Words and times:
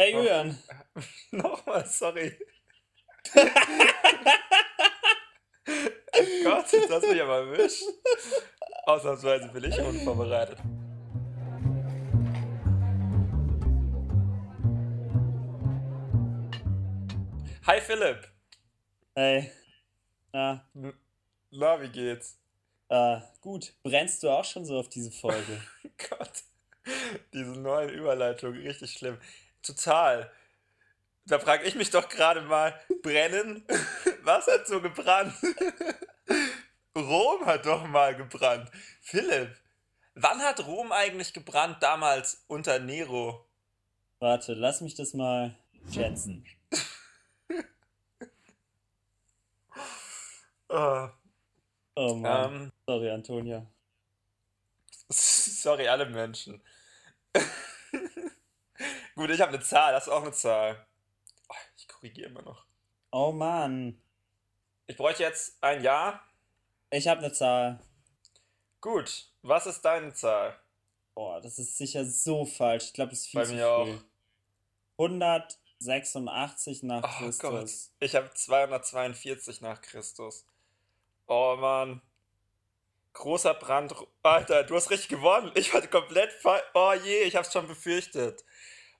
Hey 0.00 0.14
Julian. 0.14 0.56
Nochmal, 1.30 1.84
sorry. 1.84 2.32
Gott, 6.42 6.72
jetzt 6.72 6.90
hast 6.90 7.04
du 7.04 7.08
mich 7.12 7.20
aber 7.20 7.40
erwischt. 7.40 7.82
Ausnahmsweise 8.86 9.48
bin 9.48 9.64
ich 9.64 9.78
unvorbereitet. 9.78 10.56
Hi 17.66 17.80
Philipp. 17.82 18.26
Hey. 19.14 19.52
Na, 20.32 20.66
Na, 21.50 21.82
wie 21.82 21.88
geht's? 21.88 22.38
äh, 22.88 23.18
gut. 23.42 23.74
Brennst 23.82 24.22
du 24.22 24.30
auch 24.30 24.46
schon 24.46 24.64
so 24.64 24.78
auf 24.78 24.88
diese 24.88 25.10
Folge? 25.10 25.60
Gott, 26.08 26.42
diese 27.34 27.50
neuen 27.50 27.90
Überleitungen, 27.90 28.62
richtig 28.62 28.92
schlimm. 28.92 29.18
Total. 29.62 30.30
Da 31.26 31.38
frage 31.38 31.64
ich 31.64 31.74
mich 31.74 31.90
doch 31.90 32.08
gerade 32.08 32.40
mal, 32.42 32.78
brennen? 33.02 33.64
Was 34.22 34.46
hat 34.46 34.66
so 34.66 34.80
gebrannt? 34.80 35.34
Rom 36.96 37.46
hat 37.46 37.66
doch 37.66 37.86
mal 37.86 38.16
gebrannt. 38.16 38.70
Philipp, 39.00 39.56
wann 40.14 40.40
hat 40.40 40.66
Rom 40.66 40.90
eigentlich 40.92 41.32
gebrannt 41.32 41.82
damals 41.82 42.44
unter 42.48 42.78
Nero? 42.80 43.46
Warte, 44.18 44.54
lass 44.54 44.80
mich 44.80 44.94
das 44.94 45.14
mal 45.14 45.56
schätzen. 45.92 46.44
Oh, 50.72 51.08
Oh 51.96 52.14
Mann. 52.14 52.54
ähm, 52.54 52.72
Sorry, 52.86 53.10
Antonia. 53.10 53.66
sorry, 55.08 55.88
alle 55.88 56.06
Menschen. 56.06 56.62
Gut, 59.20 59.28
ich 59.28 59.40
habe 59.42 59.52
eine 59.52 59.60
Zahl, 59.62 59.92
das 59.92 60.06
ist 60.06 60.12
auch 60.14 60.22
eine 60.22 60.32
Zahl. 60.32 60.86
Oh, 61.50 61.54
ich 61.76 61.86
korrigiere 61.86 62.30
immer 62.30 62.40
noch. 62.40 62.64
Oh 63.12 63.32
Mann. 63.32 64.00
Ich 64.86 64.96
bräuchte 64.96 65.22
jetzt 65.24 65.62
ein 65.62 65.82
Jahr. 65.82 66.22
Ich 66.90 67.06
habe 67.06 67.20
eine 67.20 67.30
Zahl. 67.30 67.80
Gut, 68.80 69.28
was 69.42 69.66
ist 69.66 69.82
deine 69.82 70.14
Zahl? 70.14 70.58
Boah, 71.14 71.38
das 71.42 71.58
ist 71.58 71.76
sicher 71.76 72.02
so 72.06 72.46
falsch. 72.46 72.84
Ich 72.86 72.92
glaube, 72.94 73.10
das 73.10 73.18
ist 73.20 73.26
viel 73.26 73.40
Bei 73.40 73.44
zu 73.46 73.52
mir 73.52 73.64
früh. 73.66 73.98
auch. 73.98 74.04
186 74.96 76.82
nach 76.84 77.02
Oh 77.04 77.30
Gott, 77.30 77.40
Christus. 77.40 77.92
ich 78.00 78.14
habe 78.14 78.30
242 78.32 79.60
nach 79.60 79.82
Christus. 79.82 80.46
Oh 81.26 81.56
Mann. 81.60 82.00
Großer 83.12 83.52
Brand. 83.52 83.94
Alter, 84.22 84.64
du 84.64 84.74
hast 84.76 84.88
richtig 84.88 85.08
gewonnen. 85.10 85.52
Ich 85.56 85.74
war 85.74 85.86
komplett 85.88 86.32
falsch. 86.32 86.64
Oh 86.72 86.94
je, 87.04 87.24
ich 87.24 87.36
hab's 87.36 87.52
schon 87.52 87.66
befürchtet. 87.68 88.46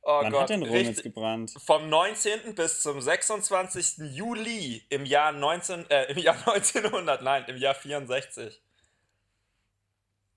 Oh 0.03 0.23
Wann 0.23 0.31
Gott, 0.33 0.41
hat 0.43 0.51
denn 0.51 0.63
Rom 0.63 0.73
jetzt 0.87 1.03
gebrannt? 1.03 1.53
Vom 1.65 1.89
19. 1.89 2.55
bis 2.55 2.81
zum 2.83 3.01
26. 3.01 3.99
Juli 4.15 4.85
im 4.89 5.05
Jahr 5.05 5.33
19, 5.33 5.89
äh, 5.91 6.05
im 6.13 6.19
Jahr 6.19 6.37
1900, 6.47 7.23
nein, 7.23 7.45
im 7.49 7.57
Jahr 7.59 7.75
64. 7.75 8.63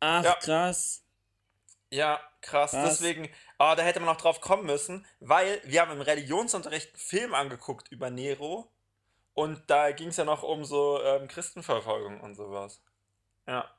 Ach, 0.01 0.23
Ja. 0.23 0.35
krass. 0.35 1.03
Ja, 1.89 2.19
krass. 2.41 2.73
Was? 2.73 2.99
Deswegen, 2.99 3.29
oh, 3.59 3.73
da 3.77 3.83
hätte 3.83 3.99
man 3.99 4.09
noch 4.09 4.19
drauf 4.21 4.41
kommen 4.41 4.65
müssen, 4.65 5.05
weil 5.19 5.61
wir 5.63 5.81
haben 5.81 5.91
im 5.91 6.01
Religionsunterricht 6.01 6.89
einen 6.89 6.97
Film 6.97 7.33
angeguckt 7.33 7.87
über 7.89 8.09
Nero 8.09 8.69
und 9.33 9.61
da 9.69 9.91
ging 9.91 10.09
es 10.09 10.17
ja 10.17 10.25
noch 10.25 10.43
um 10.43 10.65
so 10.65 11.01
ähm, 11.01 11.27
Christenverfolgung 11.27 12.19
und 12.21 12.35
sowas. 12.35 12.81
Ja. 13.47 13.69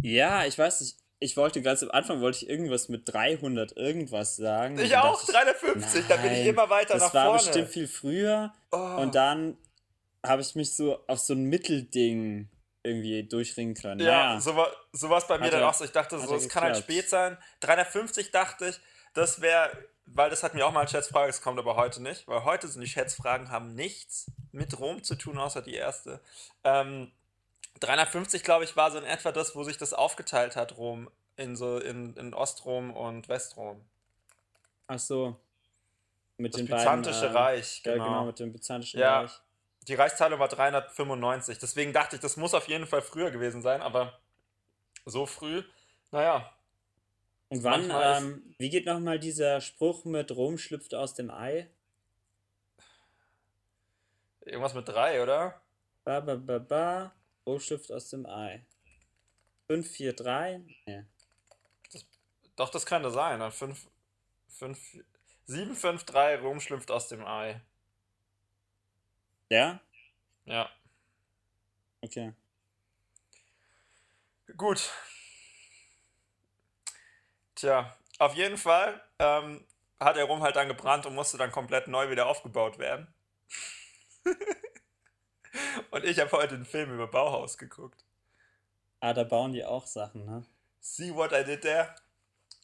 Ja, 0.00 0.44
ich 0.44 0.58
weiß 0.58 0.80
nicht. 0.80 0.96
Ich 1.24 1.38
wollte 1.38 1.62
ganz 1.62 1.82
am 1.82 1.90
Anfang 1.90 2.20
wollte 2.20 2.44
ich 2.44 2.50
irgendwas 2.50 2.90
mit 2.90 3.10
300 3.10 3.76
irgendwas 3.78 4.36
sagen. 4.36 4.78
Ich 4.78 4.94
auch, 4.96 5.18
dachte 5.20 5.32
350, 5.32 6.04
da 6.06 6.16
bin 6.16 6.32
ich 6.32 6.46
immer 6.46 6.68
weiter 6.68 6.94
das 6.94 7.02
nach 7.04 7.14
war 7.14 7.24
vorne. 7.26 7.42
bestimmt 7.42 7.68
viel 7.70 7.88
früher. 7.88 8.52
Oh. 8.72 8.76
Und 8.76 9.14
dann 9.14 9.56
habe 10.22 10.42
ich 10.42 10.54
mich 10.54 10.74
so 10.76 11.02
auf 11.06 11.18
so 11.20 11.32
ein 11.32 11.44
Mittelding 11.44 12.50
irgendwie 12.82 13.26
durchringen 13.26 13.74
können. 13.74 14.00
Ja, 14.00 14.26
Naja. 14.34 14.40
so 14.40 14.54
war 14.54 14.70
sowas 14.92 15.26
bei 15.26 15.38
mir 15.38 15.46
Hat 15.46 15.54
dann 15.54 15.62
er- 15.62 15.70
auch 15.70 15.74
so. 15.74 15.84
Ich 15.84 15.92
dachte 15.92 16.18
so, 16.18 16.34
es 16.34 16.46
kann 16.50 16.62
halt 16.64 16.76
spät 16.76 17.08
sein. 17.08 17.38
350 17.60 18.30
dachte 18.30 18.68
ich, 18.68 18.80
das 19.14 19.40
wäre, 19.40 19.70
weil 20.04 20.28
das 20.28 20.42
hat 20.42 20.52
mir 20.54 20.66
auch 20.66 20.72
mal 20.72 20.80
als 20.80 20.90
Schätzfrage, 20.90 21.28
das 21.28 21.40
kommt 21.40 21.58
aber 21.58 21.76
heute 21.76 22.02
nicht, 22.02 22.28
weil 22.28 22.44
heute 22.44 22.68
sind 22.68 22.82
die 22.82 22.86
Schätzfragen, 22.88 23.50
haben 23.50 23.74
nichts 23.74 24.26
mit 24.52 24.78
Rom 24.78 25.02
zu 25.02 25.14
tun, 25.14 25.38
außer 25.38 25.62
die 25.62 25.74
erste. 25.74 26.20
Ähm, 26.64 27.10
350, 27.84 28.42
glaube 28.42 28.64
ich, 28.64 28.76
war 28.76 28.90
so 28.90 28.98
in 28.98 29.04
etwa 29.04 29.32
das, 29.32 29.54
wo 29.54 29.62
sich 29.64 29.76
das 29.76 29.92
aufgeteilt 29.92 30.56
hat, 30.56 30.76
Rom, 30.76 31.10
in 31.36 31.56
so 31.56 31.78
in, 31.78 32.16
in 32.16 32.34
Ostrom 32.34 32.94
und 32.94 33.28
Westrom. 33.28 33.84
Ach 34.86 34.98
so. 34.98 35.36
Mit 36.36 36.54
Das 36.54 36.60
den 36.60 36.66
Byzantische 36.66 37.20
beiden, 37.20 37.36
äh, 37.36 37.38
Reich, 37.38 37.82
Ja, 37.84 37.92
genau. 37.92 38.04
genau, 38.04 38.24
mit 38.26 38.38
dem 38.38 38.52
byzantischen 38.52 39.00
Ja. 39.00 39.20
Reich. 39.20 39.40
Die 39.86 39.94
Reichsteilung 39.94 40.40
war 40.40 40.48
395. 40.48 41.58
Deswegen 41.58 41.92
dachte 41.92 42.16
ich, 42.16 42.22
das 42.22 42.36
muss 42.36 42.54
auf 42.54 42.68
jeden 42.68 42.86
Fall 42.86 43.02
früher 43.02 43.30
gewesen 43.30 43.62
sein, 43.62 43.82
aber 43.82 44.18
so 45.04 45.26
früh, 45.26 45.62
naja. 46.10 46.50
Und 47.50 47.62
wann, 47.62 47.90
ähm, 47.92 48.54
wie 48.58 48.70
geht 48.70 48.86
nochmal 48.86 49.18
dieser 49.18 49.60
Spruch 49.60 50.04
mit 50.04 50.32
Rom 50.34 50.58
schlüpft 50.58 50.94
aus 50.94 51.14
dem 51.14 51.30
Ei? 51.30 51.68
Irgendwas 54.40 54.74
mit 54.74 54.88
drei, 54.88 55.22
oder? 55.22 55.60
Ba, 56.04 56.20
ba, 56.20 56.34
ba, 56.36 56.58
ba. 56.58 57.12
Schlüpft 57.58 57.92
aus 57.92 58.08
dem 58.08 58.26
Ei. 58.26 58.64
5, 59.66 59.90
4, 59.90 60.12
3? 60.14 60.60
Nee. 60.86 61.04
Doch, 62.56 62.70
das 62.70 62.86
könnte 62.86 63.10
sein. 63.10 63.40
Dann 63.40 63.52
5, 63.52 63.86
5, 64.48 64.78
7, 65.46 65.74
5, 65.74 66.04
3, 66.04 66.38
Rom 66.40 66.60
schlüpft 66.60 66.90
aus 66.90 67.08
dem 67.08 67.24
Ei. 67.24 67.60
Ja? 69.50 69.80
Ja. 70.44 70.70
Okay. 72.00 72.32
Gut. 74.56 74.90
Tja, 77.54 77.96
auf 78.18 78.34
jeden 78.34 78.58
Fall 78.58 79.02
ähm, 79.18 79.66
hat 80.00 80.16
der 80.16 80.24
Rom 80.24 80.42
halt 80.42 80.56
dann 80.56 80.68
gebrannt 80.68 81.06
und 81.06 81.14
musste 81.14 81.38
dann 81.38 81.52
komplett 81.52 81.88
neu 81.88 82.10
wieder 82.10 82.26
aufgebaut 82.26 82.78
werden. 82.78 83.12
und 85.90 86.04
ich 86.04 86.18
habe 86.20 86.32
heute 86.32 86.54
einen 86.54 86.64
Film 86.64 86.94
über 86.94 87.06
Bauhaus 87.06 87.58
geguckt. 87.58 88.04
Ah, 89.00 89.12
da 89.12 89.24
bauen 89.24 89.52
die 89.52 89.64
auch 89.64 89.86
Sachen, 89.86 90.24
ne? 90.24 90.44
See 90.80 91.14
what 91.14 91.32
I 91.32 91.44
did 91.44 91.62
there? 91.62 91.94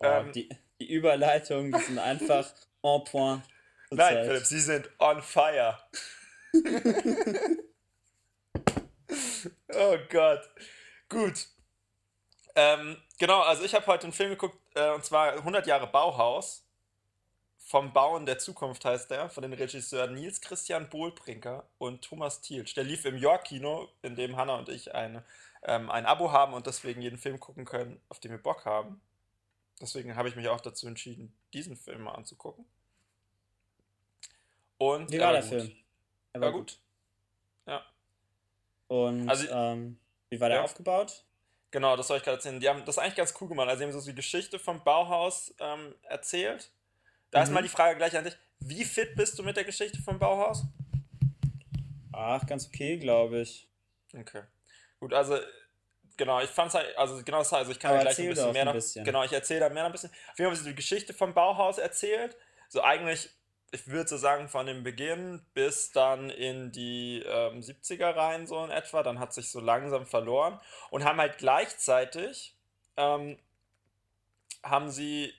Oh, 0.01 0.07
Ähm, 0.07 0.33
die, 0.33 0.49
die 0.79 0.91
Überleitungen, 0.93 1.73
die 1.73 1.81
sind 1.81 1.99
einfach 1.99 2.51
en 2.83 3.05
point. 3.05 3.43
Nein, 3.91 4.09
zurzeit. 4.09 4.27
Philipp, 4.27 4.45
sie 4.47 4.61
sind 4.61 4.91
on 4.99 5.23
fire. 5.23 5.79
oh 9.75 9.97
Gott. 10.09 10.41
Gut. 11.09 11.47
Ähm, 12.55 12.97
genau, 13.19 13.41
also 13.43 13.65
ich 13.65 13.75
habe 13.75 13.87
heute 13.87 14.05
einen 14.05 14.13
Film 14.13 14.31
geguckt, 14.31 14.57
äh, 14.75 14.91
und 14.91 15.05
zwar 15.05 15.33
100 15.35 15.67
Jahre 15.67 15.87
Bauhaus. 15.87 16.67
Vom 17.71 17.93
Bauen 17.93 18.27
der 18.27 18.41
Zukunft 18.41 18.85
heißt 18.85 19.13
der, 19.13 19.31
von 19.31 19.43
den 19.43 19.53
Regisseuren 19.53 20.13
Nils 20.15 20.41
Christian 20.41 20.89
Bohlbrinker 20.91 21.63
und 21.79 22.03
Thomas 22.03 22.41
Thielsch. 22.41 22.75
Der 22.75 22.83
lief 22.83 23.05
im 23.05 23.17
York-Kino, 23.17 23.89
in 24.03 24.17
dem 24.17 24.35
Hanna 24.37 24.57
und 24.57 24.69
ich 24.69 24.93
eine, 24.93 25.25
ähm, 25.63 25.89
ein 25.89 26.05
Abo 26.05 26.33
haben 26.33 26.53
und 26.53 26.67
deswegen 26.67 27.01
jeden 27.01 27.17
Film 27.17 27.39
gucken 27.39 27.65
können, 27.65 28.01
auf 28.09 28.19
den 28.19 28.33
wir 28.33 28.43
Bock 28.43 28.65
haben. 28.65 29.01
Deswegen 29.81 30.17
habe 30.17 30.29
ich 30.29 30.35
mich 30.35 30.49
auch 30.49 30.61
dazu 30.61 30.89
entschieden, 30.89 31.33
diesen 31.53 31.77
Film 31.77 32.03
mal 32.03 32.15
anzugucken. 32.17 32.65
Und 34.77 35.13
Wie 35.13 35.21
war 35.21 35.31
der 35.31 35.43
gut. 35.43 35.51
Film? 35.51 35.77
Er 36.33 36.41
War 36.41 36.51
gut. 36.51 36.77
Ja. 37.67 37.87
Und 38.89 39.29
Also- 39.29 39.49
ähm, 39.49 39.97
wie 40.29 40.41
war 40.41 40.49
der 40.49 40.59
Ja. 40.59 40.65
aufgebaut? 40.65 41.23
Genau, 41.71 41.97
das 41.97 42.09
soll 42.09 42.17
ich 42.17 42.25
gerade 42.25 42.39
erzählen. 42.39 42.59
Die 42.59 42.69
haben 42.69 42.85
das 42.85 42.99
eigentlich 42.99 43.15
ganz 43.15 43.33
cool 43.41 43.47
gemacht. 43.47 43.69
Also, 43.69 43.79
sie 43.79 43.85
haben 43.85 43.93
so 44.01 44.05
die 44.05 44.17
Geschichte 44.17 44.59
vom 44.59 44.83
Bauhaus 44.83 45.55
ähm, 45.61 45.95
erzählt. 46.03 46.73
Da 47.31 47.43
ist 47.43 47.49
Mhm. 47.49 47.55
mal 47.55 47.63
die 47.63 47.69
Frage 47.69 47.97
gleich 47.97 48.17
an 48.17 48.25
dich: 48.25 48.37
Wie 48.61 48.85
fit 48.85 49.15
bist 49.15 49.39
du 49.39 49.43
mit 49.43 49.57
der 49.57 49.65
Geschichte 49.65 50.01
vom 50.03 50.19
Bauhaus? 50.19 50.65
Ach, 52.13 52.45
ganz 52.47 52.67
okay, 52.67 52.99
glaube 52.99 53.41
ich. 53.41 53.69
Okay. 54.15 54.43
Gut, 54.99 55.15
also, 55.15 55.39
genau, 56.17 56.41
ich 56.41 56.51
fand's 56.51 56.75
halt, 56.75 56.97
also, 56.99 57.23
genau, 57.25 57.39
das- 57.39 57.53
also 57.53 57.71
ich 57.73 57.79
kann 57.79 57.93
ja 57.95 58.01
gleich 58.03 58.19
ein 58.19 58.29
bisschen 58.29 58.53
mehr 58.53 58.63
ein 58.63 58.67
noch. 58.67 58.75
bisschen. 58.75 59.05
Genau, 59.05 59.23
ich 59.25 59.33
erzähle 59.33 59.61
da 59.61 59.69
mehr 59.69 59.85
noch 59.85 59.91
ein 59.91 59.93
bisschen. 59.93 60.11
Auf 60.11 60.17
jeden 60.17 60.37
Fall 60.37 60.47
haben 60.49 60.57
sie 60.57 60.71
die 60.71 60.75
Geschichte 60.77 61.15
vom 61.15 61.33
Bauhaus 61.33 61.79
erzählt. 61.79 62.37
So 62.69 62.83
eigentlich, 62.83 63.31
ich 63.71 63.87
würde 63.87 64.09
so 64.09 64.17
sagen, 64.17 64.49
von 64.49 64.67
dem 64.67 64.83
Beginn 64.83 65.41
bis 65.55 65.93
dann 65.93 66.29
in 66.29 66.73
die 66.73 67.23
ähm, 67.25 67.61
70er 67.63 68.15
rein, 68.17 68.47
so 68.47 68.63
in 68.65 68.71
etwa. 68.71 69.03
Dann 69.03 69.21
hat 69.21 69.33
sich 69.33 69.49
so 69.51 69.61
langsam 69.61 70.05
verloren. 70.07 70.61
Und 70.91 71.05
haben 71.05 71.19
halt 71.19 71.39
gleichzeitig, 71.39 72.57
ähm, 72.97 73.39
haben 74.63 74.91
sie 74.91 75.33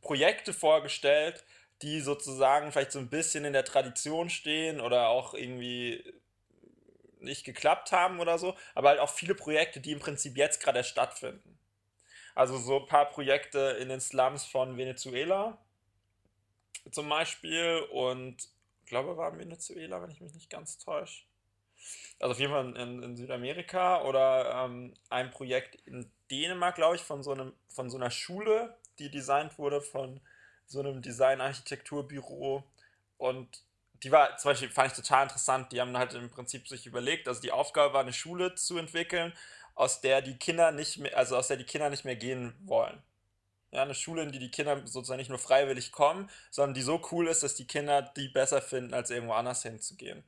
Projekte 0.00 0.52
vorgestellt, 0.52 1.44
die 1.82 2.00
sozusagen 2.00 2.72
vielleicht 2.72 2.92
so 2.92 2.98
ein 2.98 3.10
bisschen 3.10 3.44
in 3.44 3.52
der 3.52 3.64
Tradition 3.64 4.30
stehen 4.30 4.80
oder 4.80 5.08
auch 5.08 5.34
irgendwie 5.34 6.04
nicht 7.20 7.44
geklappt 7.44 7.92
haben 7.92 8.20
oder 8.20 8.38
so, 8.38 8.56
aber 8.74 8.90
halt 8.90 9.00
auch 9.00 9.10
viele 9.10 9.34
Projekte, 9.34 9.80
die 9.80 9.92
im 9.92 9.98
Prinzip 9.98 10.36
jetzt 10.36 10.62
gerade 10.62 10.84
stattfinden. 10.84 11.58
Also 12.34 12.56
so 12.58 12.80
ein 12.80 12.86
paar 12.86 13.06
Projekte 13.10 13.76
in 13.80 13.88
den 13.88 14.00
Slums 14.00 14.44
von 14.44 14.76
Venezuela 14.76 15.58
zum 16.90 17.08
Beispiel 17.08 17.86
und 17.92 18.48
ich 18.82 18.86
glaube, 18.86 19.16
war 19.16 19.36
Venezuela, 19.36 20.00
wenn 20.00 20.10
ich 20.10 20.20
mich 20.20 20.32
nicht 20.34 20.48
ganz 20.48 20.78
täusche. 20.78 21.24
Also 22.18 22.32
auf 22.32 22.40
jeden 22.40 22.52
Fall 22.52 22.76
in, 22.76 23.02
in 23.02 23.16
Südamerika 23.16 24.02
oder 24.02 24.64
ähm, 24.64 24.94
ein 25.10 25.30
Projekt 25.30 25.76
in 25.86 26.10
Dänemark, 26.30 26.76
glaube 26.76 26.96
ich, 26.96 27.02
von 27.02 27.22
so, 27.22 27.32
einem, 27.32 27.52
von 27.68 27.90
so 27.90 27.96
einer 27.96 28.10
Schule, 28.10 28.76
die 28.98 29.10
designt 29.10 29.58
wurde 29.58 29.80
von 29.80 30.20
so 30.66 30.80
einem 30.80 31.02
Design-Architekturbüro. 31.02 32.64
Und 33.16 33.62
die 34.02 34.12
war 34.12 34.36
zum 34.36 34.50
Beispiel, 34.50 34.70
fand 34.70 34.92
ich 34.92 34.96
total 34.96 35.24
interessant. 35.24 35.72
Die 35.72 35.80
haben 35.80 35.96
halt 35.96 36.14
im 36.14 36.30
Prinzip 36.30 36.68
sich 36.68 36.86
überlegt, 36.86 37.26
also 37.28 37.40
die 37.40 37.52
Aufgabe 37.52 37.94
war, 37.94 38.02
eine 38.02 38.12
Schule 38.12 38.54
zu 38.54 38.78
entwickeln, 38.78 39.32
aus 39.74 40.00
der 40.00 40.22
die 40.22 40.36
Kinder 40.36 40.72
nicht 40.72 40.98
mehr, 40.98 41.16
also 41.16 41.36
aus 41.36 41.48
der 41.48 41.56
die 41.56 41.64
Kinder 41.64 41.90
nicht 41.90 42.04
mehr 42.04 42.16
gehen 42.16 42.54
wollen. 42.64 43.02
Ja, 43.70 43.82
eine 43.82 43.94
Schule, 43.94 44.22
in 44.22 44.32
die 44.32 44.38
die 44.38 44.50
Kinder 44.50 44.86
sozusagen 44.86 45.18
nicht 45.18 45.28
nur 45.28 45.38
freiwillig 45.38 45.92
kommen, 45.92 46.30
sondern 46.50 46.74
die 46.74 46.82
so 46.82 47.02
cool 47.12 47.28
ist, 47.28 47.42
dass 47.42 47.54
die 47.54 47.66
Kinder 47.66 48.02
die 48.02 48.28
besser 48.28 48.62
finden, 48.62 48.94
als 48.94 49.10
irgendwo 49.10 49.34
anders 49.34 49.62
hinzugehen. 49.62 50.24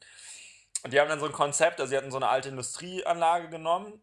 Und 0.82 0.92
die 0.92 1.00
haben 1.00 1.08
dann 1.08 1.20
so 1.20 1.26
ein 1.26 1.32
Konzept, 1.32 1.80
also 1.80 1.90
sie 1.90 1.96
hatten 1.96 2.10
so 2.10 2.18
eine 2.18 2.28
alte 2.28 2.50
Industrieanlage 2.50 3.48
genommen 3.48 4.00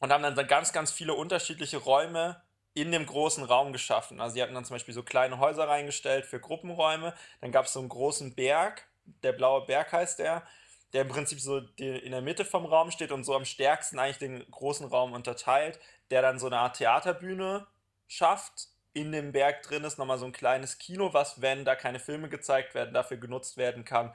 und 0.00 0.12
haben 0.12 0.22
dann 0.22 0.46
ganz, 0.46 0.72
ganz 0.72 0.90
viele 0.90 1.14
unterschiedliche 1.14 1.78
Räume 1.78 2.42
in 2.74 2.92
dem 2.92 3.06
großen 3.06 3.44
Raum 3.44 3.72
geschaffen. 3.72 4.20
Also 4.20 4.34
sie 4.34 4.42
hatten 4.42 4.54
dann 4.54 4.64
zum 4.64 4.74
Beispiel 4.74 4.94
so 4.94 5.02
kleine 5.02 5.38
Häuser 5.38 5.68
reingestellt 5.68 6.24
für 6.24 6.40
Gruppenräume. 6.40 7.14
Dann 7.40 7.52
gab 7.52 7.66
es 7.66 7.72
so 7.72 7.80
einen 7.80 7.88
großen 7.88 8.34
Berg, 8.34 8.86
der 9.22 9.32
blaue 9.32 9.66
Berg 9.66 9.92
heißt 9.92 10.18
der, 10.20 10.44
der 10.92 11.02
im 11.02 11.08
Prinzip 11.08 11.40
so 11.40 11.58
in 11.76 12.10
der 12.10 12.20
Mitte 12.20 12.44
vom 12.44 12.66
Raum 12.66 12.90
steht 12.90 13.12
und 13.12 13.24
so 13.24 13.34
am 13.34 13.44
stärksten 13.44 13.98
eigentlich 13.98 14.18
den 14.18 14.50
großen 14.50 14.86
Raum 14.86 15.12
unterteilt, 15.12 15.78
der 16.10 16.22
dann 16.22 16.38
so 16.38 16.46
eine 16.46 16.58
Art 16.58 16.76
Theaterbühne 16.76 17.66
schafft. 18.08 18.68
In 18.92 19.12
dem 19.12 19.30
Berg 19.30 19.62
drin 19.62 19.84
ist 19.84 19.98
nochmal 19.98 20.18
so 20.18 20.26
ein 20.26 20.32
kleines 20.32 20.78
Kino, 20.78 21.12
was, 21.12 21.40
wenn 21.40 21.64
da 21.64 21.76
keine 21.76 22.00
Filme 22.00 22.28
gezeigt 22.28 22.74
werden, 22.74 22.92
dafür 22.92 23.18
genutzt 23.18 23.56
werden 23.56 23.84
kann, 23.84 24.14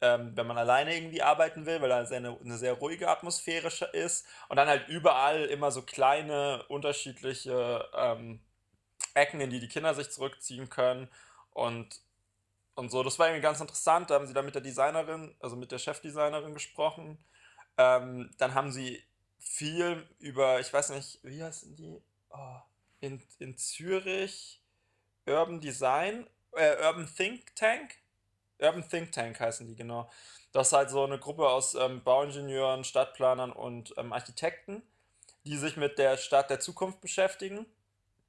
ähm, 0.00 0.36
wenn 0.36 0.46
man 0.46 0.58
alleine 0.58 0.94
irgendwie 0.94 1.22
arbeiten 1.22 1.66
will, 1.66 1.80
weil 1.80 1.88
da 1.88 1.98
eine, 1.98 2.38
eine 2.38 2.58
sehr 2.58 2.74
ruhige 2.74 3.08
Atmosphäre 3.08 3.68
ist. 3.92 4.26
Und 4.48 4.56
dann 4.56 4.68
halt 4.68 4.88
überall 4.88 5.44
immer 5.46 5.70
so 5.70 5.82
kleine, 5.82 6.64
unterschiedliche 6.68 7.88
ähm, 7.94 8.40
Ecken, 9.14 9.40
in 9.40 9.50
die 9.50 9.60
die 9.60 9.68
Kinder 9.68 9.94
sich 9.94 10.10
zurückziehen 10.10 10.68
können. 10.68 11.08
Und, 11.50 12.00
und 12.74 12.90
so, 12.90 13.02
das 13.02 13.18
war 13.18 13.28
irgendwie 13.28 13.42
ganz 13.42 13.60
interessant. 13.60 14.10
Da 14.10 14.14
haben 14.14 14.26
sie 14.26 14.34
dann 14.34 14.44
mit 14.44 14.54
der 14.54 14.62
Designerin, 14.62 15.34
also 15.40 15.56
mit 15.56 15.72
der 15.72 15.78
Chefdesignerin 15.78 16.54
gesprochen. 16.54 17.18
Ähm, 17.78 18.34
dann 18.38 18.54
haben 18.54 18.72
sie 18.72 19.02
viel 19.38 20.08
über, 20.18 20.60
ich 20.60 20.72
weiß 20.72 20.90
nicht, 20.90 21.20
wie 21.22 21.42
heißen 21.42 21.76
die? 21.76 22.02
Oh, 22.30 22.58
in, 23.00 23.22
in 23.38 23.56
Zürich 23.56 24.62
Urban 25.26 25.60
Design, 25.60 26.26
äh, 26.52 26.84
Urban 26.84 27.08
Think 27.14 27.54
Tank 27.54 27.96
Urban 28.64 28.88
Think 28.88 29.12
Tank 29.12 29.40
heißen 29.40 29.66
die, 29.66 29.76
genau. 29.76 30.10
Das 30.52 30.68
ist 30.68 30.72
halt 30.72 30.90
so 30.90 31.04
eine 31.04 31.18
Gruppe 31.18 31.48
aus 31.48 31.74
ähm, 31.74 32.02
Bauingenieuren, 32.04 32.84
Stadtplanern 32.84 33.52
und 33.52 33.92
ähm, 33.96 34.12
Architekten, 34.12 34.82
die 35.44 35.56
sich 35.56 35.76
mit 35.76 35.98
der 35.98 36.16
Stadt 36.16 36.48
der 36.48 36.60
Zukunft 36.60 37.00
beschäftigen. 37.00 37.66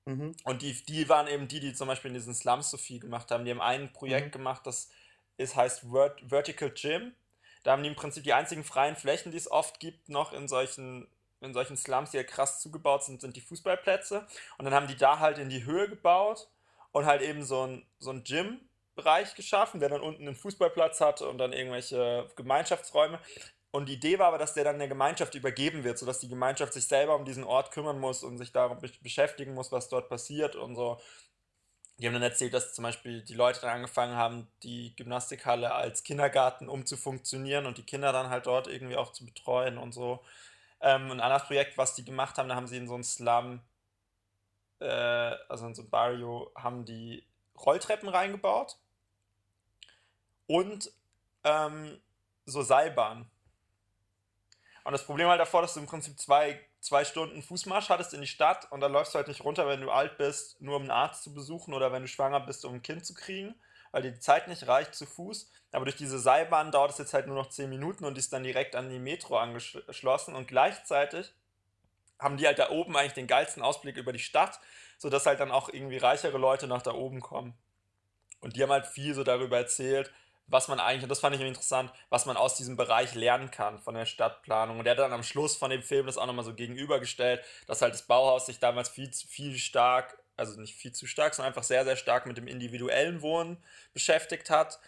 Mhm. 0.05 0.35
Und 0.43 0.61
die, 0.61 0.73
die 0.85 1.07
waren 1.09 1.27
eben 1.27 1.47
die, 1.47 1.59
die 1.59 1.73
zum 1.73 1.87
Beispiel 1.87 2.09
in 2.09 2.15
diesen 2.15 2.33
Slums 2.33 2.71
so 2.71 2.77
viel 2.77 2.99
gemacht 2.99 3.31
haben. 3.31 3.45
Die 3.45 3.51
haben 3.51 3.61
ein 3.61 3.93
Projekt 3.93 4.27
mhm. 4.27 4.31
gemacht, 4.31 4.65
das 4.65 4.89
ist, 5.37 5.55
heißt 5.55 5.85
Vert 5.91 6.21
Vertical 6.27 6.71
Gym. 6.71 7.13
Da 7.63 7.71
haben 7.71 7.83
die 7.83 7.89
im 7.89 7.95
Prinzip 7.95 8.23
die 8.23 8.33
einzigen 8.33 8.63
freien 8.63 8.95
Flächen, 8.95 9.31
die 9.31 9.37
es 9.37 9.49
oft 9.49 9.79
gibt, 9.79 10.09
noch 10.09 10.33
in 10.33 10.47
solchen, 10.47 11.07
in 11.41 11.53
solchen 11.53 11.77
Slums, 11.77 12.11
die 12.11 12.17
ja 12.17 12.23
krass 12.23 12.61
zugebaut 12.61 13.03
sind, 13.03 13.21
sind 13.21 13.35
die 13.35 13.41
Fußballplätze. 13.41 14.25
Und 14.57 14.65
dann 14.65 14.73
haben 14.73 14.87
die 14.87 14.97
da 14.97 15.19
halt 15.19 15.39
in 15.39 15.49
die 15.49 15.65
Höhe 15.65 15.89
gebaut 15.89 16.47
und 16.91 17.05
halt 17.05 17.21
eben 17.21 17.43
so 17.43 17.65
ein, 17.65 17.85
so 17.97 18.11
ein 18.11 18.23
Gym 18.23 18.61
Bereich 18.95 19.35
geschaffen, 19.35 19.79
der 19.79 19.89
dann 19.89 20.01
unten 20.01 20.23
einen 20.27 20.35
Fußballplatz 20.35 21.01
hat 21.01 21.21
und 21.21 21.37
dann 21.37 21.53
irgendwelche 21.53 22.29
Gemeinschaftsräume. 22.35 23.19
Und 23.71 23.89
die 23.89 23.95
Idee 23.95 24.19
war 24.19 24.27
aber, 24.27 24.37
dass 24.37 24.53
der 24.53 24.63
dann 24.63 24.79
der 24.79 24.87
Gemeinschaft 24.87 25.35
übergeben 25.35 25.83
wird, 25.83 25.97
sodass 25.97 26.19
die 26.19 26.29
Gemeinschaft 26.29 26.71
sich 26.71 26.87
selber 26.87 27.15
um 27.15 27.25
diesen 27.25 27.43
Ort 27.43 27.71
kümmern 27.71 27.99
muss 27.99 28.23
und 28.23 28.37
sich 28.37 28.53
darum 28.53 28.79
beschäftigen 29.01 29.53
muss, 29.53 29.71
was 29.71 29.89
dort 29.89 30.07
passiert 30.07 30.55
und 30.55 30.75
so. 30.75 30.97
Die 31.97 32.07
haben 32.07 32.13
dann 32.13 32.23
erzählt, 32.23 32.53
dass 32.53 32.73
zum 32.73 32.83
Beispiel 32.83 33.21
die 33.21 33.33
Leute 33.33 33.61
dann 33.61 33.71
angefangen 33.71 34.15
haben, 34.15 34.47
die 34.63 34.95
Gymnastikhalle 34.95 35.73
als 35.73 36.03
Kindergarten 36.03 36.69
umzufunktionieren 36.69 37.65
und 37.65 37.77
die 37.77 37.85
Kinder 37.85 38.13
dann 38.13 38.29
halt 38.29 38.45
dort 38.47 38.67
irgendwie 38.67 38.95
auch 38.95 39.11
zu 39.11 39.25
betreuen 39.25 39.77
und 39.77 39.93
so. 39.93 40.23
Ähm, 40.79 41.11
ein 41.11 41.19
anderes 41.19 41.43
Projekt, 41.43 41.77
was 41.77 41.95
die 41.95 42.05
gemacht 42.05 42.37
haben, 42.37 42.47
da 42.47 42.55
haben 42.55 42.67
sie 42.67 42.77
in 42.77 42.87
so 42.87 42.93
einem 42.93 43.03
Slum, 43.03 43.61
äh, 44.79 44.85
also 44.85 45.67
in 45.67 45.75
so 45.75 45.81
einem 45.81 45.89
Barrio, 45.89 46.51
haben 46.55 46.85
die 46.85 47.25
Rolltreppen 47.57 48.07
reingebaut 48.07 48.77
und 50.47 50.91
ähm, 51.43 51.99
so 52.45 52.61
Seilbahn. 52.61 53.29
Und 54.83 54.91
das 54.91 55.05
Problem 55.05 55.27
halt 55.27 55.39
davor, 55.39 55.63
dass 55.63 55.73
du 55.73 55.79
im 55.79 55.87
Prinzip 55.87 56.19
zwei, 56.19 56.59
zwei 56.79 57.03
Stunden 57.05 57.41
Fußmarsch 57.41 57.89
hattest 57.89 58.13
in 58.13 58.21
die 58.21 58.27
Stadt 58.27 58.71
und 58.71 58.81
dann 58.81 58.91
läufst 58.91 59.13
du 59.13 59.17
halt 59.17 59.27
nicht 59.27 59.43
runter, 59.43 59.67
wenn 59.67 59.81
du 59.81 59.89
alt 59.89 60.17
bist, 60.17 60.61
nur 60.61 60.75
um 60.75 60.83
einen 60.83 60.91
Arzt 60.91 61.23
zu 61.23 61.33
besuchen 61.33 61.73
oder 61.73 61.91
wenn 61.91 62.03
du 62.03 62.07
schwanger 62.07 62.39
bist, 62.39 62.65
um 62.65 62.75
ein 62.75 62.81
Kind 62.83 63.03
zu 63.03 63.15
kriegen, 63.15 63.55
weil 63.91 64.03
dir 64.03 64.11
die 64.11 64.19
Zeit 64.19 64.47
nicht 64.47 64.67
reicht 64.67 64.93
zu 64.93 65.07
Fuß. 65.07 65.49
Aber 65.71 65.85
durch 65.85 65.97
diese 65.97 66.19
Seilbahn 66.19 66.71
dauert 66.71 66.91
es 66.91 66.99
jetzt 66.99 67.15
halt 67.15 67.25
nur 67.25 67.35
noch 67.35 67.49
10 67.49 67.69
Minuten 67.69 68.05
und 68.05 68.13
die 68.13 68.19
ist 68.19 68.31
dann 68.31 68.43
direkt 68.43 68.75
an 68.75 68.89
die 68.89 68.99
Metro 68.99 69.37
angeschlossen 69.37 70.35
und 70.35 70.47
gleichzeitig 70.47 71.33
haben 72.19 72.37
die 72.37 72.45
halt 72.45 72.59
da 72.59 72.69
oben 72.69 72.95
eigentlich 72.95 73.13
den 73.13 73.27
geilsten 73.27 73.63
Ausblick 73.63 73.97
über 73.97 74.13
die 74.13 74.19
Stadt, 74.19 74.59
sodass 74.97 75.25
halt 75.25 75.39
dann 75.39 75.51
auch 75.51 75.69
irgendwie 75.69 75.97
reichere 75.97 76.37
Leute 76.37 76.67
nach 76.67 76.81
da 76.81 76.93
oben 76.93 77.21
kommen. 77.21 77.57
Und 78.39 78.55
die 78.55 78.63
haben 78.63 78.71
halt 78.71 78.85
viel 78.85 79.15
so 79.15 79.23
darüber 79.23 79.57
erzählt, 79.57 80.13
was 80.47 80.67
man 80.67 80.79
eigentlich, 80.79 81.03
und 81.03 81.09
das 81.09 81.19
fand 81.19 81.35
ich 81.35 81.41
interessant, 81.41 81.91
was 82.09 82.25
man 82.25 82.37
aus 82.37 82.55
diesem 82.55 82.77
Bereich 82.77 83.15
lernen 83.15 83.49
kann 83.49 83.79
von 83.79 83.95
der 83.95 84.05
Stadtplanung. 84.05 84.77
Und 84.77 84.85
der 84.85 84.91
hat 84.91 84.99
dann 84.99 85.13
am 85.13 85.23
Schluss 85.23 85.55
von 85.55 85.71
dem 85.71 85.81
Film 85.81 86.05
das 86.05 86.17
auch 86.17 86.27
nochmal 86.27 86.45
so 86.45 86.53
gegenübergestellt, 86.53 87.43
dass 87.67 87.81
halt 87.81 87.93
das 87.93 88.03
Bauhaus 88.03 88.45
sich 88.45 88.59
damals 88.59 88.89
viel, 88.89 89.11
viel 89.11 89.57
stark, 89.57 90.17
also 90.37 90.59
nicht 90.59 90.75
viel 90.75 90.91
zu 90.91 91.07
stark, 91.07 91.33
sondern 91.33 91.51
einfach 91.51 91.63
sehr, 91.63 91.83
sehr 91.83 91.95
stark 91.95 92.27
mit 92.27 92.37
dem 92.37 92.47
individuellen 92.47 93.21
Wohnen 93.21 93.57
beschäftigt 93.93 94.49
hat. 94.49 94.79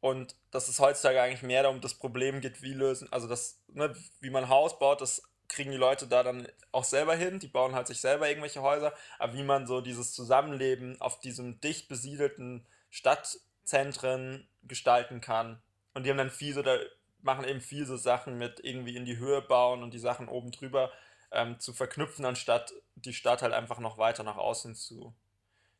Und 0.00 0.36
dass 0.50 0.68
es 0.68 0.78
heutzutage 0.78 1.20
eigentlich 1.20 1.42
mehr 1.42 1.68
um 1.68 1.80
das 1.80 1.94
Problem 1.94 2.40
geht, 2.40 2.62
wie 2.62 2.72
lösen, 2.72 3.12
also 3.12 3.28
das, 3.28 3.60
ne, 3.68 3.94
wie 4.20 4.30
man 4.30 4.48
Haus 4.48 4.78
baut, 4.78 5.00
das 5.00 5.22
kriegen 5.48 5.72
die 5.72 5.76
Leute 5.76 6.06
da 6.06 6.22
dann 6.22 6.46
auch 6.72 6.84
selber 6.84 7.16
hin. 7.16 7.40
Die 7.40 7.48
bauen 7.48 7.74
halt 7.74 7.88
sich 7.88 8.00
selber 8.00 8.28
irgendwelche 8.28 8.62
Häuser. 8.62 8.94
Aber 9.18 9.34
wie 9.34 9.42
man 9.42 9.66
so 9.66 9.80
dieses 9.80 10.14
Zusammenleben 10.14 11.00
auf 11.00 11.18
diesem 11.18 11.60
dicht 11.60 11.88
besiedelten 11.88 12.64
Stadtzentren 12.88 14.48
gestalten 14.62 15.20
kann. 15.20 15.60
Und 15.94 16.04
die 16.04 16.10
haben 16.10 16.18
dann 16.18 16.30
viel 16.30 16.54
so, 16.54 16.62
da 16.62 16.78
machen 17.22 17.44
eben 17.44 17.60
viel 17.60 17.86
so 17.86 17.96
Sachen 17.96 18.38
mit 18.38 18.60
irgendwie 18.62 18.96
in 18.96 19.04
die 19.04 19.18
Höhe 19.18 19.42
bauen 19.42 19.82
und 19.82 19.92
die 19.92 19.98
Sachen 19.98 20.28
oben 20.28 20.52
drüber 20.52 20.90
ähm, 21.32 21.58
zu 21.58 21.72
verknüpfen, 21.72 22.24
anstatt 22.24 22.72
die 22.94 23.12
Stadt 23.12 23.42
halt 23.42 23.52
einfach 23.52 23.78
noch 23.78 23.98
weiter 23.98 24.22
nach 24.22 24.36
außen 24.36 24.74
zu, 24.74 25.14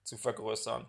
zu 0.03 0.19
vergrößern. 0.19 0.87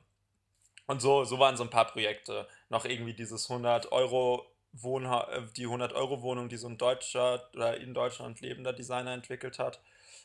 Und 0.87 1.01
so, 1.01 1.23
so 1.23 1.39
waren 1.39 1.57
so 1.57 1.63
ein 1.63 1.69
paar 1.69 1.87
Projekte. 1.87 2.47
Noch 2.69 2.85
irgendwie 2.85 3.13
dieses 3.13 3.49
100 3.49 3.91
Euro 3.91 4.45
Wohnha 4.73 5.27
äh, 5.31 5.43
die 5.55 5.65
100 5.65 5.93
Euro 5.93 6.21
Wohnung, 6.21 6.49
die 6.49 6.57
so 6.57 6.67
ein 6.67 6.77
deutscher 6.77 7.49
oder 7.53 7.77
in 7.77 7.93
Deutschland 7.93 8.41
lebender 8.41 8.73
Designer 8.73 9.13
entwickelt 9.13 9.59
hat. 9.59 9.81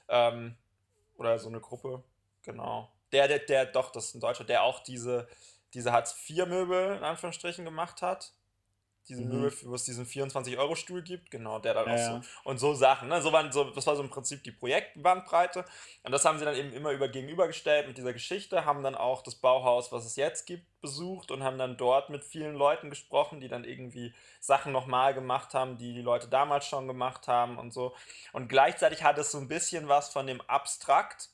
Ähm, 0.09 0.57
oder 1.17 1.39
so 1.39 1.49
eine 1.49 1.61
Gruppe, 1.61 2.03
genau. 2.43 2.91
Der, 3.13 3.29
der, 3.29 3.41
der, 3.41 3.67
doch, 3.67 3.91
das 3.91 4.07
ist 4.07 4.15
ein 4.15 4.21
Deutscher, 4.21 4.45
der 4.45 4.63
auch 4.63 4.81
diese, 4.81 5.29
diese 5.77 5.93
Hartz-IV-Möbel 5.93 6.97
in 6.97 7.05
Anführungsstrichen 7.05 7.65
gemacht 7.65 8.03
hat 8.03 8.33
diesen 9.09 9.29
mhm. 9.29 9.41
Möbel, 9.41 9.53
wo 9.65 9.75
es 9.75 9.85
diesen 9.85 10.05
24-Euro-Stuhl 10.05 11.03
gibt, 11.03 11.31
genau, 11.31 11.59
der 11.59 11.75
dann 11.75 11.87
ja, 11.87 11.95
auch 11.95 12.23
so. 12.23 12.29
Und 12.45 12.59
so 12.59 12.75
Sachen, 12.75 13.09
ne? 13.09 13.23
So 13.23 13.33
waren 13.33 13.53
so, 13.53 13.65
das 13.71 13.87
war 13.87 13.95
so 13.95 14.03
im 14.03 14.11
Prinzip 14.11 14.43
die 14.43 14.51
Projektbandbreite. 14.51 15.65
Und 16.03 16.13
das 16.13 16.25
haben 16.25 16.39
sie 16.39 16.45
dann 16.45 16.57
eben 16.57 16.73
immer 16.73 16.91
über 16.91 17.09
gegenübergestellt 17.09 17.87
mit 17.87 17.99
dieser 17.99 18.13
Geschichte, 18.13 18.65
haben 18.65 18.83
dann 18.83 18.95
auch 18.95 19.23
das 19.23 19.37
Bauhaus, 19.37 19.93
was 19.93 20.05
es 20.05 20.17
jetzt 20.17 20.47
gibt, 20.47 20.65
besucht 20.81 21.31
und 21.31 21.43
haben 21.43 21.59
dann 21.59 21.77
dort 21.77 22.11
mit 22.11 22.25
vielen 22.25 22.55
Leuten 22.55 22.91
gesprochen, 22.91 23.41
die 23.41 23.49
dann 23.49 23.65
irgendwie 23.65 24.15
Sachen 24.41 24.73
nochmal 24.73 25.15
gemacht 25.15 25.55
haben, 25.55 25.77
die 25.79 25.95
die 25.95 26.03
Leute 26.03 26.29
damals 26.29 26.67
schon 26.67 26.89
gemacht 26.89 27.29
haben 27.29 27.59
und 27.59 27.73
so. 27.73 27.95
Und 28.33 28.49
gleichzeitig 28.49 29.05
hat 29.05 29.19
es 29.19 29.31
so 29.31 29.39
ein 29.39 29.49
bisschen 29.49 29.89
was 29.89 30.13
von 30.13 30.27
dem 30.27 30.41
Abstrakt, 30.43 31.31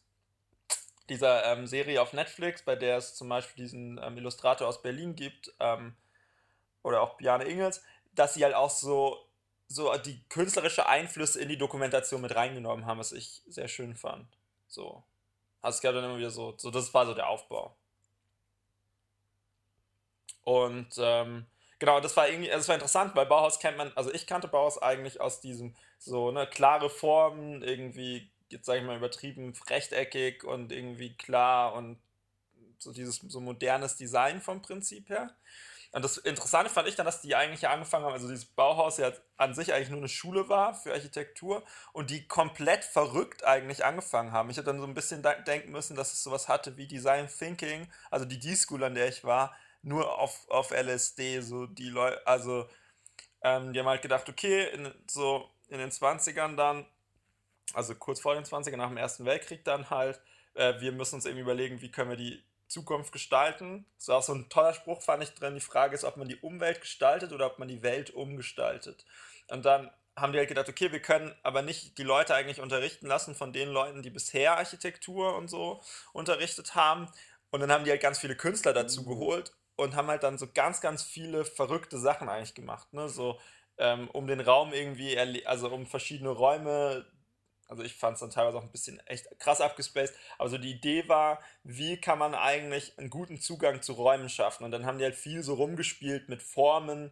dieser 1.13 1.45
ähm, 1.53 1.67
Serie 1.67 2.03
auf 2.03 2.13
Netflix, 2.13 2.63
bei 2.63 2.77
der 2.77 2.97
es 2.97 3.15
zum 3.15 3.29
Beispiel 3.29 3.65
diesen 3.65 4.01
ähm, 4.03 4.17
Illustrator 4.17 4.67
aus 4.67 4.83
Berlin 4.83 5.15
gibt, 5.15 5.53
ähm, 5.61 5.95
oder 6.83 7.01
auch 7.03 7.15
Bjarne 7.15 7.45
Ingels, 7.45 7.83
dass 8.15 8.35
sie 8.35 8.45
halt 8.45 8.55
auch 8.55 8.71
so, 8.71 9.25
so 9.69 9.97
die 9.99 10.21
künstlerische 10.29 10.87
Einflüsse 10.87 11.41
in 11.41 11.49
die 11.49 11.59
Dokumentation 11.59 12.21
mit 12.21 12.35
reingenommen 12.35 12.87
haben, 12.87 12.99
was 12.99 13.13
ich 13.13 13.43
sehr 13.47 13.69
schön 13.69 13.95
fand. 13.95 14.27
So. 14.69 15.03
Also 15.61 15.77
es 15.77 15.83
gab 15.83 15.95
dann 15.95 16.05
immer 16.05 16.19
wieder 16.19 16.31
so, 16.31 16.55
so 16.57 16.71
das 16.71 16.93
war 16.93 17.07
so 17.07 17.15
der 17.15 17.29
Aufbau. 17.29 17.77
Und 20.45 20.89
ähm, 20.99 21.47
genau, 21.79 22.01
das 22.01 22.17
war 22.17 22.29
irgendwie, 22.29 22.51
also 22.51 22.61
das 22.61 22.69
war 22.69 22.75
interessant, 22.75 23.15
weil 23.15 23.27
Bauhaus 23.27 23.61
kennt 23.61 23.79
man, 23.79 23.93
also 23.95 24.13
ich 24.13 24.27
kannte 24.27 24.49
Bauhaus 24.49 24.83
eigentlich 24.83 25.21
aus 25.21 25.41
diesem, 25.41 25.77
so, 25.99 26.33
ne, 26.33 26.49
klare 26.49 26.91
Formen, 26.91 27.63
irgendwie, 27.63 28.32
jetzt 28.53 28.67
sage 28.67 28.81
ich 28.81 28.87
mal 28.87 28.97
übertrieben, 28.97 29.53
rechteckig 29.69 30.45
und 30.45 30.73
irgendwie 30.73 31.17
klar 31.17 31.75
und 31.75 31.99
so 32.79 32.93
dieses 32.93 33.17
so 33.17 33.41
modernes 33.41 33.97
Design 33.97 34.41
vom 34.41 34.63
Prinzip 34.63 35.09
her. 35.09 35.35
Und 35.93 36.03
das 36.03 36.17
Interessante 36.17 36.71
fand 36.71 36.89
ich 36.89 36.95
dann, 36.95 37.05
dass 37.05 37.21
die 37.21 37.37
eigentlich 37.37 37.69
angefangen 37.69 38.07
haben, 38.07 38.15
also 38.15 38.27
dieses 38.27 38.47
Bauhaus 38.47 38.97
ja 38.97 39.13
an 39.37 39.55
sich 39.55 39.75
eigentlich 39.75 39.91
nur 39.91 39.99
eine 39.99 40.09
Schule 40.09 40.49
war 40.49 40.75
für 40.75 40.93
Architektur 40.93 41.63
und 41.93 42.09
die 42.09 42.27
komplett 42.27 42.83
verrückt 42.85 43.45
eigentlich 43.45 43.85
angefangen 43.85 44.33
haben. 44.33 44.49
Ich 44.49 44.57
habe 44.57 44.65
dann 44.65 44.81
so 44.81 44.87
ein 44.87 44.95
bisschen 44.95 45.23
denken 45.23 45.71
müssen, 45.71 45.95
dass 45.95 46.15
es 46.15 46.23
sowas 46.23 46.49
hatte 46.49 46.79
wie 46.79 46.87
Design 46.87 47.29
Thinking, 47.29 47.89
also 48.11 48.25
die 48.25 48.39
D-School, 48.39 48.83
an 48.85 48.95
der 48.95 49.09
ich 49.09 49.23
war, 49.23 49.55
nur 49.83 50.19
auf, 50.19 50.49
auf 50.49 50.71
LSD, 50.71 51.41
so 51.41 51.67
die 51.67 51.91
Leute, 51.91 52.27
also 52.27 52.67
ähm, 53.43 53.75
die 53.75 53.81
haben 53.81 53.87
halt 53.87 54.03
gedacht, 54.03 54.29
okay, 54.31 54.69
in, 54.73 54.95
so 55.07 55.51
in 55.69 55.79
den 55.79 55.91
20ern 55.91 56.57
dann, 56.57 56.87
also 57.75 57.95
kurz 57.95 58.21
vor 58.21 58.35
den 58.35 58.45
20ern, 58.45 58.77
nach 58.77 58.89
dem 58.89 58.97
Ersten 58.97 59.25
Weltkrieg 59.25 59.65
dann 59.65 59.91
halt, 59.91 60.21
äh, 60.55 60.81
wir 60.81 60.93
müssen 60.93 61.17
uns 61.17 61.27
eben 61.27 61.39
überlegen, 61.39 61.81
wie 61.81 61.91
können 61.91 62.11
wir 62.11 62.17
die 62.17 62.43
Zukunft 62.69 63.13
gestalten. 63.13 63.87
Das 63.97 64.05
ist 64.05 64.11
auch 64.11 64.23
so 64.23 64.35
ein 64.35 64.49
toller 64.49 64.75
Spruch, 64.75 65.03
fand 65.03 65.23
ich 65.23 65.35
drin. 65.35 65.55
Die 65.55 65.61
Frage 65.61 65.95
ist, 65.95 66.05
ob 66.05 66.17
man 66.17 66.29
die 66.29 66.37
Umwelt 66.37 66.81
gestaltet 66.81 67.33
oder 67.33 67.47
ob 67.47 67.59
man 67.59 67.69
die 67.69 67.83
Welt 67.83 68.11
umgestaltet. 68.11 69.05
Und 69.49 69.65
dann 69.65 69.91
haben 70.17 70.33
die 70.33 70.39
halt 70.39 70.49
gedacht, 70.49 70.69
okay, 70.69 70.93
wir 70.93 71.01
können 71.01 71.35
aber 71.43 71.63
nicht 71.63 71.97
die 71.99 72.03
Leute 72.03 72.35
eigentlich 72.35 72.61
unterrichten 72.61 73.07
lassen 73.07 73.35
von 73.35 73.53
den 73.53 73.69
Leuten, 73.69 74.03
die 74.03 74.11
bisher 74.11 74.59
Architektur 74.59 75.37
und 75.37 75.49
so 75.49 75.81
unterrichtet 76.13 76.75
haben. 76.75 77.09
Und 77.51 77.61
dann 77.61 77.71
haben 77.71 77.85
die 77.85 77.91
halt 77.91 78.03
ganz 78.03 78.19
viele 78.19 78.37
Künstler 78.37 78.73
dazu 78.73 79.03
mhm. 79.03 79.07
geholt 79.07 79.53
und 79.77 79.95
haben 79.95 80.09
halt 80.09 80.23
dann 80.23 80.39
so 80.39 80.47
ganz, 80.53 80.81
ganz 80.81 81.03
viele 81.03 81.45
verrückte 81.45 81.99
Sachen 81.99 82.29
eigentlich 82.29 82.55
gemacht. 82.55 82.93
Ne? 82.93 83.09
So 83.09 83.39
ähm, 83.79 84.09
um 84.11 84.27
den 84.27 84.41
Raum 84.41 84.73
irgendwie, 84.73 85.19
also 85.47 85.69
um 85.69 85.87
verschiedene 85.87 86.31
Räume 86.31 87.07
also 87.69 87.83
ich 87.83 87.95
fand 87.95 88.15
es 88.15 88.21
dann 88.21 88.31
teilweise 88.31 88.59
auch 88.59 88.63
ein 88.63 88.71
bisschen 88.71 89.01
echt 89.07 89.27
krass 89.39 89.61
abgespaced. 89.61 90.15
Aber 90.39 90.49
so 90.49 90.59
die 90.59 90.73
Idee 90.73 91.09
war, 91.09 91.41
wie 91.65 91.97
kann 91.97 92.19
man 92.19 92.35
eigentlich 92.35 92.99
einen 92.99 93.11
guten 93.11 93.41
Zugang 93.41 93.83
zu 93.83 93.95
Räumen 93.95 94.29
schaffen? 94.29 94.65
Und 94.65 94.73
dann 94.73 94.85
haben 94.85 94.99
die 94.99 95.05
halt 95.05 95.15
viel 95.15 95.43
so 95.43 95.55
rumgespielt 95.55 96.29
mit 96.29 96.43
Formen 96.43 97.11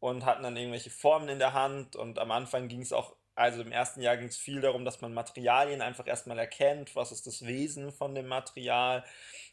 und 0.00 0.24
hatten 0.24 0.42
dann 0.42 0.56
irgendwelche 0.56 0.90
Formen 0.90 1.28
in 1.28 1.38
der 1.38 1.54
Hand. 1.54 1.96
Und 1.96 2.18
am 2.18 2.30
Anfang 2.30 2.68
ging 2.68 2.82
es 2.82 2.92
auch, 2.92 3.14
also 3.34 3.62
im 3.62 3.72
ersten 3.72 4.02
Jahr 4.02 4.16
ging 4.16 4.28
es 4.28 4.36
viel 4.36 4.60
darum, 4.60 4.84
dass 4.84 5.00
man 5.00 5.14
Materialien 5.14 5.80
einfach 5.80 6.06
erstmal 6.06 6.38
erkennt, 6.38 6.94
was 6.94 7.12
ist 7.12 7.26
das 7.26 7.46
Wesen 7.46 7.90
von 7.90 8.14
dem 8.14 8.26
Material. 8.26 9.04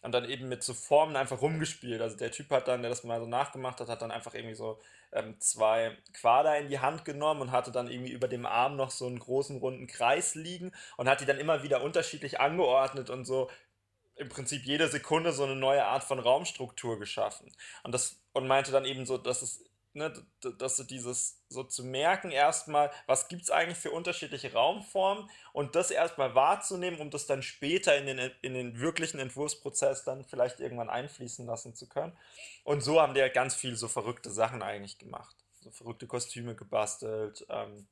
Und 0.01 0.13
dann 0.13 0.29
eben 0.29 0.47
mit 0.47 0.63
so 0.63 0.73
Formen 0.73 1.15
einfach 1.15 1.41
rumgespielt. 1.41 2.01
Also 2.01 2.17
der 2.17 2.31
Typ 2.31 2.49
hat 2.51 2.67
dann, 2.67 2.81
der 2.81 2.89
das 2.89 3.03
mal 3.03 3.19
so 3.19 3.25
nachgemacht 3.25 3.79
hat, 3.79 3.89
hat 3.89 4.01
dann 4.01 4.11
einfach 4.11 4.33
irgendwie 4.33 4.55
so 4.55 4.79
ähm, 5.11 5.39
zwei 5.39 5.97
Quader 6.13 6.57
in 6.57 6.69
die 6.69 6.79
Hand 6.79 7.05
genommen 7.05 7.41
und 7.41 7.51
hatte 7.51 7.71
dann 7.71 7.89
irgendwie 7.89 8.11
über 8.11 8.27
dem 8.27 8.45
Arm 8.45 8.75
noch 8.75 8.91
so 8.91 9.07
einen 9.07 9.19
großen 9.19 9.57
runden 9.57 9.87
Kreis 9.87 10.35
liegen 10.35 10.71
und 10.97 11.09
hat 11.09 11.21
die 11.21 11.25
dann 11.25 11.39
immer 11.39 11.63
wieder 11.63 11.81
unterschiedlich 11.81 12.39
angeordnet 12.39 13.09
und 13.09 13.25
so 13.25 13.49
im 14.15 14.27
Prinzip 14.27 14.63
jede 14.65 14.89
Sekunde 14.89 15.31
so 15.31 15.45
eine 15.45 15.55
neue 15.55 15.85
Art 15.85 16.03
von 16.03 16.19
Raumstruktur 16.19 16.99
geschaffen. 16.99 17.51
Und 17.83 17.93
das 17.93 18.21
und 18.33 18.47
meinte 18.47 18.71
dann 18.71 18.85
eben 18.85 19.05
so, 19.05 19.17
dass 19.17 19.41
es 19.41 19.63
ne, 19.93 20.13
dass 20.57 20.77
du 20.77 20.83
dieses 20.83 21.41
so 21.49 21.63
zu 21.63 21.83
merken 21.83 22.31
erstmal, 22.31 22.91
was 23.07 23.27
gibt 23.27 23.43
es 23.43 23.51
eigentlich 23.51 23.77
für 23.77 23.91
unterschiedliche 23.91 24.53
Raumformen 24.53 25.29
und 25.53 25.75
das 25.75 25.91
erstmal 25.91 26.35
wahrzunehmen, 26.35 26.99
um 26.99 27.09
das 27.09 27.25
dann 27.25 27.41
später 27.41 27.97
in 27.97 28.05
den, 28.05 28.31
in 28.41 28.53
den 28.53 28.79
wirklichen 28.79 29.19
Entwurfsprozess 29.19 30.03
dann 30.03 30.23
vielleicht 30.23 30.59
irgendwann 30.59 30.89
einfließen 30.89 31.45
lassen 31.45 31.75
zu 31.75 31.87
können. 31.87 32.15
Und 32.63 32.81
so 32.81 33.01
haben 33.01 33.13
die 33.13 33.19
ja 33.19 33.29
ganz 33.29 33.55
viel 33.55 33.75
so 33.75 33.87
verrückte 33.87 34.29
Sachen 34.29 34.61
eigentlich 34.61 34.97
gemacht. 34.97 35.35
So 35.61 35.71
verrückte 35.71 36.07
Kostüme 36.07 36.55
gebastelt 36.55 37.45
ähm, 37.49 37.87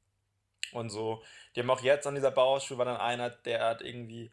und 0.71 0.89
so. 0.89 1.23
Die 1.55 1.61
haben 1.61 1.69
auch 1.69 1.81
jetzt 1.81 2.07
an 2.07 2.15
dieser 2.15 2.31
Bauhausschule 2.31 2.77
war 2.77 2.85
dann 2.85 2.97
einer, 2.97 3.29
der 3.29 3.65
hat 3.65 3.81
irgendwie 3.81 4.31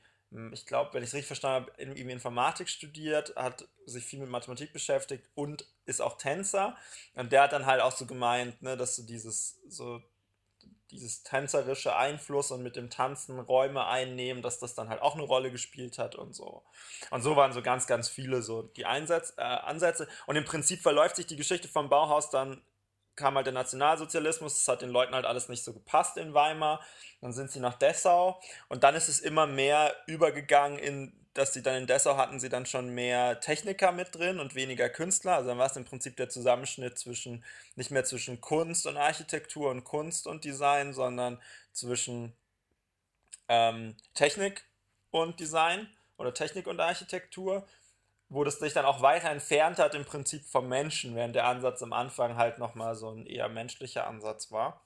ich 0.53 0.67
glaube, 0.67 0.95
wenn 0.95 1.03
ich 1.03 1.11
es 1.11 1.15
richtig 1.15 1.29
verstanden 1.29 1.67
habe, 1.67 1.81
irgendwie 1.81 2.11
Informatik 2.11 2.69
studiert, 2.69 3.35
hat 3.37 3.69
sich 3.87 4.05
viel 4.05 4.19
mit 4.19 4.31
Mathematik 4.31 4.73
beschäftigt 4.73 5.29
und 5.35 5.67
ist 5.87 6.01
auch 6.01 6.19
Tänzer. 6.19 6.77
Und 7.15 7.33
der 7.33 7.43
hat 7.43 7.53
dann 7.53 7.67
halt 7.67 7.81
auch 7.81 7.93
so 7.93 8.07
gemeint, 8.07 8.61
ne, 8.63 8.77
dass 8.77 8.97
du 8.97 9.03
dieses 9.03 9.61
so 9.69 10.03
dieses 10.91 11.23
tänzerische 11.25 11.97
Einfluss 11.97 12.51
und 12.51 12.63
mit 12.63 12.77
dem 12.77 12.89
Tanzen 12.89 13.41
Räume 13.41 13.87
einnehmen, 13.87 14.43
dass 14.43 14.61
das 14.61 14.75
dann 14.75 14.89
halt 14.89 15.03
auch 15.03 15.15
eine 15.15 15.25
Rolle 15.25 15.51
gespielt 15.51 15.99
hat 15.99 16.15
und 16.15 16.35
so. 16.35 16.63
Und 17.11 17.23
so 17.23 17.37
waren 17.37 17.53
so 17.53 17.63
ganz, 17.63 17.87
ganz 17.87 18.09
viele 18.09 18.43
so 18.43 18.63
die 18.63 18.87
Einsatz, 18.87 19.35
äh, 19.37 19.43
Ansätze. 19.43 20.07
Und 20.27 20.37
im 20.37 20.45
Prinzip 20.45 20.83
verläuft 20.83 21.17
sich 21.17 21.27
die 21.27 21.37
Geschichte 21.37 21.69
vom 21.69 21.89
Bauhaus 21.89 22.31
dann 22.31 22.63
kam 23.17 23.37
halt 23.37 23.47
der 23.47 23.53
Nationalsozialismus, 23.53 24.55
das 24.55 24.69
hat 24.69 24.83
den 24.83 24.91
Leuten 24.91 25.15
halt 25.15 25.25
alles 25.25 25.49
nicht 25.49 25.65
so 25.65 25.73
gepasst 25.73 26.17
in 26.17 26.35
Weimar. 26.35 26.81
Dann 27.21 27.33
sind 27.33 27.51
sie 27.51 27.61
nach 27.61 27.75
Dessau 27.75 28.41
und 28.69 28.85
dann 28.85 28.95
ist 28.95 29.09
es 29.09 29.21
immer 29.21 29.47
mehr 29.47 29.95
übergegangen 30.07 30.79
in, 30.79 31.13
dass 31.33 31.53
sie 31.53 31.63
dann 31.63 31.77
in 31.77 31.87
Dessau 31.87 32.17
hatten 32.17 32.39
sie 32.39 32.49
dann 32.49 32.67
schon 32.67 32.91
mehr 32.91 33.41
Techniker 33.41 33.93
mit 33.93 34.15
drin 34.15 34.39
und 34.41 34.55
weniger 34.55 34.89
Künstler. 34.89 35.37
Also 35.37 35.49
dann 35.49 35.59
war 35.59 35.67
es 35.67 35.77
im 35.77 35.85
Prinzip 35.85 36.17
der 36.17 36.29
Zusammenschnitt 36.29 36.99
zwischen, 36.99 37.45
nicht 37.77 37.91
mehr 37.91 38.05
zwischen 38.05 38.41
Kunst 38.41 38.87
und 38.87 38.97
Architektur 38.97 39.71
und 39.71 39.85
Kunst 39.85 40.27
und 40.27 40.45
Design, 40.45 40.93
sondern 40.93 41.41
zwischen 41.73 42.33
ähm, 43.49 43.97
Technik 44.15 44.65
und 45.11 45.41
Design 45.41 45.89
oder 46.17 46.35
Technik 46.35 46.67
und 46.67 46.81
Architektur 46.81 47.67
wo 48.35 48.43
das 48.43 48.59
sich 48.59 48.73
dann 48.73 48.85
auch 48.85 49.01
weiter 49.01 49.31
entfernt 49.31 49.79
hat 49.79 49.95
im 49.95 50.05
Prinzip 50.05 50.45
vom 50.45 50.69
Menschen, 50.69 51.15
während 51.15 51.37
der 51.37 51.47
Ansatz 51.47 51.83
am 51.83 51.93
Anfang 51.93 52.37
halt 52.37 52.59
nochmal 52.59 52.97
so 52.97 53.11
ein 53.11 53.27
eher 53.27 53.49
menschlicher 53.49 54.09
Ansatz 54.09 54.51
war. 54.51 54.85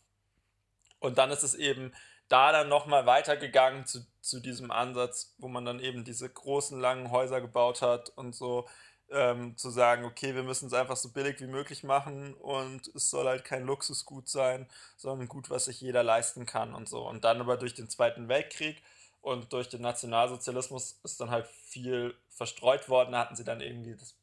Und 1.00 1.16
dann 1.16 1.30
ist 1.30 1.42
es 1.42 1.54
eben 1.54 1.94
da 2.28 2.52
dann 2.52 2.68
nochmal 2.68 3.06
weitergegangen 3.06 3.86
zu, 3.86 4.06
zu 4.20 4.40
diesem 4.40 4.70
Ansatz, 4.70 5.34
wo 5.38 5.48
man 5.48 5.64
dann 5.64 5.80
eben 5.80 6.04
diese 6.04 6.28
großen, 6.28 6.78
langen 6.78 7.10
Häuser 7.10 7.40
gebaut 7.40 7.80
hat 7.80 8.10
und 8.10 8.34
so 8.34 8.68
ähm, 9.10 9.56
zu 9.56 9.70
sagen, 9.70 10.04
okay, 10.04 10.34
wir 10.34 10.42
müssen 10.42 10.66
es 10.66 10.74
einfach 10.74 10.96
so 10.96 11.10
billig 11.10 11.40
wie 11.40 11.46
möglich 11.46 11.84
machen 11.84 12.34
und 12.34 12.88
es 12.94 13.08
soll 13.08 13.26
halt 13.26 13.46
kein 13.46 13.64
Luxusgut 13.64 14.28
sein, 14.28 14.68
sondern 14.98 15.22
ein 15.22 15.28
Gut, 15.28 15.48
was 15.48 15.64
sich 15.64 15.80
jeder 15.80 16.02
leisten 16.02 16.44
kann 16.44 16.74
und 16.74 16.86
so. 16.86 17.08
Und 17.08 17.24
dann 17.24 17.40
aber 17.40 17.56
durch 17.56 17.72
den 17.72 17.88
Zweiten 17.88 18.28
Weltkrieg 18.28 18.82
und 19.28 19.52
durch 19.52 19.68
den 19.68 19.82
Nationalsozialismus 19.82 21.00
ist 21.04 21.20
dann 21.20 21.30
halt 21.30 21.46
viel 21.46 22.14
verstreut 22.30 22.88
worden. 22.88 23.12
Da 23.12 23.20
hatten 23.20 23.36
sie 23.36 23.44
dann 23.44 23.60
irgendwie 23.60 23.94
das 23.94 24.14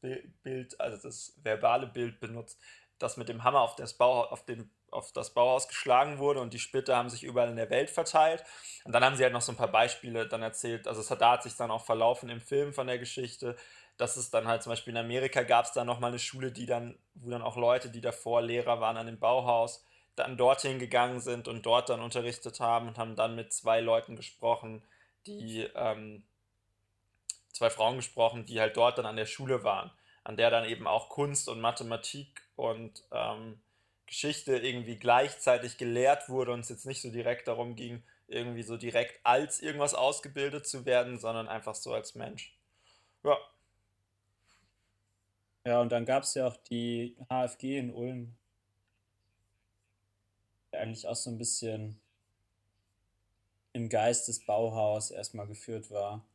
Bild, 0.43 0.79
also 0.79 1.01
das 1.01 1.33
verbale 1.43 1.88
Bild 1.88 2.19
benutzt, 2.19 2.59
das 2.97 3.17
mit 3.17 3.29
dem 3.29 3.43
Hammer 3.43 3.62
auf 3.62 3.75
das, 3.75 3.93
Bau, 3.93 4.24
auf 4.25 4.45
dem, 4.45 4.69
auf 4.89 5.12
das 5.12 5.33
Bauhaus 5.33 5.67
geschlagen 5.67 6.17
wurde 6.17 6.39
und 6.39 6.53
die 6.53 6.59
Splitter 6.59 6.95
haben 6.95 7.09
sich 7.09 7.24
überall 7.24 7.50
in 7.50 7.57
der 7.57 7.69
Welt 7.69 7.89
verteilt. 7.89 8.43
Und 8.83 8.93
dann 8.93 9.03
haben 9.03 9.15
sie 9.15 9.24
halt 9.24 9.33
noch 9.33 9.41
so 9.41 9.51
ein 9.51 9.57
paar 9.57 9.71
Beispiele 9.71 10.27
dann 10.27 10.41
erzählt. 10.41 10.88
Also 10.88 11.01
es 11.01 11.12
hat, 11.12 11.21
da 11.21 11.31
hat 11.31 11.43
sich 11.43 11.55
dann 11.55 11.71
auch 11.71 11.85
verlaufen 11.85 12.29
im 12.29 12.41
Film 12.41 12.74
von 12.74 12.88
der 12.88 12.97
Geschichte, 12.97 13.55
dass 13.97 14.17
es 14.17 14.29
dann 14.29 14.47
halt 14.47 14.63
zum 14.63 14.71
Beispiel 14.71 14.91
in 14.91 14.97
Amerika 15.00 15.43
gab 15.43 15.65
es 15.65 15.71
dann 15.71 15.88
nochmal 15.88 16.12
eine 16.12 16.19
Schule, 16.19 16.51
die 16.51 16.65
dann, 16.65 16.97
wo 17.13 17.29
dann 17.29 17.41
auch 17.41 17.57
Leute, 17.57 17.89
die 17.89 18.01
davor 18.01 18.41
Lehrer 18.41 18.81
waren 18.81 18.97
an 18.97 19.05
dem 19.05 19.19
Bauhaus, 19.19 19.85
dann 20.15 20.38
dorthin 20.38 20.79
gegangen 20.79 21.19
sind 21.19 21.47
und 21.47 21.65
dort 21.65 21.89
dann 21.89 22.01
unterrichtet 22.01 22.59
haben 22.59 22.88
und 22.88 22.97
haben 22.97 23.15
dann 23.15 23.35
mit 23.35 23.53
zwei 23.53 23.81
Leuten 23.81 24.15
gesprochen, 24.15 24.81
die 25.27 25.62
ähm, 25.75 26.24
zwei 27.51 27.70
Frauen 27.70 27.98
gesprochen, 27.98 28.46
die 28.46 28.60
halt 28.60 28.77
dort 28.77 28.98
dann 28.98 29.05
an 29.05 29.15
der 29.15 29.25
Schule 29.25 29.63
waren, 29.63 29.91
an 30.24 30.38
der 30.38 30.50
dann 30.50 30.65
eben 30.65 30.88
auch 30.88 31.10
Kunst 31.10 31.48
und 31.50 31.62
Mathematik 31.62 32.41
und 32.55 33.03
ähm, 33.12 33.60
Geschichte 34.05 34.58
irgendwie 34.58 34.98
gleichzeitig 34.98 35.77
gelehrt 35.77 36.29
wurde 36.29 36.51
und 36.51 36.60
es 36.60 36.70
jetzt 36.70 36.86
nicht 36.86 37.01
so 37.01 37.10
direkt 37.10 37.48
darum 37.48 37.75
ging, 37.75 38.03
irgendwie 38.27 38.63
so 38.63 38.77
direkt 38.77 39.20
als 39.24 39.62
irgendwas 39.62 39.94
ausgebildet 39.94 40.67
zu 40.67 40.86
werden, 40.86 41.20
sondern 41.20 41.48
einfach 41.48 41.75
so 41.75 41.94
als 41.94 42.15
Mensch. 42.15 42.55
Ja. 43.24 43.38
Ja, 45.65 45.82
und 45.82 45.91
dann 45.91 46.05
gab 46.05 46.24
es 46.24 46.36
ja 46.36 46.48
auch 46.48 46.58
die 46.70 47.17
HFG 47.29 47.79
in 47.79 47.91
Ulm, 47.91 48.36
eigentlich 50.72 51.08
auch 51.08 51.15
so 51.15 51.32
ein 51.32 51.38
bisschen 51.38 52.00
im 53.75 53.89
Geist 53.89 54.29
des 54.29 54.39
Bauhaus 54.46 55.12
erstmal 55.12 55.48
geführt 55.48 55.91
war. 55.91 56.25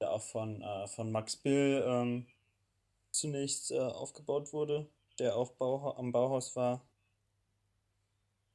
Der 0.00 0.12
auch 0.12 0.22
von, 0.22 0.62
äh, 0.62 0.86
von 0.88 1.12
Max 1.12 1.36
Bill 1.36 1.84
ähm, 1.86 2.26
zunächst 3.10 3.70
äh, 3.70 3.78
aufgebaut 3.78 4.54
wurde, 4.54 4.88
der 5.18 5.36
auch 5.36 5.52
Bauha 5.52 5.98
am 5.98 6.12
Bauhaus 6.12 6.56
war. 6.56 6.80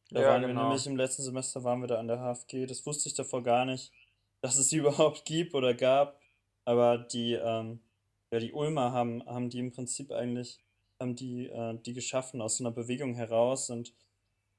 Da 0.10 0.22
ja, 0.22 0.27
waren 0.30 0.41
genau. 0.41 0.62
wir 0.62 0.63
nämlich 0.63 0.88
im 0.88 0.98
letzten 0.98 1.22
Semester 1.22 1.63
waren 1.63 1.82
wir 1.82 1.88
da 1.88 2.00
an 2.00 2.08
der 2.08 2.18
HFG. 2.18 2.65
Das 2.65 2.84
wusste 2.88 3.10
ich 3.10 3.13
davor 3.13 3.44
gar 3.44 3.65
nicht, 3.65 3.91
dass 4.41 4.58
es 4.58 4.70
die 4.70 4.77
überhaupt 4.77 5.25
gibt 5.25 5.53
oder 5.53 5.75
gab. 5.75 6.20
Aber 6.65 6.98
die, 6.98 7.34
ähm, 7.34 7.80
ja, 8.32 8.39
die 8.39 8.53
Ulmer 8.53 8.91
haben, 8.91 9.24
haben 9.27 9.51
die 9.51 9.60
im 9.60 9.72
Prinzip 9.72 10.12
eigentlich, 10.12 10.60
haben 11.00 11.15
die, 11.15 11.46
äh, 11.48 11.77
die 11.77 11.94
geschaffen 11.94 12.41
aus 12.41 12.58
so 12.58 12.63
einer 12.63 12.74
Bewegung 12.74 13.13
heraus 13.13 13.70
und 13.70 13.94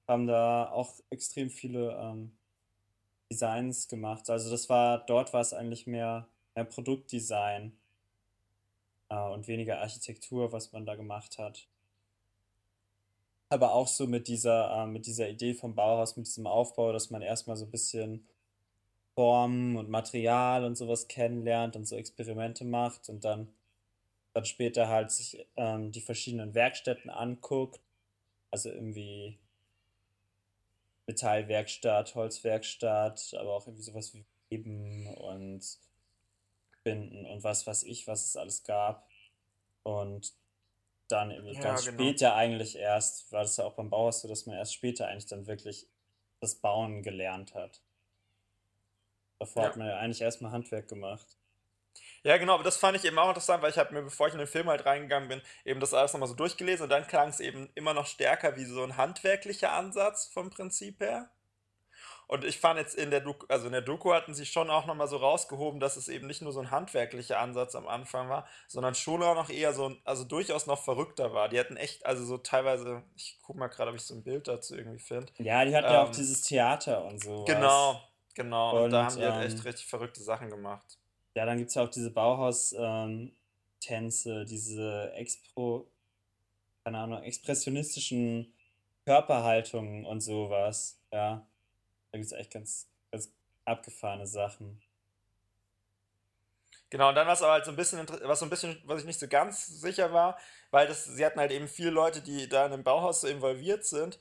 haben 0.06 0.28
da 0.28 0.70
auch 0.70 1.00
extrem 1.10 1.50
viele 1.50 1.96
ähm, 2.00 2.36
Designs 3.32 3.88
gemacht. 3.88 4.28
Also 4.28 4.50
das 4.50 4.68
war, 4.68 4.98
dort 5.06 5.32
war 5.32 5.40
es 5.40 5.54
eigentlich 5.54 5.86
mehr, 5.86 6.28
mehr 6.54 6.64
Produktdesign 6.64 7.72
äh, 9.08 9.30
und 9.30 9.48
weniger 9.48 9.80
Architektur, 9.80 10.52
was 10.52 10.72
man 10.72 10.84
da 10.84 10.94
gemacht 10.94 11.38
hat. 11.38 11.66
Aber 13.48 13.72
auch 13.72 13.88
so 13.88 14.06
mit 14.06 14.28
dieser, 14.28 14.82
äh, 14.82 14.86
mit 14.86 15.06
dieser 15.06 15.28
Idee 15.28 15.54
vom 15.54 15.74
Bauhaus, 15.74 16.16
mit 16.16 16.26
diesem 16.26 16.46
Aufbau, 16.46 16.92
dass 16.92 17.10
man 17.10 17.22
erstmal 17.22 17.56
so 17.56 17.64
ein 17.64 17.70
bisschen 17.70 18.26
Formen 19.14 19.76
und 19.76 19.88
Material 19.88 20.64
und 20.64 20.76
sowas 20.76 21.08
kennenlernt 21.08 21.76
und 21.76 21.86
so 21.86 21.96
Experimente 21.96 22.64
macht 22.64 23.08
und 23.08 23.24
dann, 23.24 23.48
dann 24.34 24.44
später 24.44 24.88
halt 24.88 25.10
sich 25.10 25.46
ähm, 25.56 25.92
die 25.92 26.00
verschiedenen 26.00 26.54
Werkstätten 26.54 27.10
anguckt. 27.10 27.80
Also 28.50 28.70
irgendwie 28.70 29.38
Metallwerkstatt, 31.12 32.14
Holzwerkstatt, 32.14 33.34
aber 33.38 33.54
auch 33.54 33.66
irgendwie 33.66 33.84
sowas 33.84 34.14
wie 34.14 34.24
Weben 34.48 35.06
und 35.14 35.78
Binden 36.84 37.26
und 37.26 37.44
was 37.44 37.66
weiß 37.66 37.84
ich, 37.84 38.06
was 38.06 38.24
es 38.24 38.36
alles 38.36 38.64
gab. 38.64 39.06
Und 39.82 40.32
dann 41.08 41.30
irgendwie 41.30 41.54
ja, 41.54 41.60
ganz 41.60 41.84
genau. 41.84 41.94
später 41.94 42.34
eigentlich 42.34 42.76
erst, 42.76 43.30
war 43.32 43.42
das 43.42 43.56
ja 43.56 43.64
auch 43.64 43.74
beim 43.74 43.90
Bauhaus 43.90 44.22
so, 44.22 44.28
dass 44.28 44.46
man 44.46 44.56
erst 44.56 44.74
später 44.74 45.08
eigentlich 45.08 45.26
dann 45.26 45.46
wirklich 45.46 45.86
das 46.40 46.54
Bauen 46.54 47.02
gelernt 47.02 47.54
hat. 47.54 47.82
Davor 49.38 49.62
ja. 49.62 49.68
hat 49.68 49.76
man 49.76 49.88
ja 49.88 49.98
eigentlich 49.98 50.22
erstmal 50.22 50.52
Handwerk 50.52 50.88
gemacht. 50.88 51.36
Ja, 52.24 52.36
genau, 52.36 52.54
aber 52.54 52.62
das 52.62 52.76
fand 52.76 52.96
ich 52.96 53.04
eben 53.04 53.18
auch 53.18 53.28
interessant, 53.28 53.62
weil 53.62 53.70
ich 53.70 53.78
habe 53.78 53.92
mir, 53.92 54.02
bevor 54.02 54.28
ich 54.28 54.32
in 54.32 54.38
den 54.38 54.46
Film 54.46 54.68
halt 54.68 54.86
reingegangen 54.86 55.28
bin, 55.28 55.42
eben 55.64 55.80
das 55.80 55.92
alles 55.92 56.12
nochmal 56.12 56.28
so 56.28 56.34
durchgelesen 56.34 56.84
und 56.84 56.90
dann 56.90 57.06
klang 57.06 57.28
es 57.28 57.40
eben 57.40 57.68
immer 57.74 57.94
noch 57.94 58.06
stärker 58.06 58.56
wie 58.56 58.64
so 58.64 58.82
ein 58.84 58.96
handwerklicher 58.96 59.72
Ansatz 59.72 60.28
vom 60.32 60.50
Prinzip 60.50 61.00
her. 61.00 61.30
Und 62.28 62.44
ich 62.44 62.58
fand 62.58 62.78
jetzt 62.78 62.94
in 62.94 63.10
der 63.10 63.20
Doku, 63.20 63.44
also 63.48 63.66
in 63.66 63.72
der 63.72 63.82
Doku 63.82 64.14
hatten 64.14 64.34
sie 64.34 64.46
schon 64.46 64.70
auch 64.70 64.86
nochmal 64.86 65.08
so 65.08 65.18
rausgehoben, 65.18 65.80
dass 65.80 65.96
es 65.96 66.08
eben 66.08 66.26
nicht 66.26 66.40
nur 66.40 66.52
so 66.52 66.60
ein 66.60 66.70
handwerklicher 66.70 67.38
Ansatz 67.38 67.74
am 67.74 67.86
Anfang 67.86 68.30
war, 68.30 68.46
sondern 68.68 68.94
schon 68.94 69.22
auch 69.22 69.34
noch 69.34 69.50
eher 69.50 69.74
so, 69.74 69.96
also 70.04 70.24
durchaus 70.24 70.66
noch 70.66 70.82
verrückter 70.82 71.34
war. 71.34 71.48
Die 71.48 71.58
hatten 71.58 71.76
echt, 71.76 72.06
also 72.06 72.24
so 72.24 72.38
teilweise, 72.38 73.02
ich 73.16 73.38
guck 73.42 73.56
mal 73.56 73.66
gerade, 73.66 73.90
ob 73.90 73.96
ich 73.96 74.02
so 74.02 74.14
ein 74.14 74.22
Bild 74.22 74.48
dazu 74.48 74.76
irgendwie 74.76 75.00
finde. 75.00 75.30
Ja, 75.38 75.64
die 75.64 75.76
hatten 75.76 75.88
ähm, 75.88 75.92
ja 75.92 76.02
auch 76.04 76.06
ähm, 76.06 76.14
dieses 76.14 76.40
Theater 76.42 77.04
und 77.04 77.22
so. 77.22 77.44
Genau, 77.44 78.00
genau. 78.34 78.76
Und, 78.78 78.84
und 78.84 78.90
da 78.92 79.04
haben 79.06 79.16
die 79.16 79.26
halt 79.26 79.44
echt 79.44 79.58
ähm, 79.58 79.62
richtig 79.64 79.86
verrückte 79.86 80.22
Sachen 80.22 80.48
gemacht. 80.48 80.98
Ja, 81.34 81.46
dann 81.46 81.58
gibt 81.58 81.70
es 81.70 81.74
ja 81.74 81.82
auch 81.82 81.90
diese 81.90 82.10
Bauhaus-Tänze, 82.10 84.40
ähm, 84.40 84.46
diese 84.46 85.12
Expro, 85.14 85.90
keine 86.84 86.98
Ahnung, 86.98 87.22
expressionistischen 87.22 88.52
Körperhaltungen 89.04 90.04
und 90.04 90.20
sowas. 90.20 91.00
Ja, 91.12 91.46
da 92.10 92.18
gibt 92.18 92.26
es 92.26 92.32
echt 92.32 92.52
ganz, 92.52 92.88
ganz 93.10 93.32
abgefahrene 93.64 94.26
Sachen. 94.26 94.80
Genau, 96.90 97.08
und 97.08 97.14
dann 97.14 97.26
war 97.26 97.32
es 97.32 97.40
aber 97.40 97.52
halt 97.52 97.64
so 97.64 97.70
ein 97.70 97.76
bisschen, 97.76 98.06
was 98.24 98.40
so 98.40 98.44
ein 98.44 98.50
bisschen, 98.50 98.76
was 98.84 99.00
ich 99.00 99.06
nicht 99.06 99.18
so 99.18 99.26
ganz 99.26 99.66
sicher 99.66 100.12
war, 100.12 100.38
weil 100.70 100.86
das, 100.86 101.06
sie 101.06 101.24
hatten 101.24 101.40
halt 101.40 101.50
eben 101.50 101.66
viele 101.66 101.88
Leute, 101.88 102.20
die 102.20 102.50
da 102.50 102.66
in 102.66 102.72
dem 102.72 102.84
Bauhaus 102.84 103.22
so 103.22 103.28
involviert 103.28 103.86
sind. 103.86 104.18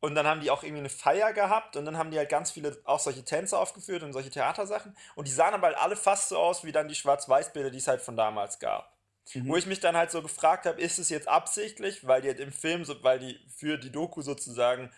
Und 0.00 0.14
dann 0.14 0.26
haben 0.26 0.40
die 0.40 0.50
auch 0.50 0.62
irgendwie 0.62 0.80
eine 0.80 0.88
Feier 0.88 1.32
gehabt 1.32 1.76
und 1.76 1.84
dann 1.84 1.96
haben 1.96 2.10
die 2.10 2.18
halt 2.18 2.28
ganz 2.28 2.50
viele 2.50 2.78
auch 2.84 3.00
solche 3.00 3.24
Tänze 3.24 3.58
aufgeführt 3.58 4.02
und 4.02 4.12
solche 4.12 4.30
Theatersachen. 4.30 4.96
Und 5.14 5.26
die 5.26 5.32
sahen 5.32 5.54
aber 5.54 5.68
halt 5.68 5.78
alle 5.78 5.96
fast 5.96 6.28
so 6.28 6.38
aus 6.38 6.64
wie 6.64 6.72
dann 6.72 6.88
die 6.88 6.94
Schwarz-Weiß-Bilder, 6.94 7.70
die 7.70 7.78
es 7.78 7.88
halt 7.88 8.02
von 8.02 8.16
damals 8.16 8.58
gab. 8.58 8.94
Mhm. 9.34 9.48
Wo 9.48 9.56
ich 9.56 9.66
mich 9.66 9.80
dann 9.80 9.96
halt 9.96 10.10
so 10.10 10.22
gefragt 10.22 10.66
habe, 10.66 10.80
ist 10.80 10.98
es 10.98 11.08
jetzt 11.08 11.28
absichtlich, 11.28 12.06
weil 12.06 12.22
die 12.22 12.28
halt 12.28 12.40
im 12.40 12.52
Film, 12.52 12.84
so, 12.84 13.02
weil 13.02 13.18
die 13.18 13.40
für 13.48 13.78
die 13.78 13.90
Doku 13.90 14.22
sozusagen 14.22 14.92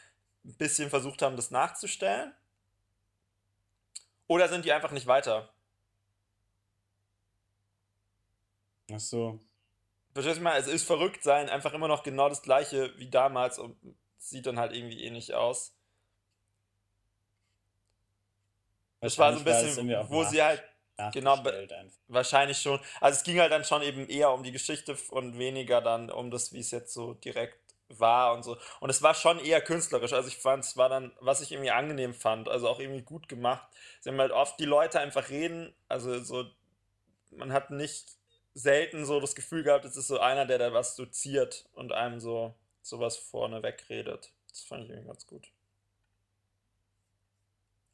ein 0.44 0.54
bisschen 0.56 0.90
versucht 0.90 1.22
haben, 1.22 1.36
das 1.36 1.50
nachzustellen? 1.50 2.34
Oder 4.26 4.48
sind 4.48 4.64
die 4.64 4.72
einfach 4.72 4.90
nicht 4.90 5.06
weiter? 5.06 5.48
Ach 8.92 9.00
so. 9.00 9.40
Verstehst 10.12 10.38
du 10.38 10.42
mal? 10.42 10.58
Es 10.58 10.66
ist 10.66 10.84
verrückt 10.84 11.22
sein, 11.22 11.48
einfach 11.48 11.72
immer 11.72 11.88
noch 11.88 12.02
genau 12.02 12.28
das 12.28 12.42
gleiche 12.42 12.96
wie 12.98 13.08
damals 13.08 13.58
und 13.58 13.76
sieht 14.18 14.46
dann 14.46 14.58
halt 14.58 14.72
irgendwie 14.72 15.02
ähnlich 15.04 15.34
aus. 15.34 15.74
Das 19.00 19.16
war 19.18 19.32
so 19.32 19.38
ein 19.38 19.44
bisschen, 19.44 20.08
wo 20.08 20.24
sie 20.24 20.42
halt 20.42 20.62
genau 21.12 21.38
wahrscheinlich 22.08 22.60
schon. 22.60 22.80
Also 23.00 23.18
es 23.18 23.24
ging 23.24 23.38
halt 23.38 23.52
dann 23.52 23.64
schon 23.64 23.82
eben 23.82 24.08
eher 24.08 24.32
um 24.32 24.42
die 24.42 24.52
Geschichte 24.52 24.96
und 25.10 25.38
weniger 25.38 25.80
dann 25.80 26.10
um 26.10 26.30
das, 26.30 26.52
wie 26.52 26.60
es 26.60 26.70
jetzt 26.72 26.92
so 26.92 27.14
direkt 27.14 27.58
war 27.88 28.34
und 28.34 28.42
so. 28.42 28.56
Und 28.80 28.90
es 28.90 29.02
war 29.02 29.14
schon 29.14 29.38
eher 29.38 29.60
künstlerisch. 29.60 30.12
Also 30.12 30.28
ich 30.28 30.36
fand, 30.36 30.64
es 30.64 30.76
war 30.76 30.88
dann, 30.88 31.12
was 31.20 31.40
ich 31.40 31.52
irgendwie 31.52 31.70
angenehm 31.70 32.14
fand, 32.14 32.48
also 32.48 32.68
auch 32.68 32.80
irgendwie 32.80 33.02
gut 33.02 33.28
gemacht. 33.28 33.66
Sie 34.00 34.10
haben 34.10 34.18
halt 34.18 34.32
oft 34.32 34.58
die 34.60 34.66
Leute 34.66 35.00
einfach 35.00 35.30
reden, 35.30 35.74
also 35.88 36.18
so, 36.22 36.44
man 37.30 37.52
hat 37.52 37.70
nicht 37.70 38.18
selten 38.54 39.04
so 39.04 39.20
das 39.20 39.34
Gefühl 39.34 39.62
gehabt, 39.62 39.84
es 39.84 39.96
ist 39.96 40.08
so 40.08 40.18
einer, 40.18 40.44
der 40.44 40.58
da 40.58 40.72
was 40.72 40.96
doziert 40.96 41.66
und 41.72 41.92
einem 41.92 42.20
so 42.20 42.54
sowas 42.88 43.16
vorne 43.16 43.62
wegredet. 43.62 44.32
Das 44.48 44.62
fand 44.62 44.84
ich 44.84 44.90
irgendwie 44.90 45.08
ganz 45.08 45.26
gut. 45.26 45.50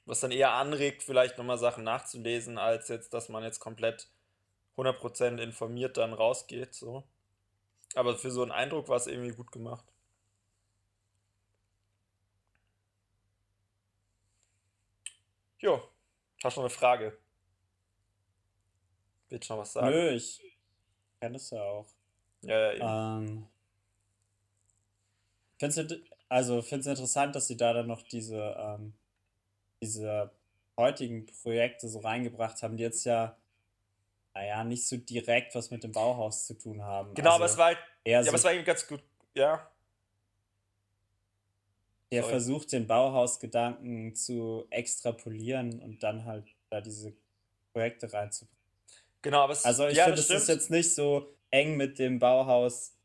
Was 0.07 0.21
dann 0.21 0.31
eher 0.31 0.53
anregt, 0.53 1.03
vielleicht 1.03 1.39
nochmal 1.39 1.59
Sachen 1.59 1.85
nachzulesen, 1.85 2.59
als 2.59 2.89
jetzt, 2.89 3.15
dass 3.15 3.29
man 3.29 3.43
jetzt 3.43 3.59
komplett 3.59 4.09
100% 4.77 5.39
informiert 5.39 5.97
dann 5.97 6.13
rausgeht, 6.13 6.75
so. 6.75 7.05
Aber 7.95 8.17
für 8.17 8.31
so 8.31 8.43
einen 8.43 8.51
Eindruck 8.51 8.89
war 8.89 8.97
es 8.97 9.07
irgendwie 9.07 9.35
gut 9.35 9.51
gemacht. 9.53 9.85
Jo, 15.59 15.83
hast 16.43 16.57
du 16.57 16.61
noch 16.61 16.69
eine 16.69 16.71
Frage? 16.71 17.17
Willst 19.31 19.49
du 19.49 19.55
noch 19.55 19.61
was 19.61 19.73
sagen? 19.73 19.89
Nö, 19.89 20.11
ich 20.11 20.43
kenne 21.21 21.37
es 21.37 21.49
ja 21.51 21.63
auch. 21.63 21.87
Ja, 22.43 22.59
ja, 22.59 22.73
eben. 22.73 23.29
Ähm, 23.29 23.49
Findest 25.73 26.03
also 26.29 26.63
finde 26.63 26.81
es 26.81 26.87
interessant, 26.87 27.35
dass 27.37 27.47
sie 27.47 27.57
da 27.57 27.73
dann 27.73 27.87
noch 27.87 28.03
diese, 28.03 28.57
ähm, 28.59 28.95
diese 29.83 30.31
heutigen 30.77 31.27
Projekte 31.27 31.89
so 31.89 32.01
reingebracht 32.01 32.63
haben, 32.63 32.77
die 32.77 32.83
jetzt 32.83 33.05
ja, 33.05 33.37
naja, 34.35 34.65
nicht 34.65 34.87
so 34.87 34.97
direkt 34.97 35.55
was 35.55 35.71
mit 35.71 35.85
dem 35.85 35.93
Bauhaus 35.93 36.47
zu 36.47 36.55
tun 36.55 36.83
haben. 36.83 37.15
Genau, 37.15 37.31
also 37.31 37.45
aber 37.45 37.53
es 37.53 37.57
war 37.57 37.67
halt, 37.67 37.79
ja, 38.07 38.23
so, 38.23 38.29
aber 38.29 38.39
es 38.39 38.45
war 38.45 38.53
eben 38.53 38.65
ganz 38.65 38.87
gut, 38.87 39.03
ja. 39.35 39.71
Der 42.11 42.23
Sorry. 42.23 42.33
versucht, 42.33 42.73
den 42.73 42.87
Bauhausgedanken 42.87 44.15
zu 44.15 44.67
extrapolieren 44.71 45.81
und 45.81 46.03
dann 46.03 46.25
halt 46.25 46.45
da 46.71 46.81
diese 46.81 47.15
Projekte 47.73 48.13
reinzubringen. 48.13 48.59
Genau, 49.23 49.41
aber 49.41 49.53
es, 49.55 49.65
Also 49.65 49.89
ich 49.89 49.97
ja, 49.97 50.05
finde, 50.05 50.21
es 50.21 50.31
ist 50.31 50.49
jetzt 50.49 50.71
nicht 50.71 50.95
so 50.95 51.35
eng 51.51 51.77
mit 51.77 51.99
dem 51.99 52.19
Bauhaus 52.19 52.97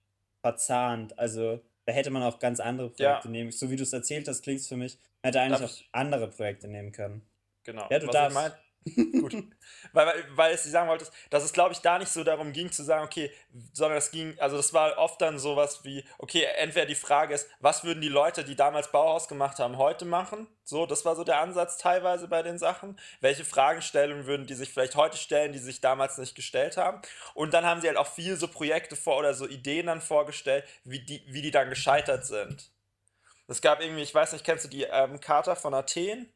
verzahnt. 0.42 1.18
Also 1.18 1.62
da 1.90 1.96
hätte 1.96 2.12
man 2.12 2.22
auch 2.22 2.38
ganz 2.38 2.60
andere 2.60 2.90
Projekte 2.90 3.28
ja. 3.28 3.32
nehmen. 3.32 3.52
So 3.52 3.72
wie 3.72 3.76
du 3.76 3.82
es 3.82 3.92
erzählt 3.92 4.28
hast, 4.28 4.44
klingt 4.44 4.60
es 4.60 4.68
für 4.68 4.78
mich, 4.78 5.00
man 5.24 5.30
hätte 5.30 5.42
eigentlich 5.42 5.60
Darf 5.60 5.72
auch 5.72 5.84
andere 5.92 6.30
Projekte 6.30 6.68
nehmen 6.68 6.92
können. 6.92 7.24
Genau. 7.64 7.88
Ja, 7.90 7.98
du 7.98 8.08
Was 8.08 8.14
darfst. 8.14 8.60
Gut. 8.86 9.34
weil, 9.94 10.08
weil, 10.08 10.26
weil 10.36 10.54
es 10.54 10.64
sagen 10.64 10.90
wolltest, 10.90 11.12
dass 11.30 11.44
es, 11.44 11.54
glaube 11.54 11.74
ich, 11.74 11.80
da 11.80 12.00
nicht 12.00 12.12
so 12.12 12.24
darum 12.24 12.54
ging 12.54 12.72
zu 12.72 12.84
sagen, 12.84 13.04
okay, 13.04 13.32
sondern 13.74 13.98
es 13.98 14.12
ging, 14.12 14.38
also 14.40 14.58
das 14.58 14.74
war 14.74 14.98
oft 14.98 15.22
dann 15.22 15.38
sowas 15.38 15.84
wie, 15.84 16.04
okay, 16.18 16.46
entweder 16.58 16.86
die 16.86 16.96
Frage 16.96 17.34
ist, 17.34 17.50
was 17.60 17.84
würden 17.84 18.02
die 18.02 18.10
Leute, 18.10 18.44
die 18.44 18.56
damals 18.56 18.92
Bauhaus 18.92 19.28
gemacht 19.28 19.60
haben, 19.60 19.78
heute 19.78 20.06
machen? 20.06 20.48
So, 20.64 20.86
das 20.86 21.04
war 21.06 21.16
so 21.16 21.24
der 21.24 21.42
Ansatz 21.42 21.78
teilweise 21.78 22.28
bei 22.28 22.42
den 22.42 22.58
Sachen. 22.58 23.00
Welche 23.22 23.44
Fragestellungen 23.44 24.26
würden 24.26 24.48
die 24.48 24.56
sich 24.56 24.72
vielleicht 24.72 24.96
heute 24.96 25.18
stellen, 25.18 25.52
die 25.52 25.60
sich 25.60 25.82
damals 25.82 26.18
nicht 26.18 26.36
gestellt 26.36 26.78
haben? 26.78 27.02
Und 27.34 27.54
dann 27.54 27.66
haben 27.66 27.82
sie 27.82 27.88
halt 27.88 27.98
auch 27.98 28.08
viel 28.08 28.38
so 28.38 28.48
Projekte 28.48 28.96
vor 28.96 29.18
oder 29.18 29.34
so 29.34 29.48
Ideen 29.48 29.88
dann 29.88 30.02
vorgestellt, 30.02 30.66
wie 30.84 31.00
die, 31.00 31.24
wie 31.28 31.42
die 31.42 31.52
dann 31.52 31.70
gescheitert 31.70 32.26
sind. 32.26 32.72
Es 33.48 33.62
gab 33.62 33.82
irgendwie, 33.82 34.04
ich 34.04 34.14
weiß 34.14 34.34
nicht, 34.34 34.46
kennst 34.46 34.66
du 34.66 34.70
die 34.70 34.84
ähm, 34.84 35.20
Charta 35.20 35.56
von 35.56 35.74
Athen? 35.74 36.32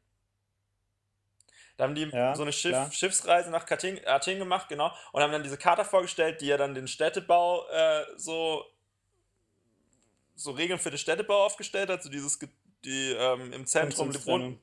Da 1.78 1.86
haben 1.86 1.96
die 1.96 2.04
ja, 2.04 2.36
so 2.36 2.44
eine 2.44 2.54
Schiff, 2.54 2.78
Schiffsreise 2.92 3.50
nach 3.50 3.70
Athen, 3.70 4.00
Athen 4.06 4.38
gemacht, 4.38 4.70
genau, 4.70 4.92
und 5.12 5.22
haben 5.22 5.32
dann 5.32 5.44
diese 5.44 5.58
Charta 5.58 5.84
vorgestellt, 5.84 6.42
die 6.42 6.48
ja 6.48 6.58
dann 6.58 6.76
den 6.76 6.88
Städtebau 6.88 7.68
äh, 7.70 8.06
so, 8.16 8.64
so 10.36 10.52
Regeln 10.52 10.80
für 10.80 10.92
den 10.92 11.00
Städtebau 11.00 11.46
aufgestellt 11.46 11.90
hat, 11.90 12.04
so 12.04 12.10
dieses, 12.10 12.38
die 12.86 13.12
ähm, 13.14 13.54
im 13.54 13.66
Zentrum 13.66 14.14
wohnt, 14.26 14.60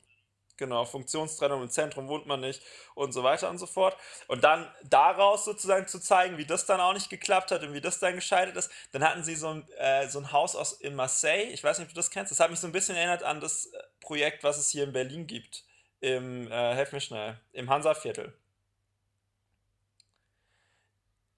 genau, 0.57 0.85
Funktionstrennung, 0.85 1.63
im 1.63 1.71
Zentrum 1.71 2.07
wohnt 2.07 2.27
man 2.27 2.41
nicht 2.41 2.63
und 2.95 3.11
so 3.11 3.25
weiter 3.25 3.51
und 3.51 3.59
so 3.59 3.67
fort. 3.67 3.97
Und 4.29 4.45
dann 4.45 4.73
daraus 4.85 5.45
sozusagen 5.45 5.89
zu 5.89 5.99
zeigen, 5.99 6.39
wie 6.39 6.47
das 6.47 6.65
dann 6.65 6.81
auch 6.81 6.93
nicht 6.93 7.11
geklappt 7.11 7.51
hat 7.51 7.65
und 7.65 7.73
wie 7.73 7.81
das 7.81 7.99
dann 7.99 8.15
gescheitert 8.15 8.57
ist, 8.57 8.71
dann 8.93 9.03
hatten 9.03 9.25
sie 9.25 9.35
so 9.35 9.49
ein, 9.49 9.69
äh, 9.79 10.09
so 10.09 10.21
ein 10.21 10.31
Haus 10.31 10.55
aus, 10.55 10.75
in 10.75 10.95
Marseille, 10.95 11.51
ich 11.51 11.65
weiß 11.65 11.79
nicht, 11.79 11.89
ob 11.89 11.95
du 11.95 11.97
das 11.97 12.11
kennst, 12.11 12.31
das 12.31 12.39
hat 12.39 12.51
mich 12.51 12.61
so 12.61 12.69
ein 12.69 12.73
bisschen 12.73 12.95
erinnert 12.95 13.25
an 13.25 13.41
das 13.41 13.67
äh, 13.67 13.83
Projekt, 13.99 14.45
was 14.45 14.59
es 14.59 14.71
hier 14.71 14.85
in 14.85 14.93
Berlin 14.93 15.27
gibt 15.27 15.65
im, 16.01 16.51
äh, 16.51 16.75
helf 16.75 16.93
mir 16.93 17.01
schnell, 17.01 17.39
im 17.53 17.71
Hansa-Viertel. 17.71 18.33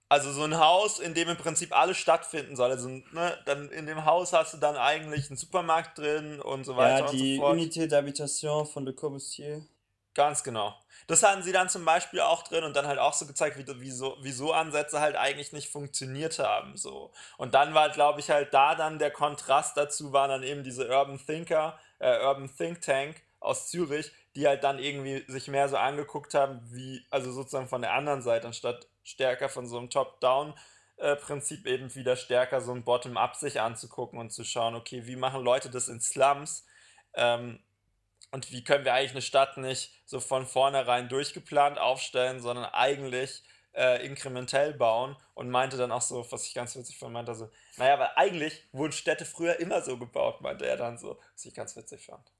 Also 0.08 0.30
so 0.30 0.42
ein 0.44 0.58
Haus, 0.58 0.98
in 0.98 1.14
dem 1.14 1.30
im 1.30 1.38
Prinzip 1.38 1.74
alles 1.74 1.96
stattfinden 1.96 2.54
soll. 2.54 2.70
Also 2.70 2.86
ne, 2.86 3.38
dann 3.46 3.70
in 3.70 3.86
dem 3.86 4.04
Haus 4.04 4.34
hast 4.34 4.52
du 4.52 4.58
dann 4.58 4.76
eigentlich 4.76 5.30
einen 5.30 5.38
Supermarkt 5.38 5.96
drin 5.96 6.38
und 6.38 6.64
so 6.64 6.76
weiter 6.76 7.06
ja, 7.06 7.10
die 7.10 7.32
und 7.32 7.36
so 7.36 7.42
fort. 7.42 7.56
Unité 7.56 7.86
d'Habitation 7.86 8.66
von 8.66 8.84
Le 8.84 8.92
Corbusier. 8.92 9.62
Ganz 10.14 10.44
genau. 10.44 10.74
Das 11.06 11.22
hatten 11.22 11.42
sie 11.42 11.52
dann 11.52 11.70
zum 11.70 11.86
Beispiel 11.86 12.20
auch 12.20 12.42
drin 12.42 12.62
und 12.62 12.76
dann 12.76 12.86
halt 12.86 12.98
auch 12.98 13.14
so 13.14 13.26
gezeigt, 13.26 13.56
wie, 13.56 13.80
wie, 13.80 13.90
so, 13.90 14.16
wie 14.20 14.32
so 14.32 14.52
Ansätze 14.52 15.00
halt 15.00 15.16
eigentlich 15.16 15.52
nicht 15.52 15.70
funktioniert 15.70 16.38
haben. 16.38 16.76
So. 16.76 17.10
Und 17.38 17.54
dann 17.54 17.72
war, 17.72 17.88
glaube 17.88 18.20
ich, 18.20 18.30
halt 18.30 18.52
da 18.52 18.74
dann 18.74 18.98
der 18.98 19.10
Kontrast 19.10 19.78
dazu, 19.78 20.12
waren 20.12 20.28
dann 20.28 20.42
eben 20.42 20.62
diese 20.62 20.88
Urban 20.88 21.18
Thinker, 21.24 21.78
äh, 21.98 22.22
Urban 22.22 22.54
Think 22.54 22.82
Tank 22.82 23.22
aus 23.40 23.68
Zürich, 23.68 24.12
die 24.36 24.46
halt 24.46 24.64
dann 24.64 24.78
irgendwie 24.78 25.24
sich 25.30 25.48
mehr 25.48 25.68
so 25.68 25.76
angeguckt 25.76 26.34
haben, 26.34 26.60
wie, 26.70 27.04
also 27.10 27.30
sozusagen 27.32 27.68
von 27.68 27.82
der 27.82 27.92
anderen 27.92 28.22
Seite, 28.22 28.46
anstatt 28.46 28.86
stärker 29.04 29.48
von 29.48 29.66
so 29.66 29.78
einem 29.78 29.90
Top-Down-Prinzip 29.90 31.66
eben 31.66 31.94
wieder 31.94 32.16
stärker 32.16 32.60
so 32.60 32.72
ein 32.72 32.84
Bottom-up 32.84 33.36
sich 33.36 33.60
anzugucken 33.60 34.18
und 34.18 34.32
zu 34.32 34.44
schauen, 34.44 34.74
okay, 34.74 35.06
wie 35.06 35.16
machen 35.16 35.42
Leute 35.42 35.70
das 35.70 35.88
in 35.88 36.00
Slums? 36.00 36.64
Ähm, 37.14 37.58
und 38.30 38.50
wie 38.50 38.64
können 38.64 38.86
wir 38.86 38.94
eigentlich 38.94 39.10
eine 39.10 39.22
Stadt 39.22 39.58
nicht 39.58 39.92
so 40.06 40.18
von 40.18 40.46
vornherein 40.46 41.10
durchgeplant 41.10 41.78
aufstellen, 41.78 42.40
sondern 42.40 42.64
eigentlich 42.64 43.42
äh, 43.74 44.04
inkrementell 44.06 44.72
bauen 44.72 45.16
und 45.34 45.50
meinte 45.50 45.76
dann 45.76 45.92
auch 45.92 46.02
so, 46.02 46.26
was 46.30 46.46
ich 46.46 46.54
ganz 46.54 46.74
witzig 46.74 46.98
fand, 46.98 47.12
meinte 47.12 47.34
so, 47.34 47.50
naja, 47.76 47.98
weil 47.98 48.10
eigentlich 48.16 48.62
wurden 48.72 48.92
Städte 48.92 49.26
früher 49.26 49.60
immer 49.60 49.82
so 49.82 49.98
gebaut, 49.98 50.40
meinte 50.40 50.66
er 50.66 50.76
dann 50.76 50.98
so, 50.98 51.18
was 51.34 51.44
ich 51.44 51.54
ganz 51.54 51.76
witzig 51.76 52.06
fand. 52.06 52.32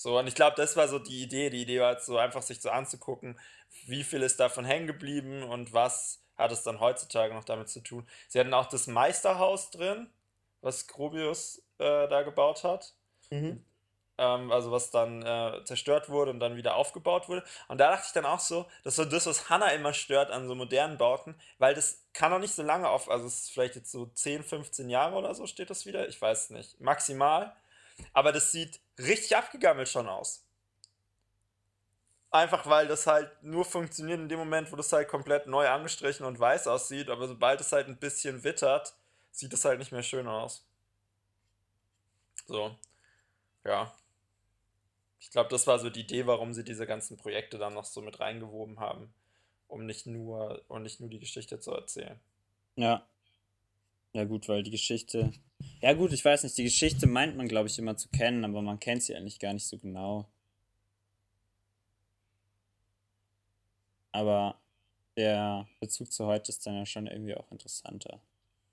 So, 0.00 0.18
und 0.18 0.26
ich 0.26 0.34
glaube, 0.34 0.56
das 0.56 0.76
war 0.76 0.88
so 0.88 0.98
die 0.98 1.22
Idee. 1.22 1.50
Die 1.50 1.60
Idee 1.60 1.80
war 1.80 1.88
halt 1.88 2.02
so 2.02 2.16
einfach 2.16 2.40
sich 2.40 2.62
so 2.62 2.70
anzugucken, 2.70 3.38
wie 3.84 4.02
viel 4.02 4.22
ist 4.22 4.40
davon 4.40 4.64
hängen 4.64 4.86
geblieben 4.86 5.42
und 5.42 5.74
was 5.74 6.22
hat 6.38 6.52
es 6.52 6.62
dann 6.62 6.80
heutzutage 6.80 7.34
noch 7.34 7.44
damit 7.44 7.68
zu 7.68 7.80
tun. 7.80 8.08
Sie 8.26 8.40
hatten 8.40 8.54
auch 8.54 8.64
das 8.64 8.86
Meisterhaus 8.86 9.70
drin, 9.70 10.08
was 10.62 10.86
Grobius 10.86 11.58
äh, 11.76 12.08
da 12.08 12.22
gebaut 12.22 12.64
hat. 12.64 12.94
Mhm. 13.28 13.62
Ähm, 14.16 14.50
also 14.50 14.72
was 14.72 14.90
dann 14.90 15.20
äh, 15.20 15.62
zerstört 15.64 16.08
wurde 16.08 16.30
und 16.30 16.40
dann 16.40 16.56
wieder 16.56 16.76
aufgebaut 16.76 17.28
wurde. 17.28 17.44
Und 17.68 17.76
da 17.76 17.90
dachte 17.90 18.06
ich 18.06 18.14
dann 18.14 18.24
auch 18.24 18.40
so, 18.40 18.64
das 18.84 18.94
ist 18.94 18.96
so 18.96 19.04
das, 19.04 19.26
was 19.26 19.50
Hannah 19.50 19.72
immer 19.72 19.92
stört 19.92 20.30
an 20.30 20.48
so 20.48 20.54
modernen 20.54 20.96
Bauten, 20.96 21.34
weil 21.58 21.74
das 21.74 22.06
kann 22.14 22.30
noch 22.30 22.38
nicht 22.38 22.54
so 22.54 22.62
lange 22.62 22.88
auf, 22.88 23.10
also 23.10 23.26
es 23.26 23.40
ist 23.40 23.52
vielleicht 23.52 23.76
jetzt 23.76 23.92
so 23.92 24.06
10, 24.06 24.44
15 24.44 24.88
Jahre 24.88 25.16
oder 25.16 25.34
so 25.34 25.46
steht 25.46 25.68
das 25.68 25.84
wieder, 25.84 26.08
ich 26.08 26.18
weiß 26.22 26.48
nicht, 26.50 26.80
maximal. 26.80 27.54
Aber 28.12 28.32
das 28.32 28.52
sieht 28.52 28.80
richtig 28.98 29.36
abgegammelt 29.36 29.88
schon 29.88 30.08
aus. 30.08 30.44
Einfach 32.32 32.66
weil 32.66 32.86
das 32.86 33.06
halt 33.06 33.30
nur 33.42 33.64
funktioniert 33.64 34.20
in 34.20 34.28
dem 34.28 34.38
Moment, 34.38 34.70
wo 34.70 34.76
das 34.76 34.92
halt 34.92 35.08
komplett 35.08 35.46
neu 35.46 35.68
angestrichen 35.68 36.24
und 36.24 36.38
weiß 36.38 36.68
aussieht, 36.68 37.10
aber 37.10 37.26
sobald 37.26 37.60
es 37.60 37.72
halt 37.72 37.88
ein 37.88 37.98
bisschen 37.98 38.44
wittert, 38.44 38.94
sieht 39.32 39.52
es 39.52 39.64
halt 39.64 39.80
nicht 39.80 39.90
mehr 39.90 40.04
schön 40.04 40.28
aus. 40.28 40.64
So. 42.46 42.76
Ja. 43.64 43.92
Ich 45.18 45.30
glaube, 45.30 45.50
das 45.50 45.66
war 45.66 45.78
so 45.78 45.90
die 45.90 46.00
Idee, 46.00 46.26
warum 46.26 46.52
sie 46.52 46.64
diese 46.64 46.86
ganzen 46.86 47.16
Projekte 47.16 47.58
dann 47.58 47.74
noch 47.74 47.84
so 47.84 48.00
mit 48.00 48.20
reingewoben 48.20 48.78
haben, 48.78 49.12
um 49.68 49.84
nicht 49.84 50.06
nur 50.06 50.62
und 50.68 50.82
nicht 50.82 51.00
nur 51.00 51.10
die 51.10 51.18
Geschichte 51.18 51.58
zu 51.58 51.72
erzählen. 51.72 52.18
Ja. 52.76 53.06
Ja 54.12 54.24
gut, 54.24 54.48
weil 54.48 54.62
die 54.62 54.70
Geschichte 54.70 55.32
ja, 55.82 55.92
gut, 55.94 56.12
ich 56.12 56.24
weiß 56.24 56.42
nicht, 56.42 56.56
die 56.58 56.64
Geschichte 56.64 57.06
meint 57.06 57.36
man, 57.36 57.48
glaube 57.48 57.68
ich, 57.68 57.78
immer 57.78 57.96
zu 57.96 58.08
kennen, 58.08 58.44
aber 58.44 58.62
man 58.62 58.80
kennt 58.80 59.02
sie 59.02 59.16
eigentlich 59.16 59.38
gar 59.38 59.52
nicht 59.52 59.66
so 59.66 59.78
genau. 59.78 60.28
Aber 64.12 64.56
der 65.16 65.66
Bezug 65.80 66.12
zu 66.12 66.26
heute 66.26 66.50
ist 66.50 66.66
dann 66.66 66.76
ja 66.76 66.86
schon 66.86 67.06
irgendwie 67.06 67.34
auch 67.34 67.50
interessanter. 67.50 68.20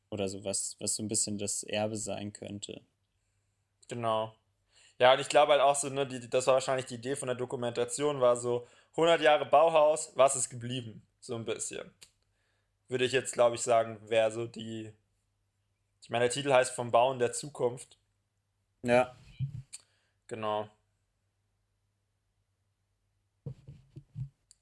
Oder 0.09 0.27
so 0.29 0.43
was, 0.43 0.75
was 0.79 0.95
so 0.95 1.03
ein 1.03 1.07
bisschen 1.07 1.37
das 1.37 1.63
Erbe 1.63 1.97
sein 1.97 2.33
könnte. 2.33 2.81
Genau. 3.87 4.33
Ja, 4.99 5.13
und 5.13 5.19
ich 5.19 5.29
glaube 5.29 5.51
halt 5.53 5.61
auch 5.61 5.75
so, 5.75 5.89
ne, 5.89 6.07
die, 6.07 6.29
das 6.29 6.47
war 6.47 6.55
wahrscheinlich 6.55 6.87
die 6.87 6.95
Idee 6.95 7.15
von 7.15 7.27
der 7.27 7.35
Dokumentation, 7.35 8.19
war 8.19 8.35
so 8.35 8.67
100 8.91 9.21
Jahre 9.21 9.45
Bauhaus, 9.45 10.11
was 10.15 10.35
ist 10.35 10.49
geblieben? 10.49 11.01
So 11.19 11.35
ein 11.35 11.45
bisschen. 11.45 11.91
Würde 12.87 13.05
ich 13.05 13.11
jetzt, 13.11 13.33
glaube 13.33 13.55
ich, 13.55 13.61
sagen, 13.61 13.99
wäre 14.09 14.31
so 14.31 14.47
die, 14.47 14.91
ich 16.01 16.09
meine, 16.09 16.25
der 16.25 16.31
Titel 16.31 16.53
heißt 16.53 16.73
Vom 16.73 16.91
Bauen 16.91 17.19
der 17.19 17.33
Zukunft. 17.33 17.97
Ja. 18.83 19.15
Genau. 20.27 20.69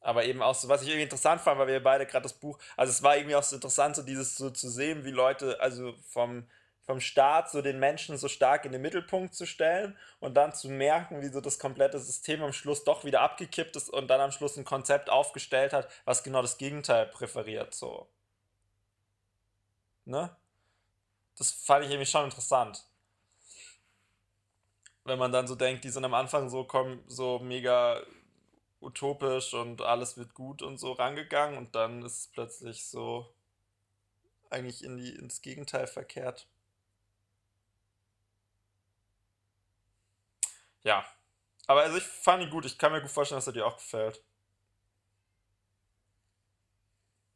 Aber 0.02 0.24
eben 0.26 0.41
auch 0.43 0.54
so, 0.54 0.69
was 0.69 0.84
ich 0.84 0.89
irgendwie 0.89 1.04
interessant 1.04 1.41
fand, 1.41 1.60
weil 1.60 1.67
wir 1.67 1.82
beide 1.84 2.06
gerade 2.06 2.24
das 2.24 2.34
Buch, 2.34 2.60
also 2.78 2.91
es 2.91 3.02
war 3.02 3.17
irgendwie 3.17 3.36
auch 3.36 3.43
so 3.43 3.56
interessant, 3.56 3.95
so 3.95 4.04
dieses 4.04 4.36
so 4.38 4.52
zu 4.52 4.69
sehen, 4.69 5.04
wie 5.04 5.12
Leute, 5.12 5.60
also 5.60 5.95
vom, 6.08 6.48
vom 6.84 7.00
Staat 7.00 7.50
so 7.50 7.63
den 7.63 7.80
Menschen 7.80 8.17
so 8.17 8.28
stark 8.28 8.65
in 8.65 8.71
den 8.71 8.84
Mittelpunkt 8.84 9.34
zu 9.34 9.48
stellen 9.48 9.98
und 10.19 10.36
dann 10.36 10.54
zu 10.54 10.69
merken, 10.69 11.21
wie 11.21 11.30
so 11.30 11.41
das 11.41 11.58
komplette 11.58 12.00
System 12.00 12.43
am 12.43 12.54
Schluss 12.54 12.84
doch 12.84 13.04
wieder 13.04 13.21
abgekippt 13.21 13.76
ist 13.76 13.89
und 13.89 14.08
dann 14.08 14.21
am 14.21 14.32
Schluss 14.32 14.58
ein 14.58 14.65
Konzept 14.65 15.10
aufgestellt 15.10 15.74
hat, 15.74 15.89
was 16.06 16.24
genau 16.24 16.43
das 16.43 16.60
Gegenteil 16.60 17.08
präferiert, 17.08 17.74
so. 17.74 18.08
Ne? 20.06 20.30
Das 21.38 21.52
fand 21.52 21.86
ich 21.86 21.91
irgendwie 21.91 22.10
schon 22.10 22.26
interessant. 22.26 22.86
Wenn 25.04 25.19
man 25.19 25.32
dann 25.32 25.48
so 25.48 25.56
denkt, 25.56 25.84
die 25.84 25.89
sind 25.89 26.06
am 26.06 26.13
Anfang 26.13 26.50
so, 26.50 26.63
kommen, 26.63 27.04
so 27.08 27.39
mega 27.39 28.02
utopisch 28.82 29.54
und 29.54 29.82
alles 29.82 30.17
wird 30.17 30.34
gut 30.34 30.62
und 30.62 30.78
so 30.78 30.93
rangegangen 30.93 31.58
und 31.58 31.76
dann 31.76 32.04
ist 32.04 32.19
es 32.19 32.28
plötzlich 32.28 32.86
so 32.86 33.34
eigentlich 34.50 34.84
in 34.84 34.98
die, 34.98 35.15
ins 35.15 35.41
Gegenteil 35.41 35.88
verkehrt. 35.88 36.48
Ja. 40.84 41.06
Aber 41.67 41.82
also 41.82 41.98
ich 41.98 42.04
fand 42.04 42.43
ihn 42.43 42.50
gut. 42.50 42.65
Ich 42.65 42.78
kann 42.78 42.91
mir 42.91 43.02
gut 43.02 43.10
vorstellen, 43.10 43.38
dass 43.38 43.48
er 43.48 43.54
dir 43.54 43.65
auch 43.65 43.78
gefällt. 43.78 44.24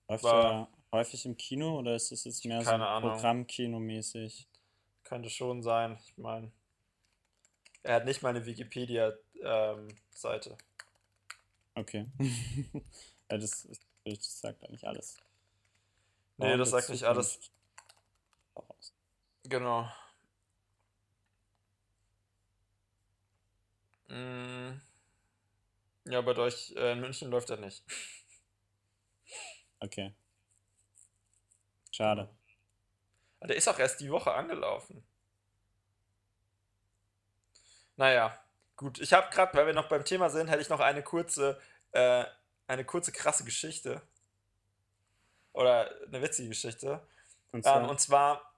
War, 0.07 0.67
häufig 0.91 1.25
im 1.25 1.37
Kino 1.37 1.79
oder 1.79 1.95
ist 1.95 2.11
es 2.11 2.23
jetzt 2.23 2.45
mehr 2.45 2.63
Keine 2.63 2.83
so. 2.83 3.07
Programmkino-mäßig? 3.07 4.47
Könnte 5.03 5.29
schon 5.29 5.63
sein. 5.63 5.97
Ich 6.03 6.17
meine, 6.17 6.51
er 7.83 7.95
hat 7.95 8.05
nicht 8.05 8.21
meine 8.21 8.45
Wikipedia-Seite. 8.45 10.49
Ähm, 10.49 10.57
okay. 11.75 12.05
ja, 13.31 13.37
das, 13.37 13.67
das 14.05 14.41
sagt 14.41 14.63
eigentlich 14.63 14.87
alles. 14.87 15.17
Nee, 16.37 16.57
das 16.57 16.69
sagt 16.69 16.89
nicht 16.89 17.03
alles. 17.03 17.39
Genau. 19.43 19.89
Mm. 24.07 24.79
Ja, 26.05 26.21
bei 26.21 26.35
euch 26.37 26.73
äh, 26.75 26.93
in 26.93 27.01
München 27.01 27.29
läuft 27.29 27.49
er 27.49 27.57
nicht. 27.57 27.83
Okay. 29.79 30.13
Schade. 31.99 32.29
Der 33.41 33.57
ist 33.57 33.67
auch 33.67 33.77
erst 33.77 33.99
die 33.99 34.09
Woche 34.09 34.33
angelaufen. 34.33 35.03
Naja, 37.97 38.39
gut. 38.77 38.99
Ich 38.99 39.11
habe 39.11 39.29
gerade, 39.29 39.57
weil 39.57 39.65
wir 39.65 39.73
noch 39.73 39.89
beim 39.89 40.05
Thema 40.05 40.29
sind, 40.29 40.47
hätte 40.47 40.61
ich 40.61 40.69
noch 40.69 40.79
eine 40.79 41.03
kurze, 41.03 41.59
äh, 41.91 42.23
eine 42.67 42.85
kurze 42.85 43.11
krasse 43.11 43.43
Geschichte. 43.43 44.01
Oder 45.51 45.91
eine 46.07 46.21
witzige 46.21 46.47
Geschichte. 46.47 47.05
Und 47.51 47.63
zwar, 47.63 47.83
ähm, 47.83 47.89
und 47.89 47.99
zwar 47.99 48.53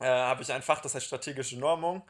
äh, 0.00 0.06
habe 0.06 0.42
ich 0.42 0.50
ein 0.50 0.62
Fach, 0.62 0.80
das 0.80 0.94
heißt 0.94 1.04
strategische 1.04 1.58
Normung. 1.58 2.08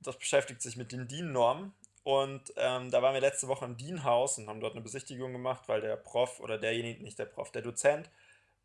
Das 0.00 0.18
beschäftigt 0.18 0.60
sich 0.60 0.76
mit 0.76 0.92
den 0.92 1.08
DIN-Normen. 1.08 1.72
Und 2.02 2.52
ähm, 2.56 2.90
da 2.90 3.00
waren 3.00 3.14
wir 3.14 3.22
letzte 3.22 3.48
Woche 3.48 3.64
im 3.64 3.78
DIN-Haus 3.78 4.36
und 4.36 4.48
haben 4.48 4.60
dort 4.60 4.74
eine 4.74 4.82
Besichtigung 4.82 5.32
gemacht, 5.32 5.62
weil 5.68 5.80
der 5.80 5.96
Prof 5.96 6.38
oder 6.40 6.58
derjenige, 6.58 7.02
nicht 7.02 7.18
der 7.18 7.24
Prof, 7.24 7.50
der 7.50 7.62
Dozent, 7.62 8.10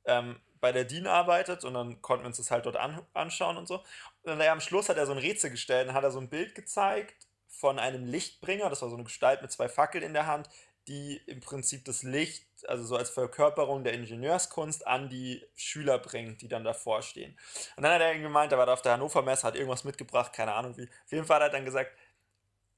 ähm, 0.05 0.39
bei 0.59 0.71
der 0.71 0.85
DIN 0.85 1.07
arbeitet 1.07 1.63
und 1.65 1.73
dann 1.73 2.01
konnten 2.01 2.23
wir 2.23 2.27
uns 2.27 2.37
das 2.37 2.51
halt 2.51 2.65
dort 2.65 2.77
an, 2.77 3.01
anschauen 3.13 3.57
und 3.57 3.67
so. 3.67 3.77
Und 4.23 4.37
dann 4.37 4.41
am 4.41 4.61
Schluss 4.61 4.89
hat 4.89 4.97
er 4.97 5.07
so 5.07 5.11
ein 5.11 5.17
Rätsel 5.17 5.49
gestellt 5.49 5.89
und 5.89 5.93
hat 5.93 6.03
er 6.03 6.11
so 6.11 6.19
ein 6.19 6.29
Bild 6.29 6.55
gezeigt 6.55 7.27
von 7.47 7.79
einem 7.79 8.05
Lichtbringer, 8.05 8.69
das 8.69 8.81
war 8.81 8.89
so 8.89 8.95
eine 8.95 9.03
Gestalt 9.03 9.41
mit 9.41 9.51
zwei 9.51 9.67
Fackeln 9.67 10.03
in 10.03 10.13
der 10.13 10.27
Hand, 10.27 10.49
die 10.87 11.21
im 11.27 11.41
Prinzip 11.41 11.85
das 11.85 12.03
Licht, 12.03 12.45
also 12.67 12.83
so 12.83 12.95
als 12.95 13.09
Verkörperung 13.09 13.83
der 13.83 13.93
Ingenieurskunst 13.93 14.87
an 14.87 15.09
die 15.09 15.43
Schüler 15.55 15.99
bringt, 15.99 16.41
die 16.41 16.47
dann 16.47 16.63
davor 16.63 17.01
stehen. 17.01 17.37
Und 17.75 17.83
dann 17.83 17.93
hat 17.93 18.01
er 18.01 18.17
gemeint, 18.17 18.51
er 18.51 18.57
war 18.57 18.65
da 18.65 18.73
auf 18.73 18.81
der 18.81 18.93
Hannover 18.93 19.21
Messe, 19.21 19.43
hat 19.43 19.55
irgendwas 19.55 19.83
mitgebracht, 19.83 20.33
keine 20.33 20.53
Ahnung 20.53 20.75
wie. 20.77 20.83
Auf 21.05 21.11
jeden 21.11 21.25
Fall 21.25 21.37
hat 21.37 21.49
er 21.49 21.49
dann 21.49 21.65
gesagt, 21.65 21.91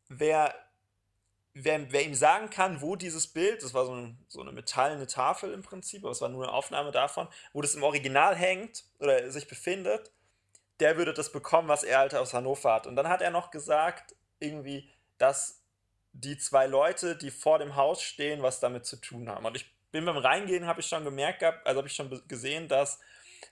wer 0.10 0.54
wer, 1.54 1.92
wer 1.92 2.04
ihm 2.04 2.16
sagen 2.16 2.50
kann, 2.50 2.82
wo 2.82 2.96
dieses 2.96 3.28
Bild, 3.28 3.64
das 3.64 3.74
war 3.74 3.86
so, 3.86 3.94
ein, 3.94 4.18
so 4.28 4.42
eine 4.42 4.52
metallene 4.52 5.08
Tafel 5.08 5.54
im 5.54 5.62
Prinzip, 5.62 6.04
aber 6.04 6.12
es 6.12 6.22
war 6.22 6.30
nur 6.30 6.44
eine 6.44 6.54
Aufnahme 6.54 6.92
davon, 6.92 7.28
wo 7.54 7.62
das 7.62 7.76
im 7.76 7.84
Original 7.84 8.36
hängt 8.36 8.84
oder 9.00 9.30
sich 9.32 9.48
befindet, 9.48 10.12
der 10.80 10.98
würde 10.98 11.14
das 11.14 11.32
bekommen, 11.32 11.68
was 11.68 11.84
er 11.84 12.00
halt 12.00 12.16
aus 12.16 12.34
Hannover 12.34 12.74
hat. 12.74 12.88
Und 12.88 12.96
dann 12.96 13.08
hat 13.08 13.22
er 13.22 13.32
noch 13.32 13.52
gesagt, 13.52 14.16
irgendwie, 14.40 14.90
dass 15.18 15.64
die 16.14 16.38
zwei 16.38 16.68
Leute, 16.68 17.16
die 17.16 17.32
vor 17.32 17.60
dem 17.60 17.76
Haus 17.76 18.02
stehen, 18.02 18.42
was 18.42 18.60
damit 18.60 18.86
zu 18.86 18.98
tun 18.98 19.30
haben. 19.30 19.46
Und 19.46 19.56
ich 19.56 19.72
bin 19.92 20.06
beim 20.06 20.18
Reingehen, 20.18 20.66
habe 20.66 20.82
ich 20.82 20.88
schon 20.88 21.04
gemerkt 21.04 21.40
gehabt, 21.40 21.66
also 21.66 21.78
habe 21.78 21.88
ich 21.88 21.96
schon 21.96 22.22
gesehen, 22.28 22.68
dass 22.68 23.00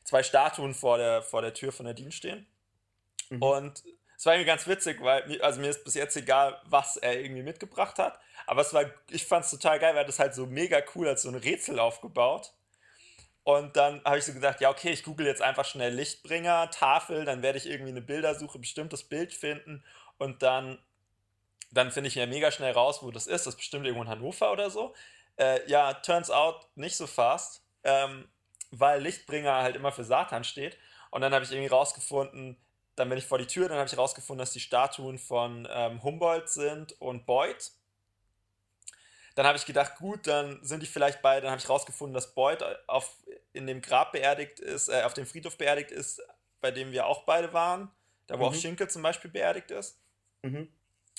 zwei 0.03 0.23
Statuen 0.23 0.73
vor 0.73 0.97
der, 0.97 1.21
vor 1.21 1.41
der 1.41 1.53
Tür 1.53 1.71
von 1.71 1.85
der 1.85 1.93
Dienst 1.93 2.17
stehen. 2.17 2.47
Mhm. 3.29 3.41
Und 3.41 3.83
es 4.21 4.25
war 4.27 4.35
irgendwie 4.35 4.49
ganz 4.49 4.67
witzig, 4.67 5.01
weil 5.01 5.41
also 5.41 5.59
mir 5.59 5.71
ist 5.71 5.83
bis 5.83 5.95
jetzt 5.95 6.15
egal, 6.15 6.61
was 6.65 6.95
er 6.95 7.19
irgendwie 7.19 7.41
mitgebracht 7.41 7.97
hat. 7.97 8.19
Aber 8.45 8.61
es 8.61 8.71
war, 8.71 8.85
ich 9.09 9.25
fand 9.25 9.45
es 9.45 9.49
total 9.49 9.79
geil, 9.79 9.95
weil 9.95 10.05
das 10.05 10.19
halt 10.19 10.35
so 10.35 10.45
mega 10.45 10.79
cool 10.93 11.07
als 11.07 11.23
so 11.23 11.29
ein 11.29 11.33
Rätsel 11.33 11.79
aufgebaut. 11.79 12.53
Und 13.41 13.75
dann 13.75 13.99
habe 14.03 14.19
ich 14.19 14.25
so 14.25 14.31
gedacht, 14.31 14.61
ja, 14.61 14.69
okay, 14.69 14.91
ich 14.91 15.03
google 15.03 15.25
jetzt 15.25 15.41
einfach 15.41 15.65
schnell 15.65 15.95
Lichtbringer, 15.95 16.69
Tafel, 16.69 17.25
dann 17.25 17.41
werde 17.41 17.57
ich 17.57 17.65
irgendwie 17.65 17.89
eine 17.89 18.03
Bildersuche, 18.03 18.59
bestimmtes 18.59 19.03
Bild 19.03 19.33
finden 19.33 19.83
und 20.19 20.43
dann, 20.43 20.77
dann 21.71 21.89
finde 21.89 22.09
ich 22.09 22.13
ja 22.13 22.27
mega 22.27 22.51
schnell 22.51 22.73
raus, 22.73 23.01
wo 23.01 23.09
das 23.09 23.25
ist. 23.25 23.47
Das 23.47 23.55
ist 23.55 23.57
bestimmt 23.57 23.87
irgendwo 23.87 24.03
in 24.03 24.09
Hannover 24.09 24.51
oder 24.51 24.69
so. 24.69 24.93
Äh, 25.37 25.67
ja, 25.67 25.95
turns 25.95 26.29
out 26.29 26.67
nicht 26.75 26.95
so 26.95 27.07
fast, 27.07 27.65
ähm, 27.83 28.29
weil 28.69 29.01
Lichtbringer 29.01 29.63
halt 29.63 29.75
immer 29.75 29.91
für 29.91 30.03
Satan 30.03 30.43
steht. 30.43 30.77
Und 31.09 31.21
dann 31.21 31.33
habe 31.33 31.43
ich 31.43 31.51
irgendwie 31.51 31.69
rausgefunden, 31.69 32.55
dann 32.95 33.09
bin 33.09 33.17
ich 33.17 33.25
vor 33.25 33.37
die 33.37 33.47
Tür, 33.47 33.69
dann 33.69 33.77
habe 33.77 33.87
ich 33.87 33.97
rausgefunden, 33.97 34.39
dass 34.39 34.51
die 34.51 34.59
Statuen 34.59 35.17
von 35.17 35.67
ähm, 35.71 36.03
Humboldt 36.03 36.49
sind 36.49 36.99
und 37.01 37.25
Beuth. 37.25 37.71
Dann 39.35 39.45
habe 39.45 39.57
ich 39.57 39.65
gedacht, 39.65 39.95
gut, 39.97 40.27
dann 40.27 40.63
sind 40.63 40.83
die 40.83 40.87
vielleicht 40.87 41.21
beide, 41.21 41.43
dann 41.43 41.51
habe 41.51 41.61
ich 41.61 41.69
rausgefunden, 41.69 42.13
dass 42.13 42.33
Beuth 42.33 42.63
auf, 42.87 43.15
in 43.53 43.65
dem 43.65 43.81
Grab 43.81 44.11
beerdigt 44.11 44.59
ist, 44.59 44.89
äh, 44.89 45.03
auf 45.03 45.13
dem 45.13 45.25
Friedhof 45.25 45.57
beerdigt 45.57 45.91
ist, 45.91 46.21
bei 46.59 46.71
dem 46.71 46.91
wir 46.91 47.05
auch 47.05 47.23
beide 47.23 47.53
waren, 47.53 47.89
da 48.27 48.35
wo 48.35 48.43
mhm. 48.43 48.49
auch 48.49 48.55
Schinkel 48.55 48.89
zum 48.89 49.01
Beispiel 49.01 49.31
beerdigt 49.31 49.71
ist. 49.71 49.99
Mhm. 50.41 50.67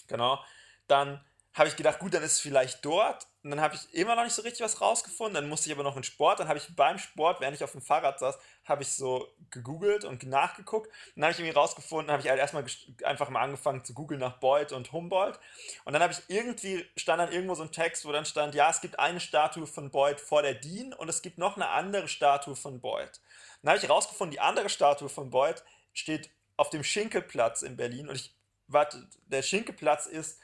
Genau. 0.09 0.45
Dann 0.89 1.25
habe 1.55 1.69
ich 1.69 1.77
gedacht, 1.77 1.99
gut, 1.99 2.15
dann 2.15 2.23
ist 2.23 2.33
es 2.33 2.41
vielleicht 2.41 2.85
dort. 2.85 3.27
Und 3.43 3.51
dann 3.51 3.61
habe 3.61 3.75
ich 3.75 3.93
immer 3.93 4.15
noch 4.15 4.25
nicht 4.25 4.35
so 4.35 4.43
richtig 4.43 4.63
was 4.63 4.81
rausgefunden. 4.81 5.35
Dann 5.35 5.49
musste 5.49 5.69
ich 5.69 5.75
aber 5.75 5.83
noch 5.83 5.97
in 5.97 6.05
Sport. 6.05 6.41
Dann 6.41 6.49
habe 6.49 6.59
ich 6.59 6.75
beim 6.75 6.99
Sport, 6.99 7.41
während 7.41 7.57
ich 7.57 7.65
auf 7.65 7.73
dem 7.73 7.83
Fahrrad 7.83 8.19
saß, 8.21 8.39
habe 8.65 8.83
ich 8.83 8.93
so 8.93 9.29
gegoogelt 9.51 10.05
und 10.05 10.23
nachgeguckt. 10.23 10.91
dann 11.15 11.25
habe 11.25 11.33
ich 11.33 11.41
irgendwie 11.41 11.59
rausgefunden, 11.59 12.11
habe 12.11 12.23
ich 12.23 12.29
halt 12.29 12.39
erstmal 12.39 12.65
einfach 13.05 13.29
mal 13.29 13.43
angefangen 13.43 13.85
zu 13.85 13.93
googeln 13.93 14.21
nach 14.21 14.39
Beuth 14.39 14.73
und 14.73 14.93
Humboldt. 14.93 15.39
Und 15.85 15.93
dann 15.93 16.03
habe 16.03 16.15
ich 16.15 16.23
irgendwie, 16.29 16.87
stand 16.97 17.21
dann 17.21 17.33
irgendwo 17.33 17.55
so 17.55 17.65
ein 17.65 17.73
Text, 17.73 18.07
wo 18.07 18.13
dann 18.13 18.25
stand, 18.25 18.55
ja, 18.55 18.71
es 18.71 18.81
gibt 18.81 18.99
eine 18.99 19.21
Statue 19.21 19.67
von 19.67 19.91
Beuth 19.91 20.21
vor 20.21 20.41
der 20.41 20.55
DIN 20.55 20.95
und 20.95 21.09
es 21.09 21.21
gibt 21.21 21.37
noch 21.37 21.57
eine 21.57 21.69
andere 21.69 22.09
Statue 22.09 22.57
von 22.57 22.81
Beuth. 22.81 23.21
Dann 23.61 23.71
habe 23.71 23.79
ich 23.79 23.89
herausgefunden, 23.89 24.33
die 24.33 24.41
andere 24.41 24.71
Statue 24.71 25.11
von 25.11 25.29
Beuth 25.29 25.65
steht 25.93 26.31
auf 26.57 26.71
dem 26.71 26.85
Schinkelplatz 26.85 27.61
in 27.61 27.77
Berlin. 27.77 28.09
Und 28.09 28.15
ich, 28.15 28.35
warte, 28.69 29.07
der 29.27 29.43
Schinkelplatz 29.43 30.07
ist 30.07 30.39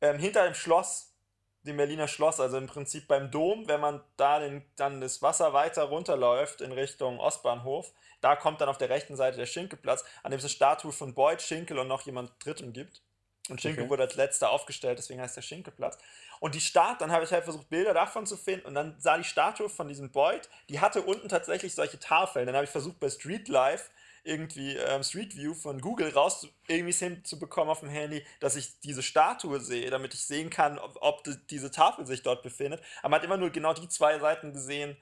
ähm, 0.00 0.18
hinter 0.18 0.44
dem 0.44 0.54
Schloss, 0.54 1.14
dem 1.62 1.76
Berliner 1.76 2.08
Schloss, 2.08 2.40
also 2.40 2.56
im 2.56 2.66
Prinzip 2.66 3.06
beim 3.06 3.30
Dom, 3.30 3.68
wenn 3.68 3.80
man 3.80 4.02
da 4.16 4.40
den, 4.40 4.64
dann 4.76 5.00
das 5.00 5.20
Wasser 5.20 5.52
weiter 5.52 5.84
runterläuft 5.84 6.60
in 6.60 6.72
Richtung 6.72 7.18
Ostbahnhof, 7.18 7.92
da 8.20 8.36
kommt 8.36 8.60
dann 8.60 8.68
auf 8.68 8.78
der 8.78 8.88
rechten 8.88 9.16
Seite 9.16 9.36
der 9.36 9.46
Schinkelplatz, 9.46 10.04
an 10.22 10.30
dem 10.30 10.38
es 10.38 10.44
eine 10.44 10.50
Statue 10.50 10.92
von 10.92 11.14
Beuth, 11.14 11.42
Schinkel 11.42 11.78
und 11.78 11.88
noch 11.88 12.02
jemand 12.02 12.32
Dritten 12.44 12.72
gibt. 12.72 13.02
Und 13.48 13.60
Schinkel 13.60 13.82
okay. 13.82 13.90
wurde 13.90 14.04
als 14.04 14.14
letzter 14.14 14.50
aufgestellt, 14.50 14.98
deswegen 14.98 15.20
heißt 15.20 15.36
der 15.36 15.42
Schinkelplatz. 15.42 15.98
Und 16.38 16.54
die 16.54 16.60
Statue, 16.60 16.98
dann 17.00 17.10
habe 17.10 17.24
ich 17.24 17.32
halt 17.32 17.44
versucht, 17.44 17.68
Bilder 17.68 17.92
davon 17.92 18.26
zu 18.26 18.36
finden 18.36 18.66
und 18.66 18.74
dann 18.74 18.94
sah 18.98 19.18
die 19.18 19.24
Statue 19.24 19.68
von 19.68 19.88
diesem 19.88 20.10
Beuth, 20.10 20.48
die 20.68 20.80
hatte 20.80 21.02
unten 21.02 21.28
tatsächlich 21.28 21.74
solche 21.74 21.98
Tafeln. 21.98 22.46
Dann 22.46 22.54
habe 22.54 22.64
ich 22.64 22.70
versucht, 22.70 23.00
bei 23.00 23.10
Street 23.10 23.48
Life 23.48 23.90
irgendwie 24.24 24.76
ähm, 24.76 25.02
Street 25.02 25.36
View 25.36 25.54
von 25.54 25.80
Google 25.80 26.10
raus 26.10 26.46
irgendwie 26.66 26.92
hinzubekommen 26.92 27.70
auf 27.70 27.80
dem 27.80 27.88
Handy, 27.88 28.24
dass 28.40 28.56
ich 28.56 28.80
diese 28.80 29.02
Statue 29.02 29.60
sehe, 29.60 29.90
damit 29.90 30.14
ich 30.14 30.24
sehen 30.24 30.50
kann, 30.50 30.78
ob, 30.78 30.98
ob 31.00 31.24
die, 31.24 31.36
diese 31.48 31.70
Tafel 31.70 32.06
sich 32.06 32.22
dort 32.22 32.42
befindet. 32.42 32.82
Aber 33.00 33.10
man 33.10 33.20
hat 33.20 33.24
immer 33.24 33.36
nur 33.36 33.50
genau 33.50 33.72
die 33.72 33.88
zwei 33.88 34.18
Seiten 34.18 34.52
gesehen, 34.52 34.96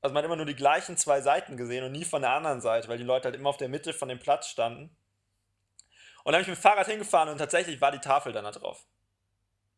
also 0.00 0.12
man 0.12 0.22
hat 0.22 0.26
immer 0.26 0.36
nur 0.36 0.46
die 0.46 0.54
gleichen 0.54 0.96
zwei 0.96 1.22
Seiten 1.22 1.56
gesehen 1.56 1.82
und 1.82 1.92
nie 1.92 2.04
von 2.04 2.20
der 2.22 2.32
anderen 2.32 2.60
Seite, 2.60 2.88
weil 2.88 2.98
die 2.98 3.04
Leute 3.04 3.24
halt 3.24 3.36
immer 3.36 3.48
auf 3.48 3.56
der 3.56 3.70
Mitte 3.70 3.94
von 3.94 4.08
dem 4.08 4.18
Platz 4.18 4.48
standen. 4.48 4.94
Und 6.24 6.32
dann 6.32 6.34
habe 6.34 6.42
ich 6.42 6.48
mit 6.48 6.58
dem 6.58 6.60
Fahrrad 6.60 6.86
hingefahren 6.86 7.30
und 7.30 7.38
tatsächlich 7.38 7.80
war 7.80 7.90
die 7.90 8.00
Tafel 8.00 8.32
dann 8.32 8.44
da 8.44 8.50
drauf. 8.50 8.84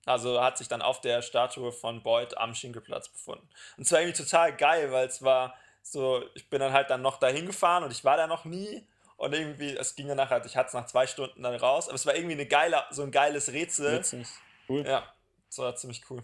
Also 0.04 0.40
hat 0.40 0.58
sich 0.58 0.68
dann 0.68 0.82
auf 0.82 1.00
der 1.00 1.22
Statue 1.22 1.72
von 1.72 2.02
Boyd 2.02 2.36
am 2.38 2.54
Schinkelplatz 2.54 3.08
befunden. 3.08 3.48
Und 3.76 3.84
es 3.84 3.92
war 3.92 4.00
irgendwie 4.00 4.22
total 4.22 4.56
geil, 4.56 4.92
weil 4.92 5.06
es 5.06 5.22
war 5.22 5.56
so, 5.90 6.25
ich 6.35 6.49
bin 6.51 6.61
dann 6.61 6.72
halt 6.72 6.90
dann 6.90 7.03
noch 7.03 7.18
dahin 7.18 7.46
gefahren 7.46 7.85
und 7.85 7.92
ich 7.92 8.05
war 8.05 8.16
da 8.16 8.27
noch 8.27 8.44
nie. 8.44 8.87
Und 9.16 9.33
irgendwie, 9.33 9.75
es 9.77 9.94
ging 9.94 10.09
dann 10.09 10.16
nachher, 10.18 10.44
ich 10.44 10.57
hatte 10.57 10.68
es 10.68 10.75
nach 10.75 10.87
zwei 10.87 11.07
Stunden 11.07 11.42
dann 11.42 11.55
raus, 11.55 11.88
aber 11.88 11.94
es 11.94 12.05
war 12.05 12.14
irgendwie 12.14 12.35
eine 12.35 12.46
geile, 12.46 12.85
so 12.90 13.03
ein 13.03 13.11
geiles 13.11 13.51
Rätsel. 13.53 13.99
Witzig. 13.99 14.27
Cool. 14.68 14.85
Ja, 14.85 15.11
das 15.49 15.59
war 15.59 15.75
ziemlich 15.77 16.03
cool. 16.11 16.22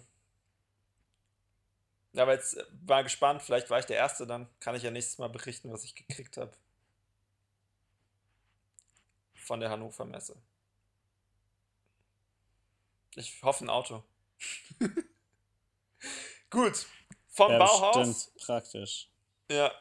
Ja, 2.12 2.24
aber 2.24 2.32
jetzt 2.32 2.58
war 2.84 3.02
gespannt, 3.02 3.40
vielleicht 3.40 3.70
war 3.70 3.78
ich 3.78 3.86
der 3.86 3.96
Erste, 3.96 4.26
dann 4.26 4.46
kann 4.60 4.74
ich 4.74 4.82
ja 4.82 4.90
nächstes 4.90 5.18
Mal 5.18 5.28
berichten, 5.28 5.72
was 5.72 5.84
ich 5.84 5.94
gekriegt 5.94 6.36
habe. 6.36 6.52
Von 9.34 9.60
der 9.60 9.70
Hannover 9.70 10.04
Messe. 10.04 10.36
Ich 13.14 13.42
hoffe 13.42 13.64
ein 13.64 13.70
Auto. 13.70 14.02
Gut. 16.50 16.86
Vom 17.30 17.52
ja, 17.52 17.58
Bauhaus. 17.58 18.22
Stimmt, 18.24 18.44
praktisch. 18.44 19.08
Ja, 19.50 19.72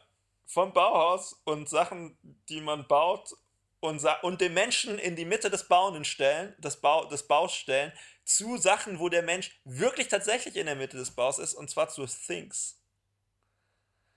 vom 0.46 0.72
Bauhaus 0.72 1.40
und 1.44 1.68
Sachen, 1.68 2.18
die 2.48 2.60
man 2.60 2.86
baut 2.86 3.34
und, 3.80 4.04
und 4.22 4.40
den 4.40 4.54
Menschen 4.54 4.98
in 4.98 5.16
die 5.16 5.24
Mitte 5.24 5.50
des 5.50 5.66
Bauenden 5.66 6.04
stellen, 6.04 6.54
des, 6.58 6.76
Bau 6.76 7.06
des 7.06 7.26
Baus 7.26 7.54
stellen, 7.54 7.92
zu 8.24 8.56
Sachen, 8.56 8.98
wo 8.98 9.08
der 9.08 9.22
Mensch 9.22 9.58
wirklich 9.64 10.08
tatsächlich 10.08 10.56
in 10.56 10.66
der 10.66 10.76
Mitte 10.76 10.96
des 10.96 11.10
Baus 11.10 11.38
ist, 11.38 11.54
und 11.54 11.68
zwar 11.70 11.88
zu 11.88 12.06
Things. 12.06 12.78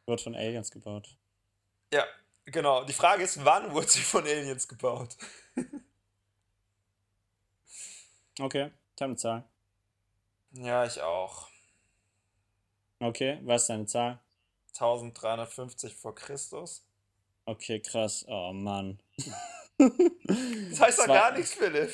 Wird 0.06 0.22
von 0.22 0.36
Aliens 0.36 0.70
gebaut. 0.70 1.18
Ja, 1.92 2.06
genau. 2.46 2.84
Die 2.84 2.94
Frage 2.94 3.24
ist, 3.24 3.44
wann 3.44 3.74
wurde 3.74 3.88
sie 3.88 4.02
von 4.02 4.24
Aliens 4.24 4.68
gebaut? 4.68 5.18
okay, 8.40 8.72
ich 8.96 9.02
habe 9.02 9.12
eine 9.12 9.16
Zahl. 9.16 9.44
Ja, 10.52 10.86
ich 10.86 11.02
auch. 11.02 11.50
Okay, 13.00 13.40
was 13.44 13.64
ist 13.64 13.70
deine 13.70 13.86
Zahl? 13.88 14.20
1350 14.76 15.96
vor 15.96 16.16
Christus. 16.16 16.86
Okay, 17.46 17.80
krass. 17.80 18.26
Oh 18.28 18.52
Mann. 18.54 19.00
das 19.78 20.80
heißt 20.80 21.00
doch 21.00 21.08
gar 21.08 21.32
nichts, 21.32 21.54
Philipp. 21.54 21.94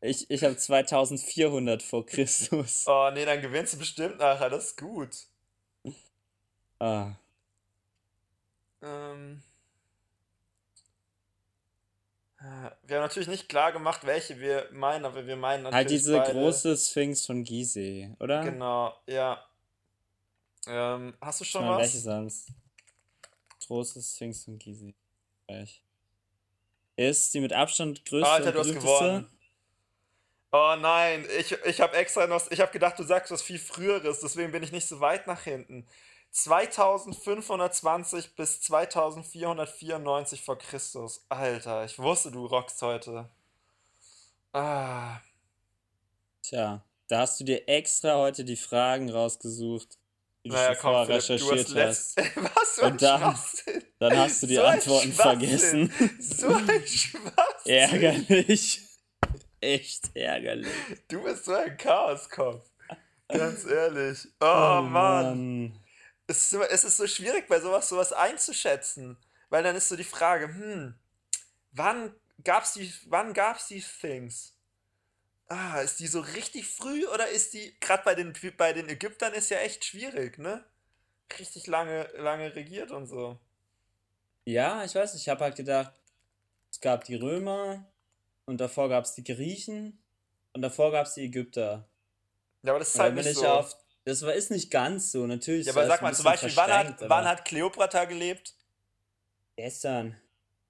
Ich, 0.00 0.30
ich 0.30 0.44
habe 0.44 0.56
2400 0.56 1.82
vor 1.82 2.06
Christus. 2.06 2.84
Oh 2.86 3.10
nee, 3.12 3.24
dann 3.24 3.40
gewinnst 3.42 3.74
du 3.74 3.78
bestimmt 3.78 4.18
nachher. 4.18 4.50
Das 4.50 4.66
ist 4.66 4.76
gut. 4.78 5.10
Ah. 6.78 7.14
Ähm. 8.82 9.42
Wir 12.40 12.96
haben 12.96 13.02
natürlich 13.02 13.28
nicht 13.28 13.48
klar 13.48 13.72
gemacht, 13.72 14.06
welche 14.06 14.38
wir 14.38 14.68
meinen, 14.70 15.04
aber 15.04 15.26
wir 15.26 15.36
meinen 15.36 15.64
halt 15.64 15.74
natürlich. 15.74 15.74
Halt 15.74 15.90
diese 15.90 16.18
beide. 16.18 16.32
große 16.32 16.76
Sphinx 16.76 17.26
von 17.26 17.42
Gizeh, 17.42 18.14
oder? 18.20 18.44
Genau, 18.44 18.94
ja. 19.06 19.44
Ähm, 20.66 21.14
hast 21.20 21.40
du 21.40 21.44
schon 21.44 21.64
mal, 21.64 21.76
was? 21.76 21.82
Welche 21.82 21.98
sonst? 21.98 22.48
Große 23.66 24.02
Sphinx 24.02 24.48
und 24.48 24.58
Gizeh. 24.58 24.94
Ist 26.96 27.32
die 27.32 27.40
mit 27.40 27.52
Abstand 27.52 28.04
größte 28.04 28.28
Alter, 28.28 28.52
du 28.52 28.60
hast 28.60 28.74
gewonnen. 28.74 29.28
Oh 30.50 30.76
nein, 30.78 31.26
ich, 31.38 31.52
ich 31.52 31.80
habe 31.80 31.96
extra 31.96 32.26
noch, 32.26 32.50
ich 32.50 32.60
habe 32.60 32.72
gedacht, 32.72 32.98
du 32.98 33.02
sagst 33.02 33.30
was 33.30 33.42
viel 33.42 33.58
früheres, 33.58 34.20
deswegen 34.20 34.50
bin 34.50 34.62
ich 34.62 34.72
nicht 34.72 34.88
so 34.88 35.00
weit 35.00 35.26
nach 35.26 35.42
hinten. 35.42 35.86
2520 36.30 38.34
bis 38.34 38.60
2494 38.62 40.42
vor 40.42 40.58
Christus. 40.58 41.24
Alter, 41.28 41.84
ich 41.84 41.98
wusste, 41.98 42.30
du 42.30 42.46
rockst 42.46 42.80
heute. 42.82 43.28
Ah. 44.52 45.20
Tja, 46.42 46.82
da 47.08 47.20
hast 47.20 47.40
du 47.40 47.44
dir 47.44 47.68
extra 47.68 48.16
heute 48.16 48.44
die 48.44 48.56
Fragen 48.56 49.10
rausgesucht 49.10 49.98
naja, 50.44 50.74
du 50.74 50.80
vorher 50.80 51.08
recherchiert 51.08 51.70
du 51.70 51.86
hast. 51.86 52.16
Was 52.36 52.74
für 52.74 52.86
ein 52.86 52.92
Und 52.92 53.02
dann, 53.02 53.38
dann 53.98 54.16
hast 54.16 54.42
du 54.42 54.46
die 54.46 54.54
so 54.54 54.62
Antworten 54.62 55.12
vergessen. 55.12 55.92
So 56.20 56.48
ein 56.54 56.86
Schwachsinn. 56.86 57.32
ärgerlich. 57.64 58.82
Echt 59.60 60.10
ärgerlich. 60.14 60.72
Du 61.08 61.22
bist 61.22 61.44
so 61.44 61.54
ein 61.54 61.76
Chaoskopf. 61.76 62.64
Ganz 63.28 63.64
ehrlich. 63.64 64.26
Oh, 64.40 64.46
oh 64.46 64.82
Mann. 64.82 64.90
Mann. 64.90 65.80
Es, 66.26 66.52
ist, 66.52 66.60
es 66.70 66.84
ist 66.84 66.96
so 66.96 67.06
schwierig, 67.06 67.48
bei 67.48 67.60
sowas 67.60 67.88
sowas 67.88 68.12
einzuschätzen. 68.12 69.16
Weil 69.50 69.62
dann 69.62 69.76
ist 69.76 69.88
so 69.88 69.96
die 69.96 70.04
Frage, 70.04 70.48
hm, 70.48 70.94
wann 71.72 72.14
gab's 72.44 72.74
die, 72.74 72.92
wann 73.06 73.32
gab's 73.32 73.68
die 73.68 73.82
Things? 73.82 74.54
Ah, 75.48 75.80
ist 75.80 75.98
die 76.00 76.06
so 76.06 76.20
richtig 76.20 76.66
früh 76.66 77.06
oder 77.06 77.28
ist 77.28 77.54
die, 77.54 77.74
gerade 77.80 78.02
bei 78.04 78.14
den, 78.14 78.34
bei 78.56 78.72
den 78.74 78.88
Ägyptern 78.88 79.32
ist 79.32 79.50
ja 79.50 79.58
echt 79.58 79.84
schwierig, 79.84 80.38
ne? 80.38 80.64
Richtig 81.38 81.66
lange, 81.66 82.08
lange 82.16 82.54
regiert 82.54 82.90
und 82.90 83.06
so. 83.06 83.38
Ja, 84.44 84.84
ich 84.84 84.94
weiß, 84.94 85.14
ich 85.14 85.28
habe 85.28 85.44
halt 85.44 85.56
gedacht, 85.56 85.92
es 86.70 86.80
gab 86.80 87.04
die 87.04 87.14
Römer 87.14 87.90
und 88.44 88.60
davor 88.60 88.88
gab 88.88 89.04
es 89.04 89.14
die 89.14 89.24
Griechen 89.24 90.02
und 90.52 90.62
davor 90.62 90.92
gab 90.92 91.06
es 91.06 91.14
die 91.14 91.24
Ägypter. 91.24 91.88
Ja, 92.62 92.72
aber 92.72 92.80
das 92.80 92.94
ist 92.94 93.00
halt 93.00 93.14
nicht 93.14 93.34
so. 93.34 93.46
Auf, 93.46 93.76
das 94.04 94.22
war, 94.22 94.34
ist 94.34 94.50
nicht 94.50 94.70
ganz 94.70 95.12
so, 95.12 95.26
natürlich. 95.26 95.66
Ja, 95.66 95.72
aber 95.72 95.86
sag 95.86 96.02
mal 96.02 96.14
zum 96.14 96.24
Beispiel, 96.24 96.56
wann 96.56 96.72
hat, 96.72 96.96
wann 97.08 97.24
hat 97.24 97.44
Kleopatra 97.44 98.04
gelebt? 98.04 98.54
Gestern. 99.56 100.16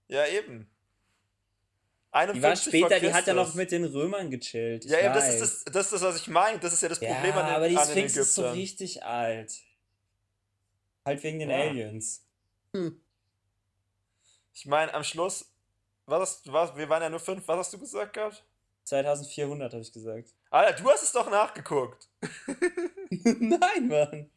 Ja, 0.09 0.27
eben. 0.27 0.71
51 2.19 2.33
die 2.35 2.43
war 2.43 2.57
später, 2.57 3.01
die 3.01 3.15
hat 3.15 3.27
ja 3.27 3.35
noch 3.35 3.55
mit 3.55 3.71
den 3.71 3.85
Römern 3.85 4.31
gechillt. 4.31 4.85
ja, 4.85 4.99
eben, 4.99 5.15
das 5.15 5.29
ist 5.29 5.41
das, 5.41 5.65
das 5.65 5.87
ist 5.87 5.93
das, 5.93 6.03
was 6.03 6.17
ich 6.17 6.29
meine. 6.29 6.59
Das 6.59 6.73
ist 6.73 6.83
ja 6.83 6.89
das 6.89 6.99
Problem 6.99 7.31
ja, 7.31 7.41
an 7.41 7.47
den 7.47 7.55
aber 7.55 7.69
die 7.69 7.77
Sphinx 7.77 8.17
ist 8.17 8.35
so 8.35 8.49
richtig 8.51 9.05
alt. 9.05 9.53
Halt 11.05 11.23
wegen 11.23 11.39
den 11.39 11.51
ja. 11.51 11.57
Aliens. 11.57 12.25
Hm. 12.75 13.01
Ich 14.53 14.67
meine, 14.67 14.93
am 14.93 15.05
Schluss, 15.05 15.53
was, 16.07 16.43
was, 16.47 16.77
wir 16.77 16.89
waren 16.89 17.03
ja 17.03 17.11
nur 17.11 17.21
fünf, 17.21 17.47
was 17.47 17.59
hast 17.59 17.73
du 17.73 17.79
gesagt 17.79 18.15
gehabt? 18.15 18.45
2400 18.85 19.73
habe 19.73 19.83
ich 19.83 19.93
gesagt. 19.93 20.35
Alter, 20.51 20.83
du 20.83 20.91
hast 20.91 21.03
es 21.03 21.13
doch 21.13 21.31
nachgeguckt. 21.31 22.09
Nein, 23.11 23.89
Mann. 23.89 24.31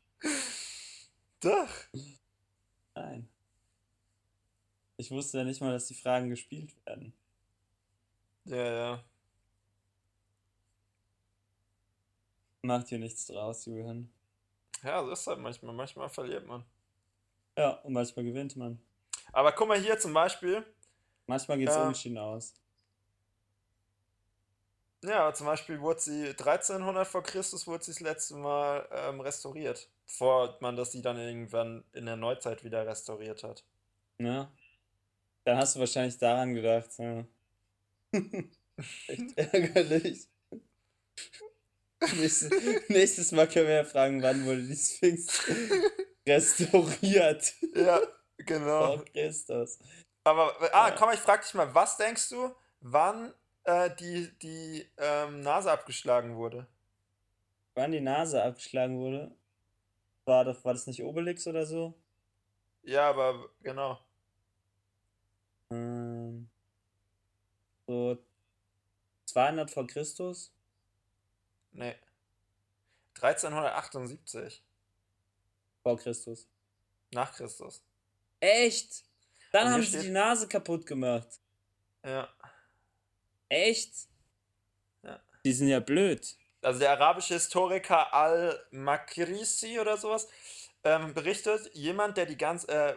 Doch. 1.39 1.69
Nein. 2.93 3.27
Ich 4.97 5.09
wusste 5.09 5.39
ja 5.39 5.43
nicht 5.43 5.61
mal, 5.61 5.71
dass 5.71 5.87
die 5.87 5.95
Fragen 5.95 6.29
gespielt 6.29 6.75
werden. 6.85 7.13
Ja, 8.45 8.57
ja. 8.73 9.03
Macht 12.63 12.87
hier 12.89 12.99
nichts 12.99 13.25
draus, 13.27 13.65
Julian. 13.65 14.11
Ja, 14.83 15.03
so 15.03 15.11
ist 15.11 15.27
halt 15.27 15.39
manchmal. 15.39 15.73
Manchmal 15.73 16.09
verliert 16.09 16.45
man. 16.45 16.63
Ja, 17.57 17.71
und 17.83 17.93
manchmal 17.93 18.25
gewinnt 18.25 18.55
man. 18.55 18.79
Aber 19.33 19.51
guck 19.51 19.67
mal 19.67 19.79
hier 19.79 19.97
zum 19.99 20.13
Beispiel. 20.13 20.65
Manchmal 21.27 21.57
geht 21.57 21.69
es 21.69 21.75
Ja. 21.75 21.81
unentschieden 21.83 22.17
aus. 22.17 22.53
Ja, 25.03 25.33
zum 25.33 25.47
Beispiel 25.47 25.81
wurde 25.81 25.99
sie 25.99 26.27
1300 26.35 27.07
vor 27.07 27.23
Christus 27.23 27.65
wurde 27.65 27.83
sie 27.83 27.91
das 27.91 28.01
letzte 28.01 28.35
Mal 28.35 28.87
ähm, 28.91 29.19
restauriert. 29.19 29.89
Bevor 30.05 30.57
man 30.59 30.75
das 30.75 30.91
sie 30.91 31.01
dann 31.01 31.17
irgendwann 31.17 31.83
in 31.93 32.05
der 32.05 32.15
Neuzeit 32.17 32.63
wieder 32.63 32.85
restauriert 32.85 33.43
hat. 33.43 33.63
Ne? 34.19 34.47
Dann 35.43 35.57
hast 35.57 35.75
du 35.75 35.79
wahrscheinlich 35.79 36.19
daran 36.19 36.53
gedacht. 36.53 36.89
Ja. 36.99 37.23
Echt 38.11 39.37
ärgerlich. 39.37 40.27
nächstes, 42.15 42.51
nächstes 42.89 43.31
Mal 43.31 43.47
können 43.47 43.67
wir 43.67 43.75
ja 43.75 43.83
fragen, 43.85 44.21
wann 44.21 44.45
wurde 44.45 44.63
die 44.63 44.75
Sphinx 44.75 45.43
restauriert? 46.27 47.53
Ja, 47.75 48.01
genau. 48.37 48.97
Vor 48.97 49.05
Christus. 49.05 49.79
Aber, 50.23 50.55
ah, 50.73 50.89
Ja. 50.89 50.95
komm, 50.95 51.11
ich 51.13 51.19
frag 51.19 51.41
dich 51.43 51.53
mal, 51.53 51.73
was 51.73 51.97
denkst 51.97 52.29
du, 52.29 52.53
wann 52.81 53.33
äh, 53.63 53.89
die, 53.95 54.31
die 54.39 54.87
ähm, 54.97 55.41
Nase 55.41 55.71
abgeschlagen 55.71 56.35
wurde? 56.35 56.67
Wann 57.75 57.91
die 57.91 58.01
Nase 58.01 58.43
abgeschlagen 58.43 58.97
wurde? 58.99 59.31
War 60.25 60.45
das, 60.45 60.63
war 60.65 60.73
das 60.73 60.85
nicht 60.87 61.03
Obelix 61.03 61.47
oder 61.47 61.65
so? 61.65 61.93
Ja, 62.83 63.09
aber 63.09 63.49
genau. 63.61 63.99
Ähm, 65.71 66.49
so 67.91 68.17
200 69.25 69.69
vor 69.69 69.85
Christus? 69.85 70.51
Nee. 71.73 71.95
1378 73.15 74.63
Vor 75.83 75.97
Christus. 75.97 76.47
nach 77.11 77.33
Christus. 77.35 77.83
Echt? 78.39 79.03
Dann 79.51 79.69
haben 79.71 79.83
sie 79.83 79.99
die 80.01 80.09
Nase 80.09 80.47
kaputt 80.47 80.85
gemacht. 80.85 81.27
Ja. 82.03 82.29
Echt? 83.49 83.93
Ja. 85.03 85.19
Die 85.43 85.51
sind 85.53 85.67
ja 85.67 85.81
blöd. 85.81 86.37
Also 86.61 86.79
der 86.79 86.91
arabische 86.91 87.33
Historiker 87.33 88.13
Al-Makrisi 88.13 89.79
oder 89.79 89.97
sowas 89.97 90.29
ähm, 90.83 91.13
berichtet, 91.13 91.69
jemand, 91.73 92.15
der 92.17 92.25
die 92.25 92.37
ganz, 92.37 92.63
äh, 92.65 92.95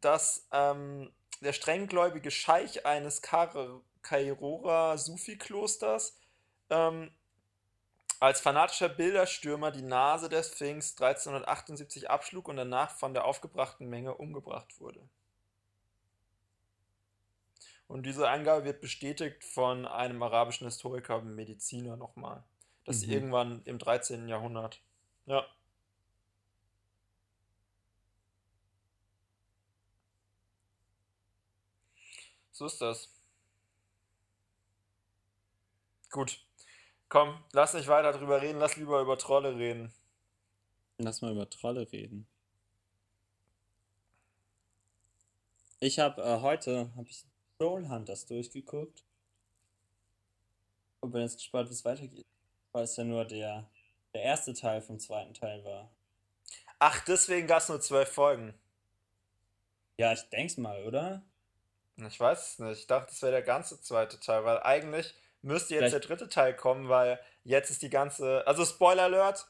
dass 0.00 0.46
ähm, 0.50 1.12
der 1.40 1.52
strenggläubige 1.52 2.30
Scheich 2.30 2.84
eines 2.84 3.22
Kar- 3.22 3.80
Kairora 4.04 4.96
Sufi-Klosters 4.96 6.16
ähm, 6.70 7.10
als 8.20 8.40
fanatischer 8.40 8.88
Bilderstürmer 8.88 9.72
die 9.72 9.82
Nase 9.82 10.28
der 10.28 10.44
Sphinx 10.44 10.92
1378 10.92 12.08
abschlug 12.08 12.48
und 12.48 12.56
danach 12.56 12.96
von 12.96 13.12
der 13.12 13.24
aufgebrachten 13.24 13.88
Menge 13.88 14.14
umgebracht 14.14 14.80
wurde. 14.80 15.00
Und 17.88 18.04
diese 18.06 18.28
Angabe 18.28 18.64
wird 18.64 18.80
bestätigt 18.80 19.44
von 19.44 19.86
einem 19.86 20.22
arabischen 20.22 20.66
Historiker 20.66 21.16
und 21.16 21.34
Mediziner 21.34 21.96
nochmal. 21.96 22.42
Das 22.84 23.06
Mhm. 23.06 23.12
irgendwann 23.12 23.62
im 23.64 23.78
13. 23.78 24.28
Jahrhundert. 24.28 24.80
Ja. 25.26 25.46
So 32.52 32.66
ist 32.66 32.80
das. 32.80 33.13
Gut. 36.14 36.38
Komm, 37.08 37.42
lass 37.50 37.74
nicht 37.74 37.88
weiter 37.88 38.12
drüber 38.12 38.40
reden, 38.40 38.60
lass 38.60 38.76
lieber 38.76 39.00
über 39.00 39.18
Trolle 39.18 39.56
reden. 39.56 39.92
Lass 40.98 41.22
mal 41.22 41.32
über 41.32 41.50
Trolle 41.50 41.90
reden. 41.90 42.28
Ich 45.80 45.98
habe 45.98 46.22
äh, 46.22 46.40
heute 46.40 46.88
hab 46.96 47.08
ich 47.08 47.24
Troll 47.58 47.88
Hunters 47.88 48.26
durchgeguckt. 48.26 49.02
Und 51.00 51.10
bin 51.10 51.22
jetzt 51.22 51.38
gespannt, 51.38 51.68
wie 51.68 51.74
es 51.74 51.84
weitergeht. 51.84 52.26
Weil 52.70 52.84
es 52.84 52.96
ja 52.96 53.02
nur 53.02 53.24
der, 53.24 53.68
der 54.12 54.22
erste 54.22 54.54
Teil 54.54 54.82
vom 54.82 55.00
zweiten 55.00 55.34
Teil 55.34 55.64
war. 55.64 55.90
Ach, 56.78 57.04
deswegen 57.06 57.48
gab 57.48 57.58
es 57.58 57.68
nur 57.68 57.80
zwölf 57.80 58.08
Folgen. 58.08 58.54
Ja, 59.96 60.12
ich 60.12 60.22
denk's 60.30 60.58
mal, 60.58 60.84
oder? 60.84 61.22
Ich 61.96 62.20
weiß 62.20 62.52
es 62.52 62.58
nicht. 62.60 62.78
Ich 62.78 62.86
dachte, 62.86 63.10
das 63.10 63.20
wäre 63.20 63.32
der 63.32 63.42
ganze 63.42 63.80
zweite 63.80 64.20
Teil, 64.20 64.44
weil 64.44 64.62
eigentlich 64.62 65.12
müsste 65.44 65.74
jetzt 65.74 65.90
Vielleicht- 65.90 65.92
der 65.94 66.00
dritte 66.16 66.28
Teil 66.28 66.54
kommen, 66.56 66.88
weil 66.88 67.20
jetzt 67.44 67.70
ist 67.70 67.82
die 67.82 67.90
ganze. 67.90 68.46
Also 68.46 68.64
Spoiler 68.64 69.04
Alert. 69.04 69.46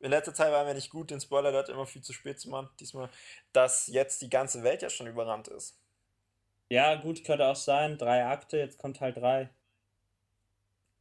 In 0.00 0.10
letzter 0.10 0.32
Zeit 0.32 0.52
waren 0.52 0.66
wir 0.66 0.74
nicht 0.74 0.90
gut, 0.90 1.10
den 1.10 1.20
Spoiler 1.20 1.48
Alert 1.48 1.68
immer 1.70 1.86
viel 1.86 2.02
zu 2.02 2.12
spät 2.12 2.38
zu 2.38 2.48
machen. 2.50 2.68
Diesmal, 2.78 3.10
dass 3.52 3.88
jetzt 3.88 4.22
die 4.22 4.30
ganze 4.30 4.62
Welt 4.62 4.82
ja 4.82 4.90
schon 4.90 5.08
überrannt 5.08 5.48
ist. 5.48 5.76
Ja, 6.68 6.94
gut, 6.96 7.24
könnte 7.24 7.46
auch 7.46 7.56
sein. 7.56 7.98
Drei 7.98 8.24
Akte, 8.26 8.58
jetzt 8.58 8.78
kommt 8.78 8.98
Teil 8.98 9.12
drei. 9.12 9.48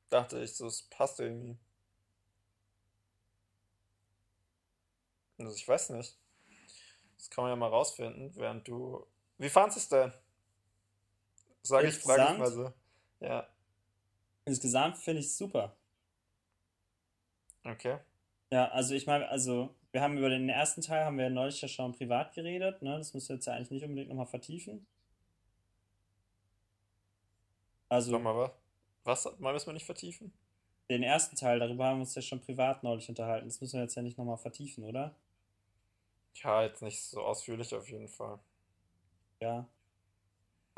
Dachte 0.09 0.39
ich, 0.39 0.55
so, 0.55 0.65
es 0.67 0.83
passt 0.83 1.19
irgendwie. 1.19 1.57
Also 5.37 5.53
ich 5.53 5.67
weiß 5.67 5.89
nicht. 5.91 6.17
Das 7.17 7.29
kann 7.29 7.43
man 7.43 7.51
ja 7.51 7.55
mal 7.55 7.67
rausfinden, 7.69 8.31
während 8.35 8.67
du. 8.67 9.05
Wie 9.37 9.49
fandest 9.49 9.91
du 9.91 9.95
es 9.97 10.03
denn? 10.11 10.13
Sag 11.67 11.83
ich, 11.85 11.95
frage 11.95 12.23
ich 12.23 12.29
Insgesamt? 12.29 12.39
mal 12.39 12.51
so. 12.51 12.73
Ja, 13.19 13.47
Insgesamt 14.45 14.97
finde 14.97 15.19
ich 15.19 15.27
es 15.27 15.37
super. 15.37 15.75
okay. 17.65 17.99
Ja, 18.51 18.69
also 18.71 18.93
ich 18.95 19.05
meine, 19.07 19.27
also 19.29 19.75
wir 19.91 20.01
haben 20.01 20.17
über 20.17 20.29
den 20.29 20.47
ersten 20.49 20.81
Teil 20.81 21.03
haben 21.05 21.17
wir 21.17 21.29
neulich 21.29 21.61
ja 21.61 21.67
schon 21.67 21.93
privat 21.93 22.33
geredet, 22.33 22.81
ne? 22.81 22.97
Das 22.97 23.13
müssen 23.13 23.29
wir 23.29 23.35
jetzt 23.35 23.45
ja 23.45 23.53
eigentlich 23.53 23.71
nicht 23.71 23.83
unbedingt 23.83 24.09
nochmal 24.09 24.25
vertiefen. 24.27 24.85
Also 27.89 28.11
Nochmal 28.11 28.35
was? 29.03 29.23
Was? 29.25 29.39
Mal 29.39 29.53
müssen 29.53 29.67
wir 29.67 29.73
nicht 29.73 29.85
vertiefen? 29.85 30.31
den 30.89 31.03
ersten 31.03 31.35
Teil, 31.35 31.59
darüber 31.59 31.85
haben 31.85 31.97
wir 31.97 32.01
uns 32.01 32.15
ja 32.15 32.21
schon 32.21 32.41
privat 32.41 32.83
neulich 32.83 33.07
unterhalten. 33.09 33.47
Das 33.47 33.61
müssen 33.61 33.75
wir 33.77 33.83
jetzt 33.83 33.95
ja 33.95 34.01
nicht 34.01 34.17
nochmal 34.17 34.37
vertiefen, 34.37 34.83
oder? 34.85 35.15
Ja, 36.35 36.63
jetzt 36.63 36.81
nicht 36.81 37.01
so 37.03 37.21
ausführlich 37.21 37.73
auf 37.75 37.89
jeden 37.89 38.07
Fall. 38.07 38.39
Ja. 39.41 39.67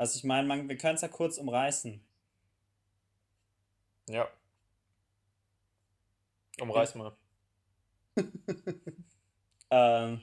Also 0.00 0.16
ich 0.16 0.24
meine, 0.24 0.48
man, 0.48 0.66
wir 0.66 0.78
können 0.78 0.94
es 0.94 1.02
ja 1.02 1.08
kurz 1.08 1.36
umreißen. 1.36 2.00
Ja. 4.08 4.26
Umreiß 6.58 6.94
mal. 6.94 7.12
Ähm, 9.72 10.20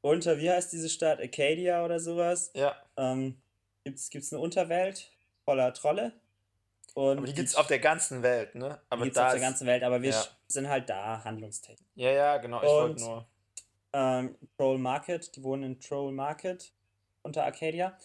unter, 0.00 0.38
wie 0.38 0.50
heißt 0.50 0.72
diese 0.72 0.88
Stadt? 0.88 1.20
Acadia 1.20 1.84
oder 1.84 2.00
sowas? 2.00 2.50
Ja, 2.56 2.74
Ähm, 2.96 3.40
gibt's, 3.84 4.10
gibt's 4.10 4.32
eine 4.32 4.42
Unterwelt 4.42 5.12
voller 5.44 5.72
Trolle? 5.72 6.10
Und 6.94 7.18
aber 7.18 7.26
die 7.28 7.32
gibt's 7.34 7.54
auf 7.54 7.68
der 7.68 7.78
ganzen 7.78 8.24
Welt, 8.24 8.56
ne? 8.56 8.80
die 8.82 8.90
Aber 8.90 9.04
gibt's 9.04 9.14
da 9.14 9.26
auf 9.26 9.32
der 9.34 9.40
ganzen 9.40 9.68
Welt, 9.68 9.84
aber 9.84 10.02
wir 10.02 10.10
ja. 10.10 10.24
sind 10.48 10.68
halt 10.68 10.90
da, 10.90 11.22
handlungstechnisch. 11.22 11.86
Ja, 11.94 12.10
ja, 12.10 12.36
genau. 12.38 12.58
Ich 12.60 12.68
wollte 12.68 13.00
nur. 13.04 13.28
ähm, 13.92 14.34
Troll 14.56 14.78
Market, 14.78 15.36
die 15.36 15.44
wohnen 15.44 15.62
in 15.62 15.80
Troll 15.80 16.10
Market 16.10 16.72
unter 17.22 17.44
Arcadia. 17.44 17.96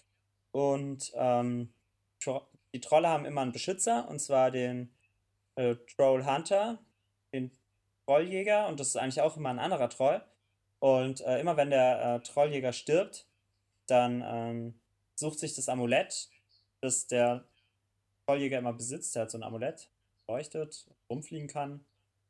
Und 0.54 1.12
ähm, 1.16 1.74
die 2.74 2.80
Trolle 2.80 3.10
haben 3.10 3.26
immer 3.26 3.42
einen 3.42 3.52
Beschützer, 3.52 4.08
und 4.08 4.20
zwar 4.20 4.52
den 4.52 4.94
äh, 5.56 5.76
Troll 5.96 6.26
Hunter, 6.26 6.80
den 7.34 7.52
Trolljäger, 8.06 8.68
und 8.68 8.80
das 8.80 8.90
ist 8.90 8.98
eigentlich 8.98 9.22
auch 9.22 9.36
immer 9.36 9.50
ein 9.50 9.60
anderer 9.60 9.90
Troll. 9.90 10.24
Und 10.80 11.22
äh, 11.22 11.40
immer 11.40 11.58
wenn 11.58 11.72
der 11.72 12.16
äh, 12.16 12.20
Trolljäger 12.22 12.72
stirbt, 12.72 13.26
dann 13.88 14.24
ähm, 14.26 14.80
sucht 15.16 15.40
sich 15.40 15.56
das 15.56 15.70
Amulett, 15.70 16.30
das 16.82 17.08
der 17.08 17.46
Trolljäger 18.26 18.60
immer 18.60 18.74
besitzt. 18.74 19.16
Der 19.16 19.24
hat 19.24 19.32
so 19.32 19.38
ein 19.38 19.44
Amulett, 19.44 19.90
leuchtet, 20.28 20.86
rumfliegen 21.10 21.48
kann, 21.48 21.84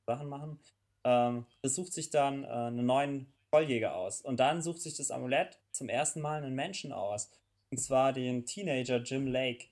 Sachen 0.06 0.30
machen. 0.30 0.60
Ähm, 1.04 1.46
das 1.62 1.76
sucht 1.76 1.94
sich 1.94 2.10
dann 2.10 2.44
äh, 2.44 2.48
einen 2.48 2.86
neuen 2.86 3.34
Trolljäger 3.52 3.96
aus. 3.96 4.22
Und 4.22 4.40
dann 4.40 4.62
sucht 4.62 4.82
sich 4.82 4.96
das 4.96 5.12
Amulett 5.12 5.60
zum 5.72 5.90
ersten 5.90 6.22
Mal 6.22 6.44
einen 6.44 6.56
Menschen 6.56 6.94
aus. 6.94 7.32
Und 7.74 7.78
zwar 7.78 8.14
den 8.14 8.46
Teenager 8.46 8.98
Jim 8.98 9.26
Lake, 9.26 9.66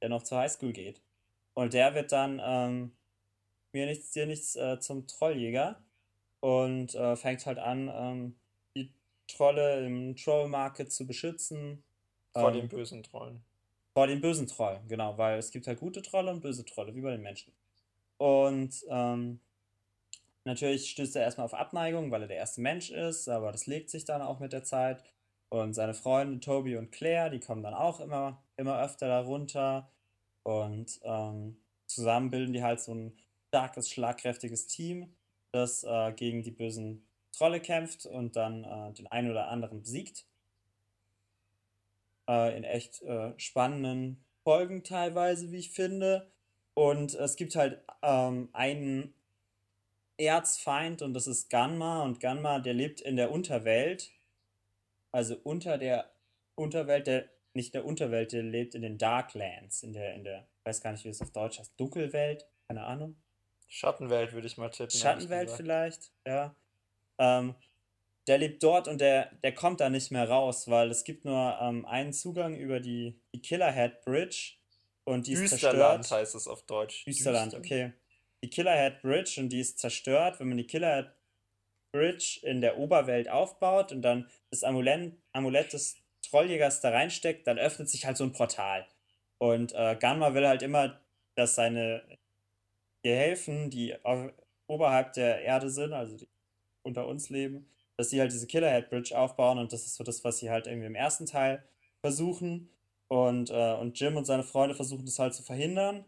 der 0.00 0.10
noch 0.10 0.22
zur 0.22 0.38
Highschool 0.38 0.72
geht. 0.72 1.02
Und 1.54 1.72
der 1.74 1.92
wird 1.92 2.12
dann 2.12 2.40
ähm, 2.40 2.92
mir 3.72 3.86
nichts, 3.86 4.12
dir 4.12 4.26
nichts 4.26 4.54
äh, 4.54 4.78
zum 4.78 5.08
Trolljäger 5.08 5.82
und 6.38 6.94
äh, 6.94 7.16
fängt 7.16 7.44
halt 7.46 7.58
an, 7.58 7.90
ähm, 7.92 8.36
die 8.76 8.92
Trolle 9.26 9.84
im 9.84 10.14
Troll 10.14 10.46
Market 10.46 10.92
zu 10.92 11.04
beschützen. 11.04 11.82
Vor 12.32 12.50
ähm, 12.50 12.60
den 12.60 12.68
bösen 12.68 13.02
Trollen. 13.02 13.42
vor 13.92 14.06
den 14.06 14.20
bösen 14.20 14.46
Trollen, 14.46 14.86
genau, 14.86 15.18
weil 15.18 15.36
es 15.36 15.50
gibt 15.50 15.66
halt 15.66 15.80
gute 15.80 16.00
Trolle 16.00 16.30
und 16.30 16.40
böse 16.40 16.64
Trolle, 16.64 16.94
wie 16.94 17.00
bei 17.00 17.10
den 17.10 17.22
Menschen. 17.22 17.52
Und 18.18 18.84
ähm, 18.88 19.40
natürlich 20.44 20.90
stößt 20.90 21.16
er 21.16 21.22
erstmal 21.22 21.46
auf 21.46 21.54
Abneigung, 21.54 22.12
weil 22.12 22.22
er 22.22 22.28
der 22.28 22.36
erste 22.36 22.60
Mensch 22.60 22.92
ist, 22.92 23.28
aber 23.28 23.50
das 23.50 23.66
legt 23.66 23.90
sich 23.90 24.04
dann 24.04 24.22
auch 24.22 24.38
mit 24.38 24.52
der 24.52 24.62
Zeit. 24.62 25.02
Und 25.50 25.74
seine 25.74 25.94
Freunde 25.94 26.40
Toby 26.40 26.76
und 26.76 26.92
Claire, 26.92 27.30
die 27.30 27.40
kommen 27.40 27.62
dann 27.62 27.74
auch 27.74 28.00
immer, 28.00 28.42
immer 28.56 28.80
öfter 28.82 29.08
darunter. 29.08 29.90
Und 30.42 31.00
ähm, 31.04 31.56
zusammen 31.86 32.30
bilden 32.30 32.52
die 32.52 32.62
halt 32.62 32.80
so 32.80 32.94
ein 32.94 33.18
starkes, 33.48 33.90
schlagkräftiges 33.90 34.66
Team, 34.66 35.14
das 35.52 35.84
äh, 35.84 36.12
gegen 36.12 36.42
die 36.42 36.50
bösen 36.50 37.06
Trolle 37.32 37.60
kämpft 37.60 38.04
und 38.04 38.36
dann 38.36 38.64
äh, 38.64 38.92
den 38.92 39.06
einen 39.06 39.30
oder 39.30 39.48
anderen 39.48 39.80
besiegt. 39.80 40.26
Äh, 42.28 42.56
in 42.56 42.64
echt 42.64 43.02
äh, 43.02 43.32
spannenden 43.38 44.22
Folgen 44.44 44.84
teilweise, 44.84 45.50
wie 45.50 45.58
ich 45.58 45.70
finde. 45.70 46.30
Und 46.74 47.14
es 47.14 47.36
gibt 47.36 47.56
halt 47.56 47.80
ähm, 48.02 48.50
einen 48.52 49.14
Erzfeind 50.18 51.00
und 51.00 51.14
das 51.14 51.26
ist 51.26 51.48
Ganma. 51.48 52.02
Und 52.02 52.20
Ganma, 52.20 52.58
der 52.58 52.74
lebt 52.74 53.00
in 53.00 53.16
der 53.16 53.30
Unterwelt. 53.30 54.10
Also 55.12 55.36
unter 55.42 55.78
der 55.78 56.10
Unterwelt, 56.54 57.06
der 57.06 57.28
nicht 57.54 57.74
der 57.74 57.84
Unterwelt, 57.84 58.32
der 58.32 58.42
lebt 58.42 58.74
in 58.74 58.82
den 58.82 58.98
Darklands, 58.98 59.82
in 59.82 59.92
der, 59.92 60.14
in 60.14 60.24
der, 60.24 60.46
ich 60.60 60.66
weiß 60.66 60.80
gar 60.80 60.92
nicht, 60.92 61.04
wie 61.04 61.08
es 61.08 61.20
auf 61.20 61.30
Deutsch 61.32 61.58
heißt, 61.58 61.78
Dunkelwelt, 61.78 62.46
keine 62.68 62.84
Ahnung. 62.84 63.16
Schattenwelt 63.66 64.32
würde 64.32 64.46
ich 64.46 64.56
mal 64.56 64.70
tippen. 64.70 64.98
Schattenwelt 64.98 65.50
vielleicht, 65.50 66.12
ja. 66.26 66.54
Ähm, 67.18 67.54
der 68.28 68.38
lebt 68.38 68.62
dort 68.62 68.88
und 68.88 69.00
der, 69.00 69.30
der 69.42 69.54
kommt 69.54 69.80
da 69.80 69.88
nicht 69.88 70.10
mehr 70.10 70.28
raus, 70.28 70.68
weil 70.68 70.90
es 70.90 71.04
gibt 71.04 71.24
nur 71.24 71.58
ähm, 71.60 71.84
einen 71.86 72.12
Zugang 72.12 72.56
über 72.56 72.78
die, 72.78 73.18
die 73.34 73.40
Killerhead 73.40 74.02
Bridge 74.02 74.54
und 75.04 75.26
die 75.26 75.32
ist 75.32 75.52
Düsterland 75.52 76.04
zerstört. 76.04 76.20
heißt 76.20 76.34
es 76.34 76.46
auf 76.46 76.62
Deutsch. 76.62 77.04
Düsterland, 77.06 77.52
Düster. 77.52 77.58
okay. 77.58 77.92
Die 78.42 78.50
Killerhead 78.50 79.00
Bridge 79.00 79.40
und 79.40 79.48
die 79.48 79.60
ist 79.60 79.78
zerstört. 79.78 80.38
Wenn 80.38 80.48
man 80.48 80.58
die 80.58 80.66
Killerhead 80.66 81.10
Bridge 81.92 82.40
in 82.42 82.60
der 82.60 82.78
Oberwelt 82.78 83.28
aufbaut 83.28 83.92
und 83.92 84.02
dann 84.02 84.28
das 84.50 84.62
Amulett, 84.64 85.12
Amulett 85.32 85.72
des 85.72 85.96
Trolljägers 86.22 86.80
da 86.80 86.90
reinsteckt, 86.90 87.46
dann 87.46 87.58
öffnet 87.58 87.88
sich 87.88 88.04
halt 88.04 88.16
so 88.16 88.24
ein 88.24 88.32
Portal. 88.32 88.86
Und 89.38 89.72
äh, 89.74 89.96
Ganma 89.98 90.34
will 90.34 90.46
halt 90.46 90.62
immer, 90.62 91.00
dass 91.34 91.54
seine 91.54 92.02
Gehilfen, 93.02 93.70
die 93.70 93.94
oberhalb 94.66 95.12
der 95.12 95.42
Erde 95.42 95.70
sind, 95.70 95.92
also 95.92 96.16
die 96.16 96.28
unter 96.82 97.06
uns 97.06 97.30
leben, 97.30 97.68
dass 97.96 98.10
sie 98.10 98.20
halt 98.20 98.32
diese 98.32 98.46
Killerhead 98.46 98.90
Bridge 98.90 99.16
aufbauen 99.16 99.58
und 99.58 99.72
das 99.72 99.86
ist 99.86 99.96
so 99.96 100.04
das, 100.04 100.24
was 100.24 100.38
sie 100.38 100.50
halt 100.50 100.66
irgendwie 100.66 100.86
im 100.86 100.94
ersten 100.94 101.26
Teil 101.26 101.62
versuchen. 102.00 102.70
Und, 103.08 103.50
äh, 103.50 103.74
und 103.74 103.98
Jim 103.98 104.16
und 104.16 104.26
seine 104.26 104.42
Freunde 104.42 104.74
versuchen 104.74 105.06
das 105.06 105.18
halt 105.18 105.34
zu 105.34 105.42
verhindern. 105.42 106.04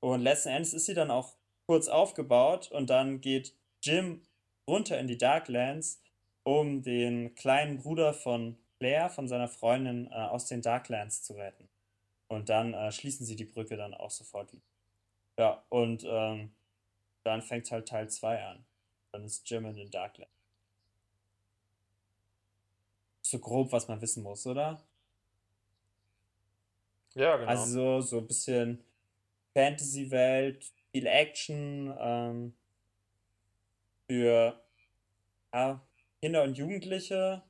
Und 0.00 0.22
letzten 0.22 0.50
Endes 0.50 0.72
ist 0.72 0.86
sie 0.86 0.94
dann 0.94 1.10
auch 1.10 1.34
kurz 1.66 1.88
aufgebaut 1.88 2.70
und 2.70 2.90
dann 2.90 3.20
geht 3.20 3.54
Jim 3.82 4.22
runter 4.68 4.98
in 4.98 5.06
die 5.06 5.18
Darklands, 5.18 6.00
um 6.44 6.82
den 6.82 7.34
kleinen 7.34 7.78
Bruder 7.78 8.14
von 8.14 8.56
Claire, 8.78 9.10
von 9.10 9.26
seiner 9.26 9.48
Freundin, 9.48 10.06
äh, 10.06 10.14
aus 10.14 10.46
den 10.46 10.62
Darklands 10.62 11.22
zu 11.22 11.34
retten. 11.34 11.68
Und 12.28 12.48
dann 12.48 12.74
äh, 12.74 12.92
schließen 12.92 13.26
sie 13.26 13.36
die 13.36 13.44
Brücke 13.44 13.76
dann 13.76 13.94
auch 13.94 14.10
sofort 14.10 14.52
wieder. 14.52 14.62
Ja, 15.38 15.64
und 15.68 16.04
ähm, 16.06 16.52
dann 17.24 17.42
fängt 17.42 17.70
halt 17.70 17.88
Teil 17.88 18.08
2 18.08 18.44
an. 18.44 18.64
Dann 19.12 19.24
ist 19.24 19.48
Jim 19.48 19.66
in 19.66 19.76
den 19.76 19.90
Darklands. 19.90 20.32
So 23.22 23.38
grob, 23.38 23.72
was 23.72 23.88
man 23.88 24.00
wissen 24.00 24.22
muss, 24.22 24.46
oder? 24.46 24.82
Ja, 27.14 27.36
genau. 27.36 27.48
Also 27.48 27.72
so, 27.72 28.00
so 28.00 28.18
ein 28.18 28.26
bisschen 28.26 28.84
Fantasy-Welt, 29.54 30.72
viel 30.92 31.06
Action, 31.06 31.94
ähm, 31.98 32.54
für 34.08 34.58
ja, 35.52 35.80
Kinder 36.20 36.42
und 36.42 36.56
Jugendliche, 36.56 37.42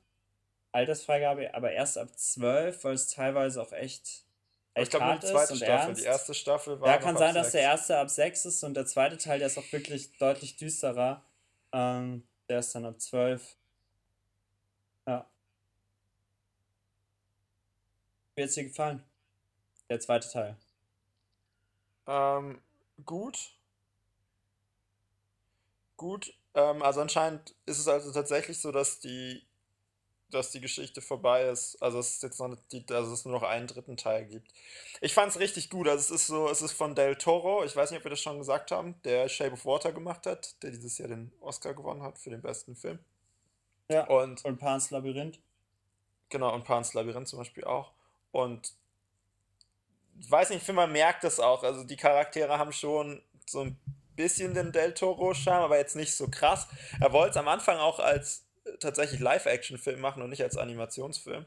Altersfreigabe, 0.71 1.53
aber 1.53 1.71
erst 1.71 1.97
ab 1.97 2.09
12, 2.15 2.83
weil 2.83 2.93
es 2.93 3.07
teilweise 3.07 3.61
auch 3.61 3.71
echt, 3.71 4.25
echt 4.73 4.87
ich 4.87 4.89
glaub, 4.89 5.01
hart 5.01 5.23
ist 5.23 5.51
und 5.51 5.57
Staffel. 5.57 5.69
ernst. 5.69 6.01
Die 6.01 6.05
erste 6.05 6.33
Staffel 6.33 6.79
war 6.79 6.89
Ja, 6.89 6.97
kann 6.97 7.17
sein, 7.17 7.33
dass 7.33 7.51
der 7.51 7.61
erste 7.61 7.97
ab 7.97 8.09
6 8.09 8.45
ist 8.45 8.63
und 8.63 8.75
der 8.75 8.85
zweite 8.85 9.17
Teil, 9.17 9.39
der 9.39 9.47
ist 9.47 9.57
auch 9.57 9.71
wirklich 9.71 10.17
deutlich 10.17 10.57
düsterer. 10.57 11.23
Ähm, 11.71 12.27
der 12.49 12.59
ist 12.59 12.75
dann 12.75 12.85
ab 12.85 12.99
12. 12.99 13.55
Ja. 15.07 15.29
Wie 18.35 18.43
hat 18.43 18.49
es 18.49 18.55
dir 18.55 18.65
gefallen? 18.65 19.03
Der 19.89 19.99
zweite 19.99 20.29
Teil. 20.29 20.55
Ähm, 22.05 22.61
gut. 23.05 23.55
Gut. 25.97 26.33
Ähm, 26.59 26.81
also 26.81 27.01
anscheinend 27.01 27.55
ist 27.65 27.79
es 27.79 27.87
also 27.87 28.11
tatsächlich 28.11 28.59
so, 28.59 28.71
dass 28.71 28.99
die, 28.99 29.45
dass 30.29 30.51
die 30.51 30.59
Geschichte 30.61 31.01
vorbei 31.01 31.43
ist. 31.43 31.81
Also 31.81 31.99
es 31.99 32.15
ist 32.15 32.23
jetzt 32.23 32.39
noch 32.39 32.55
die, 32.71 32.85
also 32.91 33.13
es 33.13 33.25
nur 33.25 33.33
noch 33.33 33.47
einen 33.47 33.67
dritten 33.67 33.97
Teil 33.97 34.25
gibt. 34.25 34.51
Ich 34.99 35.13
fand 35.13 35.31
es 35.31 35.39
richtig 35.39 35.69
gut. 35.69 35.87
Also 35.87 36.01
es 36.01 36.21
ist 36.21 36.27
so, 36.27 36.49
es 36.49 36.61
ist 36.61 36.73
von 36.73 36.95
Del 36.95 37.15
Toro. 37.15 37.63
Ich 37.63 37.75
weiß 37.75 37.91
nicht, 37.91 37.99
ob 37.99 38.05
wir 38.05 38.11
das 38.11 38.21
schon 38.21 38.37
gesagt 38.37 38.71
haben, 38.71 39.01
der 39.03 39.29
Shape 39.29 39.53
of 39.53 39.65
Water 39.65 39.93
gemacht 39.93 40.25
hat, 40.25 40.61
der 40.61 40.71
dieses 40.71 40.97
Jahr 40.97 41.07
den 41.07 41.31
Oscar 41.39 41.73
gewonnen 41.73 42.03
hat 42.03 42.19
für 42.19 42.29
den 42.29 42.41
besten 42.41 42.75
Film. 42.75 42.99
Ja. 43.89 44.05
Und, 44.07 44.43
und 44.43 44.57
Pan's 44.57 44.91
Labyrinth. 44.91 45.39
Genau, 46.29 46.53
und 46.53 46.63
Pan's 46.63 46.93
Labyrinth 46.93 47.27
zum 47.27 47.39
Beispiel 47.39 47.63
auch. 47.63 47.91
Und 48.31 48.73
ich 50.19 50.29
weiß 50.29 50.49
nicht, 50.49 50.59
ich 50.59 50.63
finde, 50.63 50.81
man 50.81 50.91
merkt 50.91 51.23
das 51.23 51.39
auch. 51.39 51.63
Also 51.63 51.83
die 51.83 51.95
Charaktere 51.95 52.59
haben 52.59 52.73
schon 52.73 53.23
so 53.47 53.61
ein 53.61 53.79
bisschen 54.19 54.53
den 54.53 54.73
Del 54.73 54.93
Toro-Charme, 54.93 55.63
aber 55.63 55.77
jetzt 55.77 55.95
nicht 55.95 56.13
so 56.13 56.27
krass. 56.27 56.67
Er 56.99 57.13
wollte 57.13 57.31
es 57.31 57.37
am 57.37 57.47
Anfang 57.47 57.77
auch 57.77 57.99
als 57.99 58.45
äh, 58.65 58.77
tatsächlich 58.77 59.21
Live-Action-Film 59.21 60.01
machen 60.01 60.21
und 60.21 60.29
nicht 60.29 60.43
als 60.43 60.57
Animationsfilm. 60.57 61.45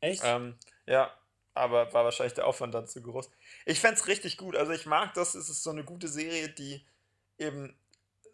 Echt? 0.00 0.22
Ähm, 0.24 0.56
ja, 0.86 1.12
aber 1.52 1.92
war 1.92 2.04
wahrscheinlich 2.04 2.32
der 2.32 2.46
Aufwand 2.46 2.74
dann 2.74 2.88
zu 2.88 3.02
groß. 3.02 3.30
Ich 3.66 3.80
fände 3.80 3.96
es 3.96 4.06
richtig 4.06 4.38
gut. 4.38 4.56
Also 4.56 4.72
ich 4.72 4.86
mag 4.86 5.12
das. 5.12 5.34
Es 5.34 5.50
ist 5.50 5.62
so 5.62 5.70
eine 5.70 5.84
gute 5.84 6.08
Serie, 6.08 6.48
die 6.48 6.84
eben 7.38 7.76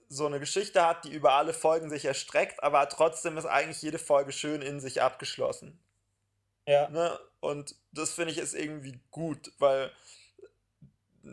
so 0.08 0.26
eine 0.26 0.38
Geschichte 0.38 0.86
hat, 0.86 1.04
die 1.04 1.12
über 1.12 1.32
alle 1.32 1.52
Folgen 1.52 1.90
sich 1.90 2.04
erstreckt, 2.04 2.62
aber 2.62 2.88
trotzdem 2.88 3.36
ist 3.36 3.46
eigentlich 3.46 3.82
jede 3.82 3.98
Folge 3.98 4.32
schön 4.32 4.62
in 4.62 4.80
sich 4.80 5.02
abgeschlossen. 5.02 5.78
Ja. 6.66 6.88
Ne? 6.88 7.18
Und 7.40 7.74
das 7.92 8.12
finde 8.12 8.32
ich 8.32 8.38
ist 8.38 8.54
irgendwie 8.54 9.00
gut, 9.10 9.52
weil 9.58 9.90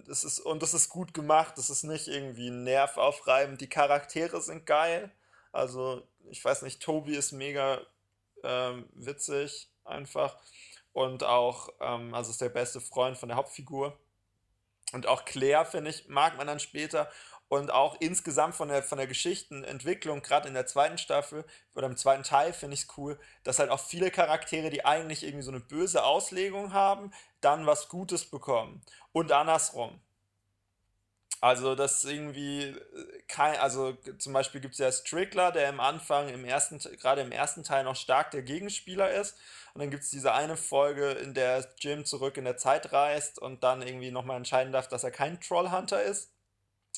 das 0.05 0.23
ist, 0.23 0.39
und 0.39 0.61
das 0.61 0.73
ist 0.73 0.89
gut 0.89 1.13
gemacht, 1.13 1.57
das 1.57 1.69
ist 1.69 1.83
nicht 1.83 2.07
irgendwie 2.07 2.49
nervaufreibend. 2.49 3.61
Die 3.61 3.69
Charaktere 3.69 4.41
sind 4.41 4.65
geil. 4.65 5.11
Also, 5.51 6.07
ich 6.29 6.43
weiß 6.43 6.61
nicht, 6.61 6.81
Tobi 6.81 7.15
ist 7.15 7.31
mega 7.31 7.81
ähm, 8.43 8.87
witzig, 8.93 9.69
einfach. 9.85 10.37
Und 10.93 11.23
auch, 11.23 11.69
ähm, 11.79 12.13
also 12.13 12.31
ist 12.31 12.41
der 12.41 12.49
beste 12.49 12.81
Freund 12.81 13.17
von 13.17 13.29
der 13.29 13.37
Hauptfigur. 13.37 13.97
Und 14.93 15.05
auch 15.05 15.25
Claire, 15.25 15.65
finde 15.65 15.91
ich, 15.91 16.07
mag 16.07 16.37
man 16.37 16.47
dann 16.47 16.59
später. 16.59 17.09
Und 17.49 17.71
auch 17.71 17.95
insgesamt 18.01 18.55
von 18.55 18.67
der, 18.67 18.83
von 18.83 18.97
der 18.97 19.07
Geschichtenentwicklung, 19.07 20.21
gerade 20.21 20.49
in 20.49 20.53
der 20.53 20.67
zweiten 20.67 20.97
Staffel 20.97 21.45
oder 21.75 21.87
im 21.87 21.95
zweiten 21.95 22.23
Teil, 22.23 22.51
finde 22.51 22.73
ich 22.73 22.81
es 22.81 22.97
cool, 22.97 23.17
dass 23.43 23.59
halt 23.59 23.69
auch 23.69 23.79
viele 23.79 24.11
Charaktere, 24.11 24.69
die 24.69 24.83
eigentlich 24.83 25.23
irgendwie 25.23 25.43
so 25.43 25.51
eine 25.51 25.61
böse 25.61 26.03
Auslegung 26.03 26.73
haben, 26.73 27.11
dann 27.39 27.65
was 27.65 27.87
Gutes 27.87 28.25
bekommen. 28.29 28.81
Und 29.13 29.31
andersrum. 29.31 30.01
Also, 31.39 31.75
das 31.75 32.03
irgendwie 32.03 32.63
äh, 32.63 33.21
kein, 33.27 33.57
also 33.59 33.93
zum 34.17 34.33
Beispiel 34.33 34.59
gibt 34.59 34.73
es 34.73 34.79
ja 34.79 34.91
Strickler, 34.91 35.51
der 35.51 35.69
im 35.69 35.79
Anfang, 35.79 36.29
im 36.29 36.43
ersten, 36.45 36.79
gerade 36.79 37.21
im 37.21 37.31
ersten 37.31 37.63
Teil 37.63 37.83
noch 37.83 37.95
stark 37.95 38.31
der 38.31 38.41
Gegenspieler 38.41 39.11
ist. 39.11 39.37
Und 39.73 39.81
dann 39.81 39.91
gibt 39.91 40.03
es 40.03 40.09
diese 40.09 40.33
eine 40.33 40.57
Folge, 40.57 41.11
in 41.11 41.35
der 41.35 41.63
Jim 41.79 42.05
zurück 42.05 42.37
in 42.37 42.45
der 42.45 42.57
Zeit 42.57 42.91
reist 42.91 43.37
und 43.39 43.63
dann 43.63 43.83
irgendwie 43.83 44.09
nochmal 44.09 44.37
entscheiden 44.37 44.73
darf, 44.73 44.87
dass 44.87 45.03
er 45.03 45.11
kein 45.11 45.39
Trollhunter 45.39 46.01
ist. 46.01 46.31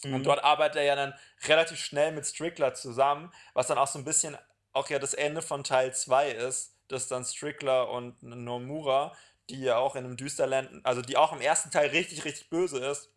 Mhm. 0.04 0.16
Und 0.16 0.24
dort 0.24 0.44
arbeitet 0.44 0.78
er 0.78 0.84
ja 0.84 0.96
dann 0.96 1.14
relativ 1.48 1.80
schnell 1.80 2.12
mit 2.12 2.26
Strickler 2.26 2.74
zusammen, 2.74 3.32
was 3.54 3.68
dann 3.68 3.78
auch 3.78 3.88
so 3.88 4.00
ein 4.00 4.06
bisschen 4.06 4.38
auch 4.74 4.90
ja 4.90 5.00
das 5.00 5.14
Ende 5.14 5.42
von 5.42 5.64
Teil 5.64 5.94
2 5.94 6.32
ist, 6.32 6.76
dass 6.88 7.08
dann 7.08 7.26
Strickler 7.26 7.90
und 7.90 8.22
Nomura, 8.22 9.16
die 9.50 9.62
ja 9.62 9.78
auch 9.78 9.96
in 9.96 10.06
einem 10.06 10.18
Düsterland, 10.18 10.86
also 10.86 11.02
die 11.02 11.18
auch 11.18 11.34
im 11.34 11.42
ersten 11.42 11.72
Teil 11.72 11.90
richtig, 11.90 12.26
richtig 12.26 12.50
böse 12.50 12.80
ist, 12.80 13.10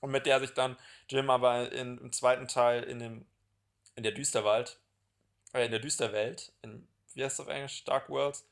und 0.00 0.10
mit 0.10 0.26
der 0.26 0.38
sich 0.38 0.52
dann 0.52 0.76
Jim 1.08 1.30
aber 1.30 1.72
in, 1.72 1.96
im 1.96 2.12
zweiten 2.12 2.46
Teil 2.46 2.82
in 2.82 2.98
dem 2.98 3.26
in 3.96 4.02
der 4.02 4.12
Düsterwald, 4.12 4.78
äh, 5.52 5.64
in 5.64 5.70
der 5.70 5.80
Düsterwelt, 5.80 6.52
in, 6.62 6.86
wie 7.14 7.24
heißt 7.24 7.38
das 7.38 7.46
auf 7.46 7.52
Englisch? 7.52 7.84
Dark 7.84 8.08
Worlds? 8.10 8.44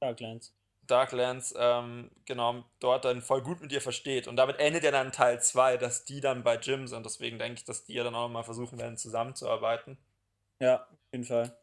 Darklands. 0.00 0.52
Darklands, 0.86 1.54
ähm, 1.58 2.10
genau, 2.24 2.64
dort 2.80 3.04
dann 3.04 3.22
voll 3.22 3.42
gut 3.42 3.60
mit 3.60 3.72
ihr 3.72 3.80
versteht. 3.80 4.28
Und 4.28 4.36
damit 4.36 4.58
endet 4.58 4.84
ja 4.84 4.90
dann 4.90 5.12
Teil 5.12 5.40
2, 5.40 5.76
dass 5.76 6.04
die 6.04 6.20
dann 6.20 6.42
bei 6.42 6.56
Jim 6.56 6.86
sind. 6.86 7.04
Deswegen 7.06 7.38
denke 7.38 7.58
ich, 7.58 7.64
dass 7.64 7.84
die 7.84 7.94
ja 7.94 8.04
dann 8.04 8.14
auch 8.14 8.28
mal 8.28 8.42
versuchen 8.42 8.78
werden, 8.78 8.96
zusammenzuarbeiten. 8.96 9.98
Ja, 10.60 10.82
auf 10.82 11.12
jeden 11.12 11.24
Fall. 11.24 11.56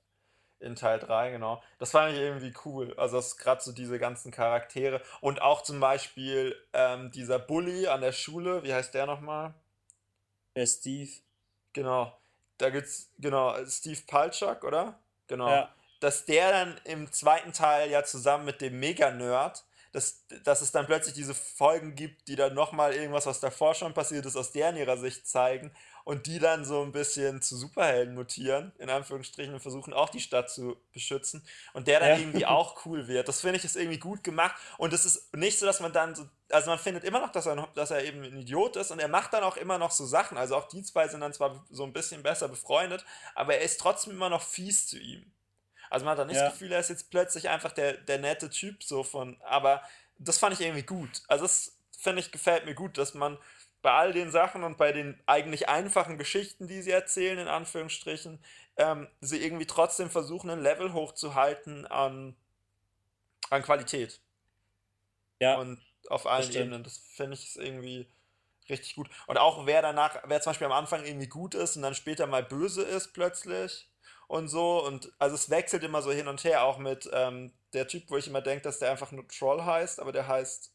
in 0.60 0.76
Teil 0.76 1.00
3, 1.00 1.32
genau. 1.32 1.62
Das 1.78 1.92
fand 1.92 2.14
ich 2.14 2.20
irgendwie 2.20 2.54
cool. 2.66 2.94
Also 2.98 3.18
das 3.18 3.38
gerade 3.38 3.62
so 3.62 3.72
diese 3.74 4.00
ganzen 4.00 4.32
Charaktere. 4.32 5.02
Und 5.20 5.42
auch 5.42 5.62
zum 5.62 5.80
Beispiel 5.80 6.56
ähm, 6.74 7.12
dieser 7.12 7.38
Bully 7.40 7.88
an 7.88 8.02
der 8.02 8.14
Schule, 8.14 8.64
wie 8.64 8.74
heißt 8.74 8.94
der 8.94 9.06
nochmal? 9.06 9.54
Der 10.56 10.66
Steve. 10.66 11.12
Genau. 11.74 12.18
Da 12.60 12.70
gibt's, 12.70 13.12
genau, 13.20 13.56
Steve 13.66 14.00
Palchuk, 14.08 14.64
oder? 14.64 15.00
Genau. 15.28 15.50
Ja. 15.50 15.74
Dass 16.04 16.26
der 16.26 16.52
dann 16.52 16.82
im 16.84 17.12
zweiten 17.12 17.54
Teil 17.54 17.90
ja 17.90 18.04
zusammen 18.04 18.46
mit 18.46 18.62
dem 18.62 18.80
Mega-Nerd 18.80 19.64
dass, 19.94 20.26
dass 20.44 20.62
es 20.62 20.72
dann 20.72 20.88
plötzlich 20.88 21.14
diese 21.14 21.36
Folgen 21.36 21.96
gibt, 21.96 22.28
die 22.28 22.36
dann 22.36 22.56
nochmal 22.56 22.94
irgendwas, 22.94 23.28
was 23.28 23.40
davor 23.40 23.76
schon 23.76 23.94
passiert 23.94 24.26
ist, 24.26 24.36
aus 24.36 24.52
deren 24.52 24.76
ihrer 24.76 24.98
Sicht 24.98 25.28
zeigen 25.28 25.72
und 26.04 26.26
die 26.26 26.40
dann 26.40 26.66
so 26.66 26.82
ein 26.82 26.92
bisschen 26.92 27.44
zu 27.44 27.56
Superhelden 27.56 28.16
mutieren, 28.16 28.74
in 28.80 28.90
Anführungsstrichen, 28.90 29.54
und 29.54 29.60
versuchen 29.60 29.94
auch 29.94 30.10
die 30.10 30.20
Stadt 30.20 30.50
zu 30.50 30.78
beschützen 30.94 31.46
und 31.74 31.88
der 31.88 32.00
dann 32.00 32.10
ja. 32.10 32.18
irgendwie 32.18 32.46
auch 32.48 32.86
cool 32.86 33.08
wird. 33.08 33.28
Das 33.28 33.42
finde 33.42 33.58
ich 33.58 33.66
ist 33.66 33.76
irgendwie 33.76 34.00
gut 34.00 34.24
gemacht 34.24 34.56
und 34.80 34.94
es 34.94 35.06
ist 35.06 35.34
nicht 35.36 35.60
so, 35.60 35.68
dass 35.68 35.80
man 35.80 35.94
dann 35.94 36.16
so, 36.16 36.26
also 36.50 36.72
man 36.72 36.80
findet 36.80 37.04
immer 37.04 37.20
noch, 37.20 37.32
dass 37.32 37.46
er, 37.46 37.68
dass 37.76 37.92
er 37.92 38.04
eben 38.04 38.24
ein 38.24 38.38
Idiot 38.38 38.76
ist 38.76 38.90
und 38.90 38.98
er 38.98 39.08
macht 39.08 39.32
dann 39.34 39.44
auch 39.44 39.58
immer 39.58 39.78
noch 39.78 39.92
so 39.92 40.08
Sachen, 40.08 40.40
also 40.40 40.56
auch 40.56 40.68
die 40.68 40.82
zwei 40.82 41.08
sind 41.08 41.22
dann 41.22 41.34
zwar 41.34 41.64
so 41.70 41.84
ein 41.84 41.94
bisschen 41.94 42.24
besser 42.24 42.48
befreundet, 42.48 43.06
aber 43.36 43.56
er 43.56 43.62
ist 43.62 43.80
trotzdem 43.80 44.14
immer 44.14 44.30
noch 44.30 44.42
fies 44.42 44.88
zu 44.88 44.98
ihm. 44.98 45.32
Also 45.94 46.06
man 46.06 46.14
hat 46.14 46.20
dann 46.20 46.28
nicht 46.28 46.38
ja. 46.38 46.46
das 46.46 46.54
Gefühl, 46.54 46.72
er 46.72 46.80
ist 46.80 46.90
jetzt 46.90 47.12
plötzlich 47.12 47.50
einfach 47.50 47.72
der, 47.72 47.94
der 47.94 48.18
nette 48.18 48.50
Typ 48.50 48.84
so 48.84 49.04
von, 49.04 49.40
aber 49.44 49.84
das 50.18 50.40
fand 50.40 50.56
ich 50.56 50.62
irgendwie 50.62 50.82
gut. 50.82 51.22
Also 51.28 51.44
das 51.44 51.78
finde 51.96 52.20
ich 52.20 52.32
gefällt 52.32 52.66
mir 52.66 52.74
gut, 52.74 52.98
dass 52.98 53.14
man 53.14 53.38
bei 53.84 53.92
all 53.92 54.12
den 54.12 54.32
Sachen 54.32 54.64
und 54.64 54.80
bei 54.80 54.92
den 54.92 55.22
eigentlich 55.28 55.70
einfachen 55.70 56.18
Geschichten, 56.18 56.68
die 56.68 56.82
sie 56.82 56.90
erzählen, 56.90 57.38
in 57.38 57.48
Anführungsstrichen, 57.48 58.44
ähm, 58.78 59.08
sie 59.22 59.44
irgendwie 59.44 59.68
trotzdem 59.68 60.10
versuchen, 60.10 60.50
ein 60.50 60.64
Level 60.64 60.94
hochzuhalten 60.94 61.86
an, 61.86 62.36
an 63.52 63.62
Qualität. 63.62 64.20
Ja. 65.40 65.60
Und 65.60 65.80
auf 66.10 66.26
allen 66.26 66.52
Ebenen. 66.52 66.84
Das 66.84 66.98
finde 66.98 67.36
ich 67.36 67.56
irgendwie 67.56 68.08
richtig 68.68 68.96
gut. 68.96 69.12
Und 69.28 69.38
auch 69.38 69.68
wer 69.68 69.84
danach, 69.84 70.24
wer 70.26 70.42
zum 70.42 70.50
Beispiel 70.50 70.66
am 70.66 70.74
Anfang 70.74 71.06
irgendwie 71.06 71.30
gut 71.30 71.54
ist 71.54 71.76
und 71.76 71.84
dann 71.84 71.94
später 71.94 72.26
mal 72.26 72.42
böse 72.42 72.82
ist 72.82 73.14
plötzlich, 73.14 73.93
und 74.34 74.48
so. 74.48 74.84
Und 74.84 75.14
also 75.20 75.36
es 75.36 75.50
wechselt 75.50 75.84
immer 75.84 76.02
so 76.02 76.12
hin 76.12 76.28
und 76.28 76.44
her, 76.44 76.64
auch 76.64 76.80
mit 76.80 77.10
ähm, 77.14 77.54
der 77.74 77.88
Typ, 77.88 78.10
wo 78.10 78.18
ich 78.18 78.28
immer 78.28 78.42
denke, 78.42 78.64
dass 78.64 78.80
der 78.80 78.92
einfach 78.92 79.12
nur 79.12 79.28
Troll 79.28 79.64
heißt, 79.64 80.00
aber 80.00 80.12
der 80.12 80.28
heißt 80.28 80.74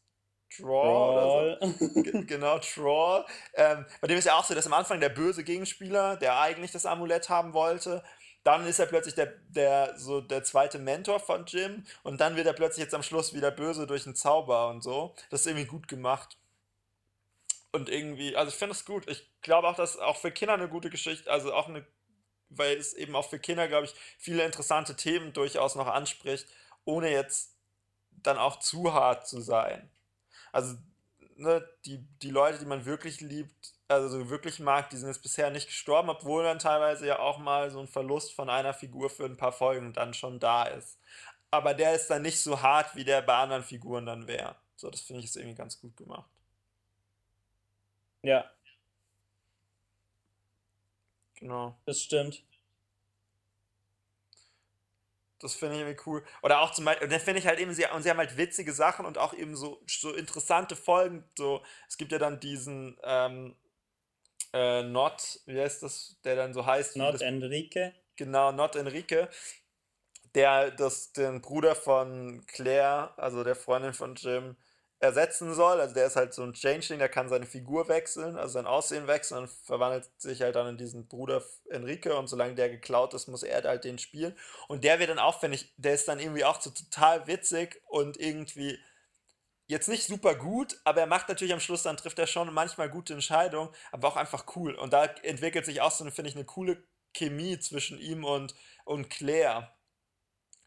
Troll, 0.55 1.57
Troll. 1.59 1.75
So. 1.79 2.23
genau, 2.25 2.59
Troll. 2.59 3.25
Ähm, 3.53 3.85
bei 4.01 4.07
dem 4.07 4.17
ist 4.17 4.25
ja 4.25 4.35
auch 4.35 4.45
so, 4.45 4.55
dass 4.55 4.65
am 4.65 4.73
Anfang 4.73 4.99
der 4.99 5.09
böse 5.09 5.43
Gegenspieler, 5.43 6.15
der 6.15 6.39
eigentlich 6.39 6.71
das 6.71 6.85
Amulett 6.85 7.29
haben 7.29 7.53
wollte, 7.53 8.01
dann 8.43 8.65
ist 8.65 8.79
er 8.79 8.85
plötzlich 8.85 9.15
der, 9.15 9.33
der, 9.49 9.99
so 9.99 10.21
der 10.21 10.43
zweite 10.43 10.79
Mentor 10.79 11.19
von 11.19 11.45
Jim 11.45 11.83
und 12.03 12.21
dann 12.21 12.37
wird 12.37 12.47
er 12.47 12.53
plötzlich 12.53 12.85
jetzt 12.85 12.95
am 12.95 13.03
Schluss 13.03 13.33
wieder 13.33 13.51
böse 13.51 13.85
durch 13.85 14.05
einen 14.05 14.15
Zauber 14.15 14.69
und 14.69 14.81
so. 14.81 15.15
Das 15.29 15.41
ist 15.41 15.47
irgendwie 15.47 15.67
gut 15.67 15.87
gemacht. 15.89 16.37
Und 17.71 17.89
irgendwie, 17.89 18.35
also 18.35 18.49
ich 18.49 18.55
finde 18.55 18.73
es 18.73 18.85
gut. 18.85 19.07
Ich 19.09 19.29
glaube 19.41 19.67
auch, 19.67 19.75
dass 19.75 19.99
auch 19.99 20.17
für 20.17 20.31
Kinder 20.31 20.53
eine 20.53 20.69
gute 20.69 20.89
Geschichte, 20.89 21.29
also 21.29 21.53
auch 21.53 21.67
eine 21.67 21.85
weil 22.49 22.77
es 22.77 22.93
eben 22.93 23.15
auch 23.15 23.29
für 23.29 23.39
Kinder, 23.39 23.67
glaube 23.67 23.85
ich, 23.85 23.95
viele 24.17 24.43
interessante 24.43 24.95
Themen 24.95 25.33
durchaus 25.33 25.75
noch 25.75 25.87
anspricht, 25.87 26.47
ohne 26.85 27.11
jetzt 27.11 27.55
dann 28.11 28.37
auch 28.37 28.59
zu 28.59 28.93
hart 28.93 29.27
zu 29.27 29.41
sein. 29.41 29.89
Also, 30.51 30.75
ne, 31.35 31.67
die, 31.85 31.99
die 32.21 32.31
Leute, 32.31 32.59
die 32.59 32.65
man 32.65 32.85
wirklich 32.85 33.21
liebt, 33.21 33.73
also 33.87 34.29
wirklich 34.29 34.59
mag, 34.59 34.89
die 34.89 34.97
sind 34.97 35.07
jetzt 35.07 35.23
bisher 35.23 35.49
nicht 35.49 35.67
gestorben, 35.67 36.09
obwohl 36.09 36.43
dann 36.43 36.59
teilweise 36.59 37.07
ja 37.07 37.19
auch 37.19 37.39
mal 37.39 37.71
so 37.71 37.79
ein 37.79 37.87
Verlust 37.87 38.33
von 38.33 38.49
einer 38.49 38.73
Figur 38.73 39.09
für 39.09 39.25
ein 39.25 39.37
paar 39.37 39.51
Folgen 39.51 39.93
dann 39.93 40.13
schon 40.13 40.39
da 40.39 40.63
ist. 40.65 40.99
Aber 41.51 41.73
der 41.73 41.95
ist 41.95 42.07
dann 42.09 42.21
nicht 42.21 42.39
so 42.39 42.61
hart, 42.61 42.95
wie 42.95 43.03
der 43.03 43.21
bei 43.21 43.35
anderen 43.35 43.63
Figuren 43.63 44.05
dann 44.05 44.27
wäre. 44.27 44.55
So, 44.75 44.89
das 44.89 45.01
finde 45.01 45.21
ich 45.21 45.25
ist 45.25 45.35
irgendwie 45.37 45.55
ganz 45.55 45.79
gut 45.81 45.97
gemacht. 45.97 46.29
Ja, 48.21 48.45
Genau. 51.39 51.75
Das 51.85 52.01
stimmt. 52.01 52.43
Das 55.39 55.55
finde 55.55 55.75
ich 55.75 55.81
irgendwie 55.81 56.01
cool. 56.05 56.23
Oder 56.43 56.59
auch 56.61 56.71
zum 56.71 56.83
Beispiel, 56.85 57.05
und 57.05 57.13
dann 57.13 57.21
finde 57.21 57.39
ich 57.39 57.47
halt 57.47 57.59
eben, 57.59 57.73
sie, 57.73 57.85
und 57.93 58.03
sie 58.03 58.09
haben 58.09 58.17
halt 58.17 58.35
witzige 58.35 58.73
Sachen 58.73 59.05
und 59.05 59.17
auch 59.17 59.33
eben 59.33 59.55
so, 59.55 59.81
so 59.87 60.13
interessante 60.13 60.75
Folgen. 60.75 61.23
So, 61.37 61.63
es 61.87 61.97
gibt 61.97 62.11
ja 62.11 62.17
dann 62.17 62.41
diesen 62.41 62.97
ähm, 63.03 63.55
äh, 64.53 64.83
Not, 64.83 65.39
wie 65.45 65.59
heißt 65.59 65.83
das, 65.83 66.17
der 66.23 66.35
dann 66.35 66.53
so 66.53 66.65
heißt? 66.65 66.97
Not 66.97 67.15
das, 67.15 67.21
Enrique. 67.21 67.93
Genau, 68.17 68.51
Not 68.51 68.75
Enrique. 68.75 69.29
Der 70.35 70.71
das 70.71 71.13
den 71.13 71.41
Bruder 71.41 71.75
von 71.75 72.45
Claire, 72.45 73.13
also 73.17 73.43
der 73.43 73.55
Freundin 73.55 73.93
von 73.93 74.15
Jim, 74.15 74.55
ersetzen 74.99 75.53
soll. 75.53 75.79
Also 75.79 75.93
der 75.93 76.07
ist 76.07 76.15
halt 76.15 76.33
so 76.33 76.43
ein 76.43 76.53
Changeling, 76.53 76.99
der 76.99 77.09
kann 77.09 77.29
seine 77.29 77.45
Figur 77.45 77.87
wechseln, 77.87 78.35
also 78.35 78.53
sein 78.53 78.67
Aussehen 78.67 79.07
wechseln 79.07 79.39
und 79.39 79.49
verwandelt 79.49 80.09
sich 80.17 80.41
halt 80.41 80.55
dann 80.55 80.67
in 80.67 80.77
diesen 80.77 81.07
Bruder 81.07 81.43
Enrique 81.69 82.17
und 82.17 82.27
solange 82.27 82.55
der 82.55 82.69
geklaut 82.69 83.13
ist, 83.13 83.27
muss 83.27 83.43
er 83.43 83.63
halt 83.63 83.85
den 83.85 83.97
spielen. 83.97 84.35
Und 84.67 84.83
der 84.83 84.99
wird 84.99 85.09
dann 85.09 85.19
auch, 85.19 85.41
wenn 85.41 85.53
ich, 85.53 85.73
der 85.77 85.93
ist 85.93 86.07
dann 86.07 86.19
irgendwie 86.19 86.43
auch 86.43 86.59
so 86.61 86.69
total 86.69 87.27
witzig 87.27 87.81
und 87.87 88.19
irgendwie 88.19 88.77
jetzt 89.67 89.87
nicht 89.87 90.05
super 90.05 90.35
gut, 90.35 90.79
aber 90.83 91.01
er 91.01 91.07
macht 91.07 91.29
natürlich 91.29 91.53
am 91.53 91.59
Schluss, 91.59 91.83
dann 91.83 91.95
trifft 91.95 92.19
er 92.19 92.27
schon 92.27 92.53
manchmal 92.53 92.89
gute 92.89 93.13
Entscheidungen, 93.13 93.69
aber 93.91 94.07
auch 94.09 94.17
einfach 94.17 94.55
cool. 94.55 94.75
Und 94.75 94.93
da 94.93 95.05
entwickelt 95.05 95.65
sich 95.65 95.79
auch 95.81 95.91
so, 95.91 96.03
finde 96.09 96.29
ich, 96.29 96.35
eine 96.35 96.45
coole 96.45 96.83
Chemie 97.13 97.59
zwischen 97.59 97.99
ihm 97.99 98.25
und, 98.25 98.55
und 98.83 99.09
Claire 99.09 99.71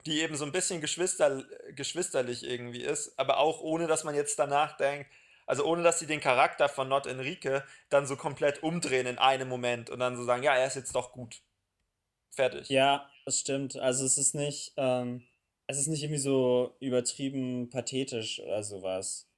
die 0.06 0.20
eben 0.20 0.36
so 0.36 0.44
ein 0.44 0.52
bisschen 0.52 0.80
geschwister, 0.80 1.44
geschwisterlich 1.74 2.44
irgendwie 2.44 2.82
ist, 2.82 3.18
aber 3.18 3.38
auch 3.38 3.60
ohne, 3.60 3.86
dass 3.86 4.04
man 4.04 4.14
jetzt 4.14 4.38
danach 4.38 4.76
denkt, 4.76 5.10
also 5.46 5.64
ohne, 5.64 5.82
dass 5.82 5.98
sie 5.98 6.06
den 6.06 6.20
Charakter 6.20 6.68
von 6.68 6.88
Not 6.88 7.06
Enrique 7.06 7.64
dann 7.88 8.06
so 8.06 8.16
komplett 8.16 8.62
umdrehen 8.62 9.06
in 9.06 9.18
einem 9.18 9.48
Moment 9.48 9.90
und 9.90 9.98
dann 9.98 10.16
so 10.16 10.24
sagen, 10.24 10.42
ja, 10.42 10.54
er 10.54 10.66
ist 10.66 10.76
jetzt 10.76 10.94
doch 10.94 11.12
gut. 11.12 11.42
Fertig. 12.30 12.68
Ja, 12.68 13.10
das 13.26 13.40
stimmt. 13.40 13.76
Also 13.76 14.06
es 14.06 14.18
ist 14.18 14.34
nicht, 14.34 14.72
ähm, 14.76 15.26
es 15.66 15.78
ist 15.78 15.88
nicht 15.88 16.02
irgendwie 16.02 16.20
so 16.20 16.74
übertrieben 16.80 17.70
pathetisch 17.70 18.40
oder 18.40 18.62
sowas. 18.62 19.28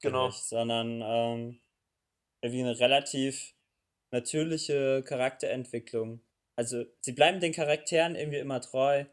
Genau. 0.00 0.28
Ich, 0.28 0.36
sondern 0.36 1.02
ähm, 1.02 1.60
irgendwie 2.42 2.62
eine 2.62 2.78
relativ 2.78 3.54
natürliche 4.10 5.02
Charakterentwicklung. 5.02 6.20
Also 6.56 6.84
sie 7.00 7.12
bleiben 7.12 7.40
den 7.40 7.52
Charakteren 7.52 8.14
irgendwie 8.14 8.38
immer 8.38 8.60
treu 8.60 9.04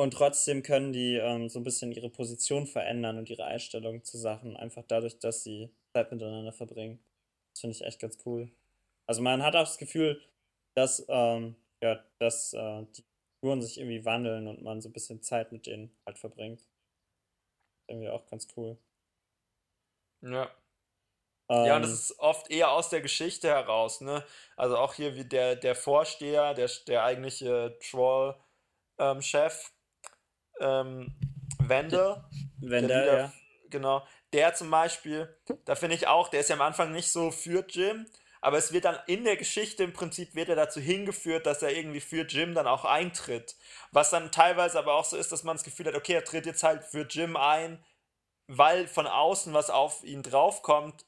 und 0.00 0.12
trotzdem 0.12 0.62
können 0.62 0.94
die 0.94 1.16
ähm, 1.16 1.50
so 1.50 1.60
ein 1.60 1.62
bisschen 1.62 1.92
ihre 1.92 2.08
Position 2.08 2.66
verändern 2.66 3.18
und 3.18 3.28
ihre 3.28 3.44
Einstellung 3.44 4.02
zu 4.02 4.16
Sachen, 4.16 4.56
einfach 4.56 4.82
dadurch, 4.88 5.18
dass 5.18 5.44
sie 5.44 5.68
Zeit 5.92 6.10
miteinander 6.10 6.54
verbringen. 6.54 7.04
Das 7.52 7.60
finde 7.60 7.76
ich 7.76 7.82
echt 7.84 8.00
ganz 8.00 8.16
cool. 8.24 8.50
Also 9.06 9.20
man 9.20 9.42
hat 9.42 9.56
auch 9.56 9.64
das 9.64 9.76
Gefühl, 9.76 10.18
dass, 10.74 11.04
ähm, 11.06 11.54
ja, 11.82 12.02
dass 12.18 12.54
äh, 12.54 12.86
die 12.96 13.04
Figuren 13.34 13.60
sich 13.60 13.78
irgendwie 13.78 14.02
wandeln 14.06 14.46
und 14.48 14.62
man 14.62 14.80
so 14.80 14.88
ein 14.88 14.94
bisschen 14.94 15.20
Zeit 15.20 15.52
mit 15.52 15.66
denen 15.66 15.94
halt 16.06 16.18
verbringt. 16.18 16.62
Irgendwie 17.86 18.08
auch 18.08 18.24
ganz 18.24 18.48
cool. 18.56 18.78
Ja. 20.22 20.50
Ähm, 21.50 21.66
ja, 21.66 21.76
und 21.76 21.82
das 21.82 21.92
ist 21.92 22.18
oft 22.18 22.50
eher 22.50 22.70
aus 22.70 22.88
der 22.88 23.02
Geschichte 23.02 23.48
heraus, 23.48 24.00
ne? 24.00 24.24
Also 24.56 24.78
auch 24.78 24.94
hier 24.94 25.14
wie 25.16 25.26
der, 25.26 25.56
der 25.56 25.74
Vorsteher, 25.74 26.54
der, 26.54 26.70
der 26.86 27.04
eigentliche 27.04 27.76
Troll-Chef, 27.82 28.32
ähm, 28.98 29.79
ähm, 30.60 31.14
Wender. 31.58 32.28
Wender, 32.60 33.18
ja. 33.18 33.32
Genau. 33.70 34.06
Der 34.32 34.54
zum 34.54 34.70
Beispiel, 34.70 35.34
da 35.64 35.74
finde 35.74 35.96
ich 35.96 36.06
auch, 36.06 36.28
der 36.28 36.40
ist 36.40 36.50
ja 36.50 36.56
am 36.56 36.62
Anfang 36.62 36.92
nicht 36.92 37.10
so 37.10 37.30
für 37.30 37.64
Jim, 37.68 38.06
aber 38.40 38.56
es 38.56 38.72
wird 38.72 38.84
dann 38.84 38.98
in 39.06 39.24
der 39.24 39.36
Geschichte 39.36 39.84
im 39.84 39.92
Prinzip 39.92 40.34
wird 40.34 40.48
er 40.48 40.56
dazu 40.56 40.80
hingeführt, 40.80 41.46
dass 41.46 41.62
er 41.62 41.76
irgendwie 41.76 42.00
für 42.00 42.22
Jim 42.22 42.54
dann 42.54 42.66
auch 42.66 42.84
eintritt. 42.84 43.56
Was 43.92 44.10
dann 44.10 44.32
teilweise 44.32 44.78
aber 44.78 44.94
auch 44.94 45.04
so 45.04 45.16
ist, 45.16 45.32
dass 45.32 45.44
man 45.44 45.56
das 45.56 45.64
Gefühl 45.64 45.86
hat, 45.86 45.94
okay, 45.94 46.14
er 46.14 46.24
tritt 46.24 46.46
jetzt 46.46 46.62
halt 46.62 46.84
für 46.84 47.06
Jim 47.06 47.36
ein, 47.36 47.84
weil 48.46 48.88
von 48.88 49.06
außen 49.06 49.52
was 49.52 49.68
auf 49.68 50.02
ihn 50.04 50.22
draufkommt, 50.22 51.04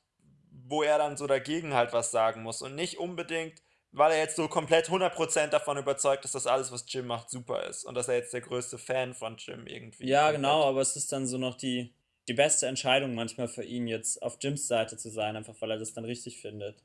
wo 0.50 0.82
er 0.82 0.98
dann 0.98 1.16
so 1.16 1.26
dagegen 1.26 1.74
halt 1.74 1.92
was 1.92 2.10
sagen 2.10 2.42
muss 2.42 2.60
und 2.60 2.74
nicht 2.74 2.98
unbedingt 2.98 3.62
weil 3.92 4.12
er 4.12 4.18
jetzt 4.18 4.36
so 4.36 4.48
komplett 4.48 4.88
100% 4.88 5.48
davon 5.48 5.76
überzeugt 5.76 6.24
ist, 6.24 6.34
dass 6.34 6.46
alles, 6.46 6.72
was 6.72 6.84
Jim 6.88 7.06
macht, 7.06 7.30
super 7.30 7.64
ist 7.64 7.84
und 7.84 7.94
dass 7.94 8.08
er 8.08 8.16
jetzt 8.16 8.32
der 8.32 8.40
größte 8.40 8.78
Fan 8.78 9.14
von 9.14 9.36
Jim 9.36 9.66
irgendwie 9.66 10.08
Ja, 10.08 10.32
genau, 10.32 10.64
aber 10.64 10.80
es 10.80 10.96
ist 10.96 11.12
dann 11.12 11.26
so 11.26 11.36
noch 11.38 11.56
die, 11.56 11.94
die 12.26 12.32
beste 12.32 12.66
Entscheidung 12.66 13.14
manchmal 13.14 13.48
für 13.48 13.64
ihn, 13.64 13.86
jetzt 13.86 14.22
auf 14.22 14.38
Jims 14.40 14.66
Seite 14.66 14.96
zu 14.96 15.10
sein, 15.10 15.36
einfach 15.36 15.54
weil 15.60 15.72
er 15.72 15.78
das 15.78 15.92
dann 15.92 16.06
richtig 16.06 16.40
findet. 16.40 16.82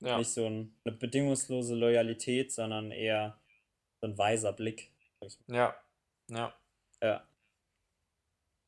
Ja. 0.00 0.18
Nicht 0.18 0.32
so 0.32 0.46
ein, 0.46 0.74
eine 0.84 0.96
bedingungslose 0.96 1.74
Loyalität, 1.74 2.52
sondern 2.52 2.90
eher 2.90 3.38
so 4.00 4.06
ein 4.06 4.18
weiser 4.18 4.52
Blick. 4.52 4.92
Ja, 5.46 5.74
ja. 6.28 6.54
Ja. 7.02 7.26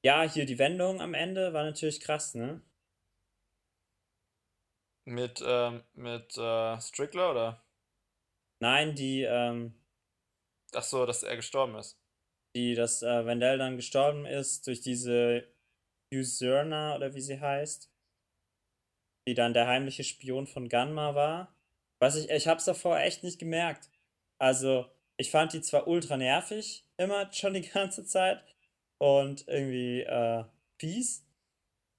Ja, 0.04 0.22
hier 0.22 0.46
die 0.46 0.58
Wendung 0.58 1.00
am 1.00 1.14
Ende 1.14 1.52
war 1.52 1.64
natürlich 1.64 2.00
krass, 2.00 2.34
ne? 2.34 2.60
Mit, 5.04 5.42
ähm, 5.46 5.82
mit 5.94 6.36
äh, 6.36 6.80
Strickler 6.80 7.30
oder? 7.30 7.62
Nein, 8.62 8.94
die, 8.94 9.22
ähm, 9.22 9.74
Ach 10.72 10.84
so, 10.84 11.04
dass 11.04 11.24
er 11.24 11.34
gestorben 11.34 11.74
ist. 11.74 11.98
Die, 12.54 12.76
dass 12.76 13.02
äh, 13.02 13.26
Wendell 13.26 13.58
dann 13.58 13.74
gestorben 13.74 14.24
ist 14.24 14.68
durch 14.68 14.80
diese 14.80 15.52
Usurna 16.14 16.94
oder 16.94 17.12
wie 17.12 17.20
sie 17.20 17.40
heißt. 17.40 17.90
Die 19.26 19.34
dann 19.34 19.52
der 19.52 19.66
heimliche 19.66 20.04
Spion 20.04 20.46
von 20.46 20.68
Gunma 20.68 21.16
war. 21.16 21.52
Was 21.98 22.14
ich, 22.14 22.30
ich 22.30 22.46
hab's 22.46 22.64
davor 22.64 23.00
echt 23.00 23.24
nicht 23.24 23.40
gemerkt. 23.40 23.90
Also, 24.38 24.86
ich 25.16 25.32
fand 25.32 25.52
die 25.52 25.60
zwar 25.60 25.88
ultra 25.88 26.16
nervig, 26.16 26.86
immer 26.98 27.32
schon 27.32 27.54
die 27.54 27.62
ganze 27.68 28.04
Zeit. 28.04 28.44
Und 28.98 29.48
irgendwie 29.48 30.02
äh, 30.02 30.44
fies. 30.78 31.26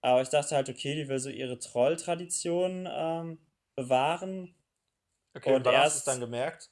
Aber 0.02 0.22
ich 0.22 0.30
dachte 0.30 0.56
halt, 0.56 0.70
okay, 0.70 0.96
die 0.96 1.10
will 1.10 1.20
so 1.20 1.30
ihre 1.30 1.60
Troll-Tradition 1.60 2.88
ähm, 2.90 3.38
bewahren. 3.76 4.56
Okay, 5.36 5.54
und 5.54 5.66
wann 5.66 5.74
erst, 5.74 5.86
hast 5.86 5.96
du 5.96 6.12
es 6.12 6.16
dann 6.16 6.20
gemerkt? 6.22 6.72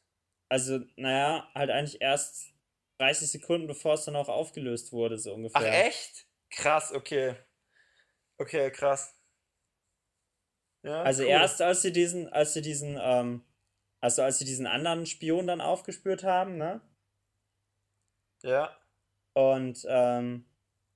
Also, 0.49 0.79
naja, 0.95 1.49
halt 1.55 1.69
eigentlich 1.71 2.01
erst 2.01 2.53
30 2.99 3.31
Sekunden, 3.31 3.67
bevor 3.67 3.95
es 3.95 4.05
dann 4.05 4.15
auch 4.15 4.29
aufgelöst 4.29 4.91
wurde, 4.91 5.17
so 5.17 5.33
ungefähr. 5.33 5.61
Ach, 5.61 5.85
echt? 5.85 6.27
Krass, 6.51 6.91
okay. 6.91 7.35
Okay, 8.37 8.71
krass. 8.71 9.15
Ja, 10.83 11.03
also 11.03 11.23
cool. 11.23 11.29
erst 11.29 11.61
als 11.61 11.81
sie 11.83 11.91
diesen, 11.91 12.27
als 12.29 12.53
sie 12.53 12.61
diesen, 12.61 12.99
ähm, 13.01 13.43
also 14.01 14.23
als 14.23 14.39
sie 14.39 14.45
diesen 14.45 14.65
anderen 14.65 15.05
Spion 15.05 15.47
dann 15.47 15.61
aufgespürt 15.61 16.23
haben, 16.23 16.57
ne? 16.57 16.81
Ja. 18.43 18.75
Und, 19.33 19.85
ähm, 19.87 20.45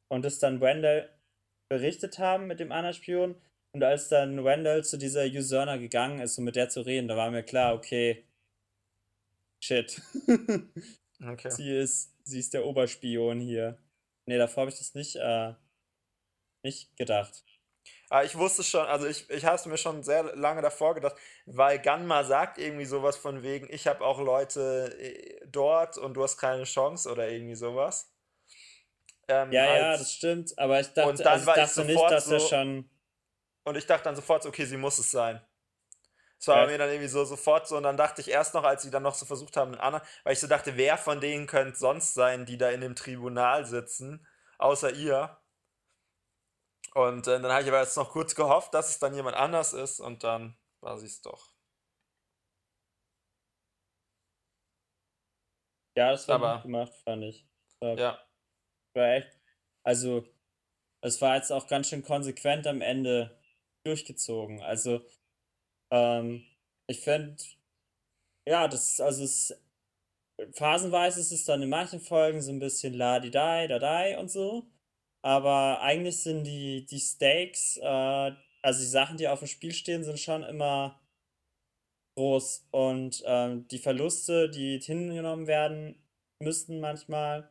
und 0.07 0.25
es 0.25 0.39
dann 0.39 0.59
Wendell 0.59 1.09
berichtet 1.69 2.19
haben 2.19 2.47
mit 2.47 2.59
dem 2.59 2.71
anderen 2.71 2.95
Spion. 2.95 3.41
Und 3.75 3.83
als 3.83 4.07
dann 4.07 4.45
Wendell 4.45 4.85
zu 4.85 4.95
dieser 4.97 5.25
Usurner 5.25 5.77
gegangen 5.77 6.21
ist, 6.21 6.37
um 6.37 6.45
mit 6.45 6.55
der 6.55 6.69
zu 6.69 6.79
reden, 6.79 7.09
da 7.09 7.17
war 7.17 7.29
mir 7.29 7.43
klar, 7.43 7.75
okay, 7.75 8.25
shit. 9.59 10.01
okay. 11.21 11.49
Sie 11.49 11.75
ist, 11.75 12.13
sie 12.23 12.39
ist 12.39 12.53
der 12.53 12.65
Oberspion 12.65 13.41
hier. 13.41 13.77
Nee, 14.27 14.37
davor 14.37 14.61
habe 14.61 14.71
ich 14.71 14.77
das 14.77 14.93
nicht, 14.93 15.17
äh, 15.17 15.55
nicht 16.63 16.95
gedacht. 16.95 17.43
Aber 18.09 18.21
ah, 18.21 18.23
ich 18.23 18.37
wusste 18.37 18.63
schon, 18.63 18.85
also 18.85 19.07
ich, 19.07 19.29
ich 19.29 19.43
habe 19.43 19.57
es 19.57 19.65
mir 19.65 19.77
schon 19.77 20.03
sehr 20.03 20.23
lange 20.37 20.61
davor 20.61 20.95
gedacht, 20.95 21.17
weil 21.45 21.77
Ganma 21.79 22.23
sagt 22.23 22.57
irgendwie 22.57 22.85
sowas 22.85 23.17
von 23.17 23.43
wegen, 23.43 23.67
ich 23.69 23.87
habe 23.87 24.05
auch 24.05 24.21
Leute 24.21 24.97
äh, 24.97 25.45
dort 25.47 25.97
und 25.97 26.13
du 26.13 26.23
hast 26.23 26.37
keine 26.37 26.63
Chance 26.63 27.11
oder 27.11 27.27
irgendwie 27.27 27.55
sowas. 27.55 28.09
Ähm, 29.27 29.51
ja, 29.51 29.63
als, 29.63 29.81
ja, 29.81 29.97
das 29.97 30.13
stimmt, 30.13 30.57
aber 30.57 30.79
ich 30.79 30.87
dachte, 30.93 31.09
und 31.09 31.19
dann 31.19 31.27
also 31.27 31.49
ich 31.49 31.55
dachte 31.55 31.83
nicht, 31.83 32.09
dass 32.09 32.25
so, 32.27 32.35
er 32.35 32.39
schon. 32.39 32.89
Und 33.65 33.75
ich 33.75 33.85
dachte 33.85 34.05
dann 34.05 34.15
sofort, 34.15 34.45
okay, 34.45 34.65
sie 34.65 34.77
muss 34.77 34.99
es 34.99 35.11
sein. 35.11 35.45
Das 36.37 36.47
war 36.47 36.61
ja. 36.61 36.67
mir 36.67 36.77
dann 36.77 36.89
irgendwie 36.89 37.09
so 37.09 37.25
sofort 37.25 37.67
so, 37.67 37.77
und 37.77 37.83
dann 37.83 37.97
dachte 37.97 38.21
ich 38.21 38.29
erst 38.29 38.53
noch, 38.53 38.63
als 38.63 38.83
sie 38.83 38.91
dann 38.91 39.03
noch 39.03 39.15
so 39.15 39.25
versucht 39.25 39.57
haben, 39.57 39.75
anderen, 39.75 40.05
weil 40.23 40.33
ich 40.33 40.39
so 40.39 40.47
dachte, 40.47 40.77
wer 40.77 40.97
von 40.97 41.19
denen 41.19 41.47
könnte 41.47 41.77
sonst 41.77 42.13
sein, 42.13 42.45
die 42.45 42.57
da 42.57 42.69
in 42.69 42.81
dem 42.81 42.95
Tribunal 42.95 43.65
sitzen, 43.65 44.25
außer 44.57 44.91
ihr. 44.91 45.37
Und 46.93 47.27
äh, 47.27 47.41
dann 47.41 47.51
habe 47.51 47.63
ich 47.63 47.67
aber 47.67 47.81
jetzt 47.81 47.97
noch 47.97 48.11
kurz 48.11 48.35
gehofft, 48.35 48.73
dass 48.73 48.89
es 48.89 48.99
dann 48.99 49.13
jemand 49.13 49.35
anders 49.35 49.73
ist, 49.73 49.99
und 49.99 50.23
dann 50.23 50.57
war 50.81 50.97
sie 50.97 51.07
es 51.07 51.21
doch. 51.21 51.49
Ja, 55.97 56.11
das 56.11 56.27
war 56.27 56.35
aber, 56.35 56.53
gut 56.55 56.63
gemacht, 56.63 56.93
fand 57.03 57.23
ich. 57.23 57.47
Ja 57.81 58.25
war 58.95 59.13
echt, 59.13 59.39
also 59.83 60.25
es 61.01 61.21
war 61.21 61.35
jetzt 61.35 61.51
auch 61.51 61.67
ganz 61.67 61.89
schön 61.89 62.03
konsequent 62.03 62.65
am 62.65 62.81
Ende 62.81 63.34
durchgezogen. 63.85 64.61
Also 64.61 65.01
ähm, 65.91 66.45
ich 66.87 67.01
finde, 67.01 67.37
ja, 68.47 68.67
das 68.67 68.99
also 68.99 69.23
es 69.23 69.53
phasenweise 70.53 71.19
ist 71.21 71.31
es 71.31 71.45
dann 71.45 71.61
in 71.61 71.69
manchen 71.69 71.99
Folgen 72.01 72.41
so 72.41 72.51
ein 72.51 72.59
bisschen 72.59 72.93
la 72.93 73.19
di 73.19 73.31
dai 73.31 73.67
da 73.67 73.79
dai 73.79 74.17
und 74.19 74.29
so, 74.31 74.67
aber 75.23 75.81
eigentlich 75.81 76.21
sind 76.23 76.43
die 76.45 76.85
die 76.87 76.99
Stakes, 76.99 77.77
äh, 77.77 78.31
also 78.61 78.79
die 78.81 78.87
Sachen, 78.87 79.17
die 79.17 79.27
auf 79.27 79.39
dem 79.39 79.47
Spiel 79.47 79.73
stehen, 79.73 80.03
sind 80.03 80.19
schon 80.19 80.43
immer 80.43 81.01
groß 82.17 82.67
und 82.71 83.23
ähm, 83.25 83.67
die 83.67 83.79
Verluste, 83.79 84.49
die 84.49 84.79
hingenommen 84.79 85.47
werden 85.47 86.01
müssten 86.41 86.79
manchmal, 86.79 87.49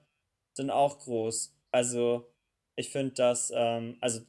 sind 0.56 0.70
auch 0.70 0.98
groß. 1.00 1.54
Also 1.72 2.32
ich 2.76 2.90
finde, 2.90 3.14
dass, 3.14 3.52
ähm, 3.54 3.98
also, 4.00 4.20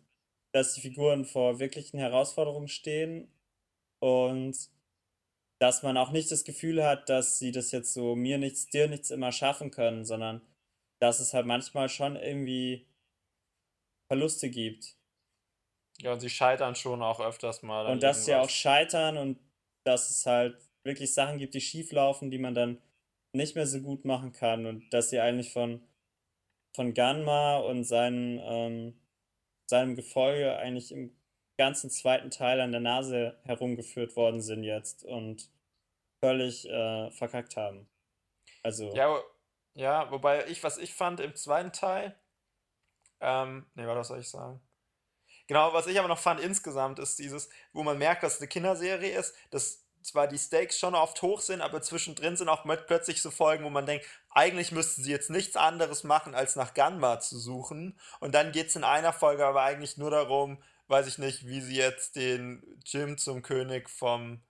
dass 0.56 0.74
die 0.74 0.80
Figuren 0.80 1.26
vor 1.26 1.60
wirklichen 1.60 2.00
Herausforderungen 2.00 2.70
stehen 2.70 3.28
und 4.00 4.58
dass 5.60 5.84
man 5.84 5.98
auch 5.98 6.12
nicht 6.12 6.32
das 6.32 6.46
Gefühl 6.46 6.82
hat, 6.82 7.10
dass 7.10 7.40
sie 7.40 7.52
das 7.52 7.72
jetzt 7.72 7.94
so 7.94 8.16
mir 8.16 8.38
nichts, 8.38 8.68
dir 8.68 8.88
nichts 8.88 9.12
immer 9.12 9.34
schaffen 9.34 9.70
können, 9.70 10.06
sondern 10.06 10.42
dass 11.02 11.20
es 11.20 11.34
halt 11.34 11.46
manchmal 11.46 11.90
schon 11.90 12.16
irgendwie 12.16 12.88
Verluste 14.10 14.50
gibt. 14.50 14.96
Ja, 16.00 16.14
und 16.14 16.22
sie 16.22 16.30
scheitern 16.30 16.76
schon 16.76 17.02
auch 17.02 17.20
öfters 17.20 17.62
mal. 17.62 17.86
Und 17.88 18.02
dass 18.02 18.24
sie 18.24 18.36
auch 18.36 18.50
scheitern 18.50 19.18
und 19.18 19.40
dass 19.86 20.10
es 20.10 20.26
halt 20.26 20.58
wirklich 20.86 21.14
Sachen 21.14 21.38
gibt, 21.38 21.54
die 21.54 21.62
schief 21.62 21.92
laufen, 21.92 22.32
die 22.32 22.38
man 22.38 22.56
dann 22.56 22.82
nicht 23.34 23.56
mehr 23.56 23.68
so 23.68 23.82
gut 23.82 24.06
machen 24.06 24.32
kann 24.32 24.66
und 24.66 24.90
dass 24.94 25.10
sie 25.10 25.20
eigentlich 25.20 25.52
von 25.52 25.86
von 26.76 26.94
Ganma 26.94 27.58
und 27.58 27.86
seinen, 27.86 28.40
ähm, 28.44 29.00
seinem 29.66 29.96
Gefolge 29.96 30.58
eigentlich 30.58 30.92
im 30.92 31.16
ganzen 31.58 31.90
zweiten 31.90 32.32
Teil 32.32 32.60
an 32.60 32.72
der 32.72 32.82
Nase 32.82 33.40
herumgeführt 33.44 34.16
worden 34.16 34.42
sind 34.42 34.64
jetzt 34.64 35.04
und 35.04 35.50
völlig 36.20 36.70
äh, 36.70 37.12
verkackt 37.12 37.56
haben. 37.56 37.88
Also. 38.64 38.94
Ja, 38.96 39.20
ja, 39.74 40.10
wobei 40.12 40.48
ich, 40.48 40.64
was 40.64 40.78
ich 40.78 40.94
fand 40.94 41.20
im 41.20 41.36
zweiten 41.36 41.72
Teil, 41.72 42.16
ähm, 43.20 43.66
ne, 43.76 43.88
was 43.88 44.08
soll 44.08 44.20
ich 44.20 44.30
sagen? 44.30 44.62
Genau, 45.48 45.74
was 45.74 45.88
ich 45.88 46.00
aber 46.00 46.08
noch 46.08 46.18
fand 46.18 46.40
insgesamt 46.40 46.98
ist 46.98 47.20
dieses, 47.20 47.50
wo 47.72 47.84
man 47.84 47.98
merkt, 47.98 48.24
dass 48.24 48.36
es 48.36 48.42
eine 48.42 48.48
Kinderserie 48.48 49.18
ist, 49.18 49.36
dass 49.52 49.85
zwar 50.06 50.28
die 50.28 50.38
Stakes 50.38 50.78
schon 50.78 50.94
oft 50.94 51.22
hoch 51.22 51.42
sind, 51.42 51.62
aber 51.62 51.82
zwischendrin 51.82 52.38
sind 52.38 52.48
auch 52.48 52.64
plötzlich 52.86 53.22
so 53.22 53.32
Folgen, 53.32 53.66
wo 53.66 53.70
man 53.70 53.88
denkt, 53.88 54.06
eigentlich 54.30 54.72
müssten 54.72 55.04
sie 55.04 55.12
jetzt 55.12 55.32
nichts 55.32 55.56
anderes 55.56 56.04
machen, 56.04 56.36
als 56.36 56.56
nach 56.56 56.76
Ganma 56.76 57.20
zu 57.20 57.40
suchen. 57.40 58.00
Und 58.20 58.36
dann 58.36 58.52
geht 58.52 58.68
es 58.68 58.76
in 58.76 58.84
einer 58.84 59.14
Folge 59.14 59.46
aber 59.46 59.64
eigentlich 59.64 59.98
nur 59.98 60.12
darum, 60.12 60.62
weiß 60.88 61.08
ich 61.08 61.18
nicht, 61.18 61.48
wie 61.48 61.60
sie 61.60 61.76
jetzt 61.76 62.16
den 62.16 62.80
Jim 62.86 63.18
zum 63.18 63.42
König 63.42 63.90
vom, 63.90 64.44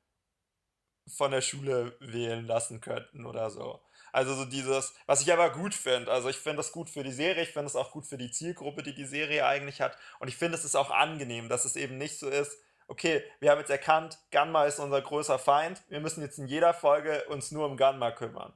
von 1.08 1.32
der 1.32 1.42
Schule 1.42 1.96
wählen 2.02 2.46
lassen 2.46 2.82
könnten 2.82 3.26
oder 3.26 3.50
so. 3.50 3.82
Also 4.12 4.34
so 4.36 4.46
dieses, 4.46 4.94
was 5.06 5.22
ich 5.22 5.32
aber 5.32 5.52
gut 5.52 5.74
finde. 5.74 6.12
Also 6.12 6.28
ich 6.28 6.38
finde 6.38 6.58
das 6.58 6.74
gut 6.74 6.90
für 6.90 7.04
die 7.04 7.12
Serie, 7.12 7.44
ich 7.44 7.52
finde 7.52 7.68
es 7.68 7.76
auch 7.78 7.92
gut 7.92 8.06
für 8.06 8.18
die 8.18 8.32
Zielgruppe, 8.32 8.84
die 8.84 8.94
die 8.94 9.06
Serie 9.06 9.46
eigentlich 9.46 9.80
hat. 9.80 9.98
Und 10.20 10.28
ich 10.28 10.36
finde 10.36 10.58
es 10.58 10.66
ist 10.66 10.76
auch 10.76 10.92
angenehm, 10.92 11.48
dass 11.48 11.64
es 11.64 11.78
eben 11.78 11.98
nicht 11.98 12.20
so 12.20 12.28
ist, 12.28 12.58
okay, 12.88 13.24
wir 13.40 13.52
haben 13.52 13.60
jetzt 13.60 13.70
erkannt, 13.70 14.20
Ganma 14.32 14.66
ist 14.66 14.80
unser 14.80 15.02
größer 15.02 15.40
Feind, 15.40 15.82
wir 15.90 16.00
müssen 16.00 16.22
jetzt 16.22 16.38
in 16.38 16.48
jeder 16.48 16.74
Folge 16.74 17.24
uns 17.30 17.52
nur 17.52 17.66
um 17.66 17.78
Ganma 17.78 18.12
kümmern. 18.12 18.54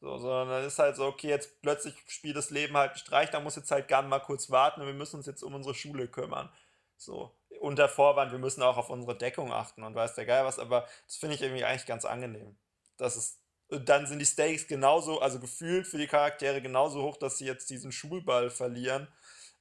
So, 0.00 0.18
sondern 0.18 0.48
dann 0.48 0.64
ist 0.64 0.78
halt 0.78 0.96
so, 0.96 1.06
okay, 1.06 1.28
jetzt 1.28 1.62
plötzlich 1.62 1.94
spielt 2.08 2.36
das 2.36 2.50
Leben 2.50 2.76
halt 2.76 2.90
einen 2.90 2.98
Streich, 2.98 3.30
da 3.30 3.40
muss 3.40 3.56
jetzt 3.56 3.70
halt 3.70 3.88
Ganma 3.88 4.18
kurz 4.18 4.50
warten 4.50 4.82
und 4.82 4.86
wir 4.86 4.94
müssen 4.94 5.16
uns 5.16 5.26
jetzt 5.26 5.42
um 5.42 5.54
unsere 5.54 5.74
Schule 5.74 6.08
kümmern. 6.08 6.50
So, 6.96 7.34
unter 7.60 7.88
Vorwand, 7.88 8.30
wir 8.30 8.38
müssen 8.38 8.62
auch 8.62 8.76
auf 8.76 8.90
unsere 8.90 9.16
Deckung 9.16 9.50
achten 9.50 9.82
und 9.82 9.94
weiß 9.94 10.14
der 10.14 10.26
Geil 10.26 10.44
was, 10.44 10.58
aber 10.58 10.86
das 11.06 11.16
finde 11.16 11.36
ich 11.36 11.42
irgendwie 11.42 11.64
eigentlich 11.64 11.86
ganz 11.86 12.04
angenehm. 12.04 12.56
Das 12.98 13.16
ist, 13.16 13.40
dann 13.70 14.06
sind 14.06 14.18
die 14.18 14.26
Stakes 14.26 14.66
genauso, 14.66 15.20
also 15.20 15.40
gefühlt 15.40 15.86
für 15.86 15.98
die 15.98 16.06
Charaktere 16.06 16.60
genauso 16.60 17.02
hoch, 17.02 17.16
dass 17.16 17.38
sie 17.38 17.46
jetzt 17.46 17.70
diesen 17.70 17.90
Schulball 17.90 18.50
verlieren 18.50 19.08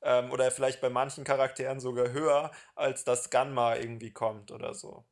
ähm, 0.04 0.32
oder 0.32 0.52
vielleicht 0.52 0.82
bei 0.82 0.90
manchen 0.90 1.24
Charakteren 1.24 1.80
sogar 1.80 2.12
höher, 2.12 2.52
als 2.76 3.04
das 3.04 3.30
Gunma 3.30 3.76
irgendwie 3.76 4.12
kommt 4.12 4.52
oder 4.52 4.74
so. 4.74 5.06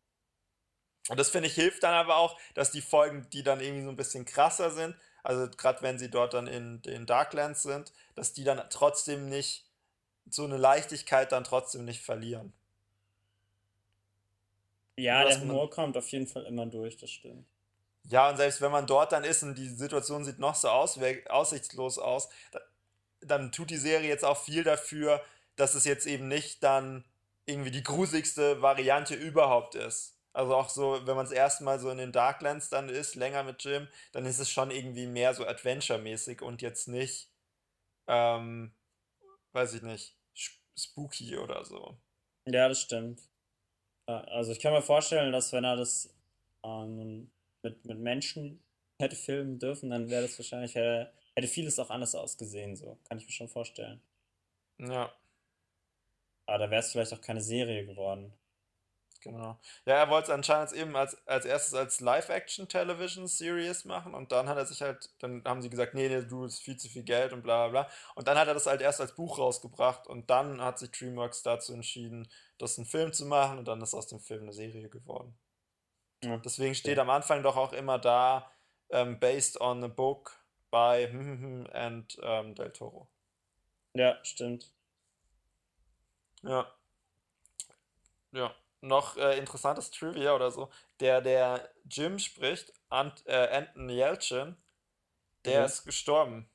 Und 1.09 1.19
das 1.19 1.29
finde 1.29 1.47
ich 1.47 1.55
hilft 1.55 1.83
dann 1.83 1.93
aber 1.93 2.17
auch, 2.17 2.39
dass 2.53 2.71
die 2.71 2.81
Folgen, 2.81 3.27
die 3.31 3.43
dann 3.43 3.59
irgendwie 3.59 3.83
so 3.83 3.89
ein 3.89 3.95
bisschen 3.95 4.25
krasser 4.25 4.71
sind, 4.71 4.95
also 5.23 5.49
gerade 5.55 5.81
wenn 5.81 5.99
sie 5.99 6.09
dort 6.09 6.33
dann 6.33 6.47
in 6.47 6.81
den 6.81 7.05
Darklands 7.05 7.63
sind, 7.63 7.93
dass 8.15 8.33
die 8.33 8.43
dann 8.43 8.61
trotzdem 8.69 9.29
nicht 9.29 9.65
so 10.29 10.43
eine 10.43 10.57
Leichtigkeit 10.57 11.31
dann 11.31 11.43
trotzdem 11.43 11.85
nicht 11.85 12.01
verlieren. 12.01 12.53
Ja, 14.97 15.25
der 15.25 15.41
Humor 15.41 15.69
kommt 15.69 15.97
auf 15.97 16.07
jeden 16.09 16.27
Fall 16.27 16.45
immer 16.45 16.65
durch, 16.65 16.97
das 16.97 17.09
stimmt. 17.09 17.45
Ja, 18.03 18.29
und 18.29 18.37
selbst 18.37 18.61
wenn 18.61 18.71
man 18.71 18.87
dort 18.87 19.11
dann 19.11 19.23
ist 19.23 19.43
und 19.43 19.57
die 19.57 19.69
Situation 19.69 20.25
sieht 20.25 20.39
noch 20.39 20.55
so 20.55 20.69
aussichtslos 20.69 21.99
aus, 21.99 22.29
dann 23.22 23.51
tut 23.51 23.69
die 23.69 23.78
Serie 23.78 24.09
jetzt 24.09 24.26
auch 24.26 24.41
viel 24.43 24.63
dafür, 24.63 25.24
dass 25.55 25.76
es 25.76 25.86
jetzt 25.86 26.05
eben 26.05 26.28
nicht 26.28 26.63
dann 26.63 27.03
irgendwie 27.45 27.72
die 27.72 27.84
gruseligste 27.84 28.61
Variante 28.61 29.15
überhaupt 29.15 29.76
ist. 29.76 30.17
Also 30.34 30.55
auch 30.55 30.69
so, 30.69 31.05
wenn 31.05 31.15
man 31.15 31.26
das 31.26 31.34
erste 31.34 31.63
Mal 31.63 31.80
so 31.80 31.89
in 31.89 31.97
den 31.97 32.13
Darklands 32.13 32.69
dann 32.69 32.88
ist, 32.88 33.15
länger 33.15 33.43
mit 33.43 33.63
Jim, 33.63 33.88
dann 34.13 34.26
ist 34.26 34.39
es 34.39 34.49
schon 34.49 34.72
irgendwie 34.72 35.07
mehr 35.07 35.34
so 35.34 35.45
Adventure-mäßig 35.45 36.41
und 36.41 36.61
jetzt 36.61 36.88
nicht, 36.88 37.30
ähm, 38.07 38.74
weiß 39.51 39.74
ich 39.74 39.82
nicht, 39.82 40.15
spooky 40.78 41.38
oder 41.38 41.65
so. 41.65 41.97
Ja, 42.45 42.69
das 42.69 42.82
stimmt. 42.82 43.22
Also 44.05 44.51
ich 44.51 44.59
kann 44.59 44.74
mir 44.74 44.82
vorstellen, 44.82 45.32
dass 45.32 45.51
wenn 45.51 45.63
er 45.63 45.76
das 45.76 46.13
ähm, 46.63 47.30
mit, 47.61 47.86
mit 47.86 47.99
Menschen 47.99 48.63
hätte 48.99 49.15
filmen 49.15 49.59
dürfen, 49.59 49.89
dann 49.89 50.09
wäre 50.09 50.24
das 50.24 50.38
wahrscheinlich, 50.39 50.76
hätte, 50.76 51.11
hätte 51.36 51.47
vieles 51.47 51.79
auch 51.79 51.89
anders 51.89 52.15
ausgesehen, 52.15 52.75
so. 52.75 52.97
Kann 53.07 53.17
ich 53.17 53.25
mir 53.25 53.32
schon 53.32 53.49
vorstellen. 53.49 54.01
Ja. 54.77 55.11
Aber 56.45 56.57
da 56.57 56.71
wäre 56.71 56.82
es 56.82 56.91
vielleicht 56.91 57.13
auch 57.13 57.21
keine 57.21 57.41
Serie 57.41 57.86
geworden. 57.86 58.34
Genau. 59.21 59.59
Ja, 59.86 59.97
er 59.97 60.09
wollte 60.09 60.25
es 60.25 60.29
anscheinend 60.32 60.73
eben 60.73 60.95
als, 60.95 61.15
als 61.27 61.45
erstes 61.45 61.75
als 61.75 61.99
Live-Action-Television-Series 61.99 63.86
machen 63.86 64.15
und 64.15 64.32
dann 64.32 64.49
hat 64.49 64.57
er 64.57 64.65
sich 64.65 64.82
halt, 64.82 65.11
dann 65.19 65.43
haben 65.45 65.61
sie 65.61 65.69
gesagt, 65.69 65.93
nee, 65.93 66.09
nee, 66.09 66.23
du, 66.23 66.45
ist 66.45 66.59
viel 66.59 66.77
zu 66.77 66.89
viel 66.89 67.03
Geld 67.03 67.32
und 67.32 67.43
bla 67.43 67.67
bla 67.67 67.84
bla. 67.84 67.91
Und 68.15 68.27
dann 68.27 68.38
hat 68.38 68.47
er 68.47 68.55
das 68.55 68.65
halt 68.65 68.82
erst 68.82 68.99
als 68.99 69.13
Buch 69.13 69.38
rausgebracht 69.38 70.07
und 70.07 70.29
dann 70.32 70.59
hat 70.59 70.79
sich 70.79 70.89
DreamWorks 70.91 71.43
dazu 71.43 71.73
entschieden, 71.73 72.27
das 72.57 72.77
einen 72.77 72.88
Film 72.88 73.13
zu 73.13 73.27
machen 73.27 73.59
und 73.59 73.67
dann 73.67 73.82
ist 73.82 73.93
aus 73.93 74.07
dem 74.07 74.19
Film 74.19 74.41
eine 74.43 74.53
Serie 74.53 74.89
geworden. 74.89 75.38
Ja. 76.23 76.38
Deswegen 76.38 76.73
steht 76.73 76.97
ja. 76.97 77.03
am 77.03 77.09
Anfang 77.11 77.43
doch 77.43 77.57
auch 77.57 77.73
immer 77.73 77.99
da, 77.99 78.51
ähm, 78.89 79.19
based 79.19 79.61
on 79.61 79.84
a 79.84 79.88
book 79.88 80.40
by 80.72 81.07
and 81.74 82.17
ähm, 82.22 82.55
Del 82.55 82.72
Toro. 82.72 83.07
Ja, 83.93 84.17
stimmt. 84.24 84.72
Ja. 86.43 86.74
Ja 88.32 88.55
noch 88.82 89.15
äh, 89.17 89.38
interessantes 89.38 89.91
Trivia 89.91 90.36
oder 90.36 90.51
so. 90.51 90.69
Der, 90.99 91.22
der 91.22 91.69
Jim 91.89 92.19
spricht, 92.19 92.74
Ant, 92.89 93.24
äh, 93.28 93.47
Anton 93.47 93.89
Yelchin, 93.89 94.55
der 95.45 95.59
mhm. 95.61 95.65
ist 95.65 95.86
gestorben. 95.86 96.49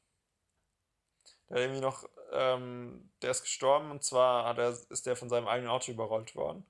Der 1.49 1.59
irgendwie 1.59 1.81
noch, 1.81 2.05
ähm, 2.33 3.11
der 3.23 3.31
ist 3.31 3.43
gestorben 3.43 3.91
und 3.93 4.03
zwar 4.03 4.45
hat 4.45 4.59
er, 4.59 4.71
ist 4.91 5.07
der 5.07 5.17
von 5.17 5.29
seinem 5.29 5.47
eigenen 5.47 5.71
Auto 5.71 5.93
überrollt 5.93 6.35
worden. 6.35 6.67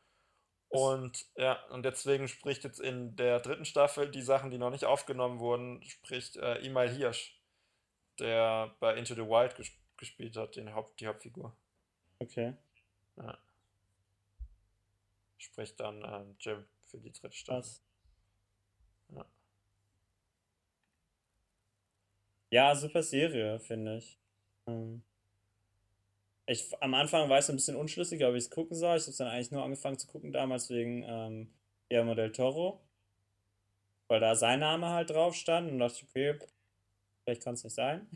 Und 0.68 1.26
ja, 1.36 1.62
und 1.70 1.84
deswegen 1.84 2.28
spricht 2.28 2.64
jetzt 2.64 2.80
in 2.80 3.16
der 3.16 3.40
dritten 3.40 3.64
Staffel 3.64 4.11
die 4.11 4.22
Sachen, 4.22 4.51
die 4.51 4.59
noch 4.59 4.70
nicht 4.70 4.84
aufgenommen 4.84 5.38
wurden, 5.38 5.82
spricht 5.84 6.36
äh, 6.36 6.59
Imal 6.59 6.90
Hirsch, 6.90 7.36
der 8.18 8.74
bei 8.80 8.96
Into 8.96 9.14
the 9.14 9.22
Wild 9.22 9.56
gesp 9.56 9.74
gespielt 9.98 10.36
hat, 10.36 10.56
den 10.56 10.74
Haupt, 10.74 11.00
die 11.00 11.06
Hauptfigur. 11.06 11.56
Okay. 12.18 12.52
Ja 13.16 13.38
spricht 15.56 15.80
dann 15.80 16.04
ähm, 16.04 16.36
Jim 16.38 16.64
für 16.82 16.98
die 16.98 17.12
dritte 17.12 17.34
Staffel. 17.34 17.80
Ja. 19.14 19.24
ja, 22.50 22.74
super 22.74 23.02
Serie, 23.02 23.58
finde 23.60 23.98
ich. 23.98 24.18
Ähm 24.66 25.02
ich. 26.46 26.70
Am 26.82 26.92
Anfang 26.94 27.30
war 27.30 27.38
ich 27.38 27.44
so 27.46 27.52
ein 27.52 27.56
bisschen 27.56 27.76
unschlüssig, 27.76 28.22
ob 28.24 28.34
ich 28.34 28.44
es 28.44 28.50
gucken 28.50 28.76
soll. 28.76 28.96
Ich 28.96 29.04
habe 29.04 29.12
es 29.12 29.16
dann 29.16 29.28
eigentlich 29.28 29.50
nur 29.50 29.64
angefangen 29.64 29.98
zu 29.98 30.06
gucken 30.06 30.32
damals 30.32 30.68
wegen 30.68 31.04
ähm, 31.04 31.54
Guillermo 31.88 32.14
del 32.14 32.32
Toro. 32.32 32.80
Weil 34.08 34.20
da 34.20 34.34
sein 34.34 34.60
Name 34.60 34.90
halt 34.90 35.10
drauf 35.10 35.34
stand 35.34 35.70
und 35.70 35.78
dachte 35.78 35.96
ich, 35.96 36.04
okay, 36.04 36.38
vielleicht 37.27 37.43
kann 37.43 37.55
es 37.55 37.64
nicht 37.64 37.74
sein. 37.74 38.07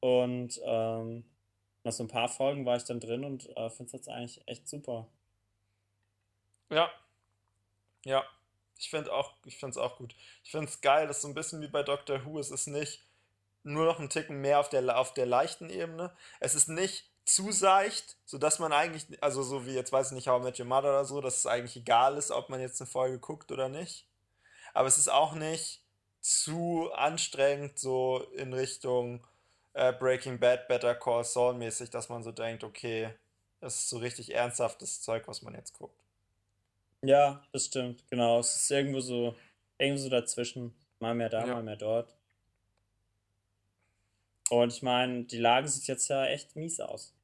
Und 0.00 0.58
ähm, 0.64 1.24
nach 1.84 1.92
so 1.92 2.04
ein 2.04 2.08
paar 2.08 2.28
Folgen 2.28 2.64
war 2.64 2.76
ich 2.76 2.84
dann 2.84 3.00
drin 3.00 3.22
und 3.22 3.54
äh, 3.54 3.68
finde 3.68 3.84
es 3.84 3.92
jetzt 3.92 4.08
eigentlich 4.08 4.40
echt 4.48 4.66
super. 4.66 5.06
Ja. 6.70 6.90
Ja. 8.04 8.24
Ich 8.78 8.88
finde 8.88 9.12
auch, 9.12 9.34
ich 9.44 9.58
finde 9.58 9.72
es 9.72 9.76
auch 9.76 9.98
gut. 9.98 10.14
Ich 10.42 10.52
finde 10.52 10.68
es 10.68 10.80
geil, 10.80 11.06
dass 11.06 11.20
so 11.20 11.28
ein 11.28 11.34
bisschen 11.34 11.60
wie 11.60 11.68
bei 11.68 11.82
Doctor 11.82 12.24
Who, 12.24 12.38
es 12.38 12.50
ist 12.50 12.68
nicht 12.68 13.04
nur 13.62 13.84
noch 13.84 13.98
ein 13.98 14.08
Ticken 14.08 14.40
mehr 14.40 14.60
auf 14.60 14.70
der, 14.70 14.98
auf 14.98 15.12
der 15.12 15.26
leichten 15.26 15.68
Ebene. 15.68 16.16
Es 16.40 16.54
ist 16.54 16.68
nicht 16.68 17.10
zu 17.26 17.52
seicht, 17.52 18.16
sodass 18.24 18.58
man 18.58 18.72
eigentlich, 18.72 19.22
also 19.22 19.42
so 19.42 19.66
wie 19.66 19.74
jetzt 19.74 19.92
weiß 19.92 20.12
ich 20.12 20.14
nicht, 20.14 20.28
How 20.28 20.40
I 20.40 20.44
Met 20.44 20.58
Your 20.58 20.66
Mother 20.66 20.88
oder 20.88 21.04
so, 21.04 21.20
dass 21.20 21.36
es 21.36 21.46
eigentlich 21.46 21.76
egal 21.76 22.16
ist, 22.16 22.30
ob 22.30 22.48
man 22.48 22.60
jetzt 22.60 22.80
eine 22.80 22.88
Folge 22.88 23.18
guckt 23.18 23.52
oder 23.52 23.68
nicht. 23.68 24.06
Aber 24.72 24.88
es 24.88 24.96
ist 24.96 25.08
auch 25.08 25.34
nicht 25.34 25.82
zu 26.28 26.92
anstrengend, 26.92 27.78
so 27.78 28.22
in 28.34 28.52
Richtung 28.52 29.24
äh, 29.72 29.92
Breaking 29.92 30.38
Bad, 30.38 30.68
Better 30.68 30.94
Call 30.94 31.24
Saul 31.24 31.54
mäßig, 31.54 31.88
dass 31.88 32.08
man 32.08 32.22
so 32.22 32.32
denkt, 32.32 32.64
okay, 32.64 33.14
das 33.60 33.76
ist 33.76 33.88
so 33.88 33.98
richtig 33.98 34.34
ernsthaftes 34.34 35.00
Zeug, 35.00 35.26
was 35.26 35.40
man 35.42 35.54
jetzt 35.54 35.72
guckt. 35.78 35.98
Ja, 37.02 37.42
das 37.52 37.66
stimmt, 37.66 38.04
genau. 38.10 38.40
Es 38.40 38.54
ist 38.56 38.70
irgendwo 38.70 39.00
so, 39.00 39.36
irgendwo 39.78 40.02
so 40.02 40.10
dazwischen. 40.10 40.74
Mal 41.00 41.14
mehr 41.14 41.28
da, 41.28 41.46
ja. 41.46 41.54
mal 41.54 41.62
mehr 41.62 41.76
dort. 41.76 42.14
Und 44.50 44.72
ich 44.72 44.82
meine, 44.82 45.24
die 45.24 45.38
Lage 45.38 45.68
sieht 45.68 45.86
jetzt 45.86 46.08
ja 46.08 46.26
echt 46.26 46.56
mies 46.56 46.80
aus. 46.80 47.14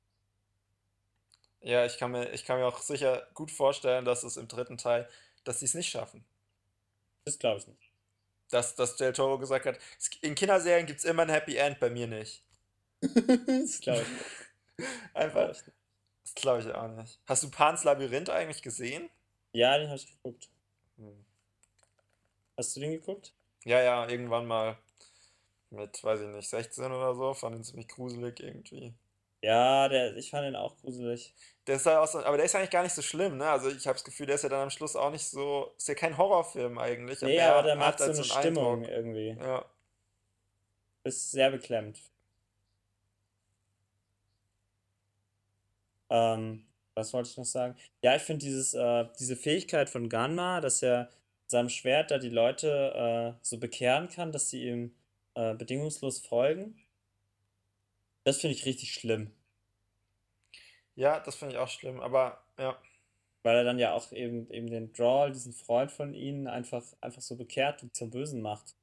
Ja, 1.60 1.84
ich 1.84 1.98
kann 1.98 2.12
mir, 2.12 2.30
ich 2.32 2.44
kann 2.44 2.58
mir 2.58 2.66
auch 2.66 2.78
sicher 2.78 3.26
gut 3.34 3.50
vorstellen, 3.50 4.04
dass 4.04 4.22
es 4.22 4.36
im 4.36 4.48
dritten 4.48 4.78
Teil, 4.78 5.08
dass 5.44 5.60
sie 5.60 5.66
es 5.66 5.74
nicht 5.74 5.90
schaffen. 5.90 6.24
Das 7.24 7.38
glaube 7.38 7.58
ich 7.58 7.66
nicht. 7.66 7.83
Dass, 8.54 8.76
dass 8.76 8.94
Del 8.94 9.12
Toro 9.12 9.36
gesagt 9.36 9.66
hat, 9.66 9.80
in 10.20 10.36
Kinderserien 10.36 10.86
gibt 10.86 11.00
es 11.00 11.04
immer 11.04 11.22
ein 11.22 11.28
Happy 11.28 11.56
End, 11.56 11.80
bei 11.80 11.90
mir 11.90 12.06
nicht. 12.06 12.40
das 13.00 13.80
glaube 13.80 14.02
ich 14.02 14.08
nicht. 14.78 14.88
Einfach. 15.14 15.48
Das 15.48 16.34
glaube 16.36 16.60
ich 16.60 16.72
auch 16.72 16.86
nicht. 16.86 17.18
Hast 17.26 17.42
du 17.42 17.50
Pans 17.50 17.82
Labyrinth 17.82 18.30
eigentlich 18.30 18.62
gesehen? 18.62 19.10
Ja, 19.54 19.76
den 19.76 19.88
habe 19.88 19.96
ich 19.96 20.06
geguckt. 20.06 20.48
Hm. 20.98 21.24
Hast 22.56 22.76
du 22.76 22.80
den 22.80 22.92
geguckt? 22.92 23.32
Ja, 23.64 23.82
ja, 23.82 24.08
irgendwann 24.08 24.46
mal 24.46 24.78
mit, 25.70 26.04
weiß 26.04 26.20
ich 26.20 26.28
nicht, 26.28 26.48
16 26.48 26.84
oder 26.84 27.12
so. 27.16 27.34
Fand 27.34 27.56
ihn 27.56 27.64
ziemlich 27.64 27.88
gruselig 27.88 28.38
irgendwie. 28.38 28.94
Ja, 29.44 29.88
der, 29.90 30.16
ich 30.16 30.30
fand 30.30 30.46
ihn 30.48 30.56
auch 30.56 30.74
gruselig. 30.78 31.34
Der 31.66 31.76
ist 31.76 31.84
halt 31.84 31.98
auch 31.98 32.06
so, 32.06 32.18
aber 32.20 32.38
der 32.38 32.46
ist 32.46 32.54
eigentlich 32.54 32.70
gar 32.70 32.82
nicht 32.82 32.94
so 32.94 33.02
schlimm, 33.02 33.36
ne? 33.36 33.46
Also 33.50 33.68
ich 33.68 33.86
habe 33.86 33.94
das 33.94 34.04
Gefühl, 34.04 34.24
der 34.26 34.36
ist 34.36 34.42
ja 34.42 34.48
dann 34.48 34.62
am 34.62 34.70
Schluss 34.70 34.96
auch 34.96 35.10
nicht 35.10 35.26
so. 35.26 35.74
Ist 35.76 35.88
ja 35.88 35.94
kein 35.94 36.16
Horrorfilm 36.16 36.78
eigentlich. 36.78 37.20
Nee, 37.20 37.40
aber 37.40 37.62
der 37.62 37.76
macht 37.76 37.98
so 37.98 38.06
halt 38.06 38.14
eine 38.14 38.24
so 38.24 38.34
Stimmung 38.34 38.84
Eindruck. 38.84 38.88
irgendwie. 38.88 39.28
Ja. 39.38 39.64
Ist 41.04 41.30
sehr 41.30 41.50
beklemmt. 41.50 42.00
Ähm, 46.08 46.66
was 46.94 47.12
wollte 47.12 47.28
ich 47.28 47.36
noch 47.36 47.44
sagen? 47.44 47.76
Ja, 48.02 48.16
ich 48.16 48.22
finde 48.22 48.46
äh, 48.46 49.08
diese 49.18 49.36
Fähigkeit 49.36 49.90
von 49.90 50.08
Ganma, 50.08 50.62
dass 50.62 50.82
er 50.82 51.10
mit 51.42 51.50
seinem 51.50 51.68
Schwert 51.68 52.10
da 52.10 52.18
die 52.18 52.30
Leute 52.30 53.34
äh, 53.36 53.38
so 53.42 53.58
bekehren 53.58 54.08
kann, 54.08 54.32
dass 54.32 54.48
sie 54.48 54.68
ihm 54.68 54.94
äh, 55.34 55.54
bedingungslos 55.54 56.20
folgen. 56.20 56.78
Das 58.24 58.40
finde 58.40 58.56
ich 58.56 58.64
richtig 58.66 58.92
schlimm. 58.92 59.30
Ja, 60.96 61.20
das 61.20 61.36
finde 61.36 61.54
ich 61.54 61.60
auch 61.60 61.68
schlimm, 61.68 62.00
aber 62.00 62.42
ja. 62.58 62.76
Weil 63.42 63.56
er 63.56 63.64
dann 63.64 63.78
ja 63.78 63.92
auch 63.92 64.10
eben, 64.12 64.50
eben 64.50 64.70
den 64.70 64.92
Drawl, 64.94 65.30
diesen 65.30 65.52
Freund 65.52 65.92
von 65.92 66.14
ihnen, 66.14 66.46
einfach, 66.46 66.82
einfach 67.02 67.20
so 67.20 67.36
bekehrt 67.36 67.82
und 67.82 67.94
zum 67.94 68.10
Bösen 68.10 68.40
macht. 68.40 68.74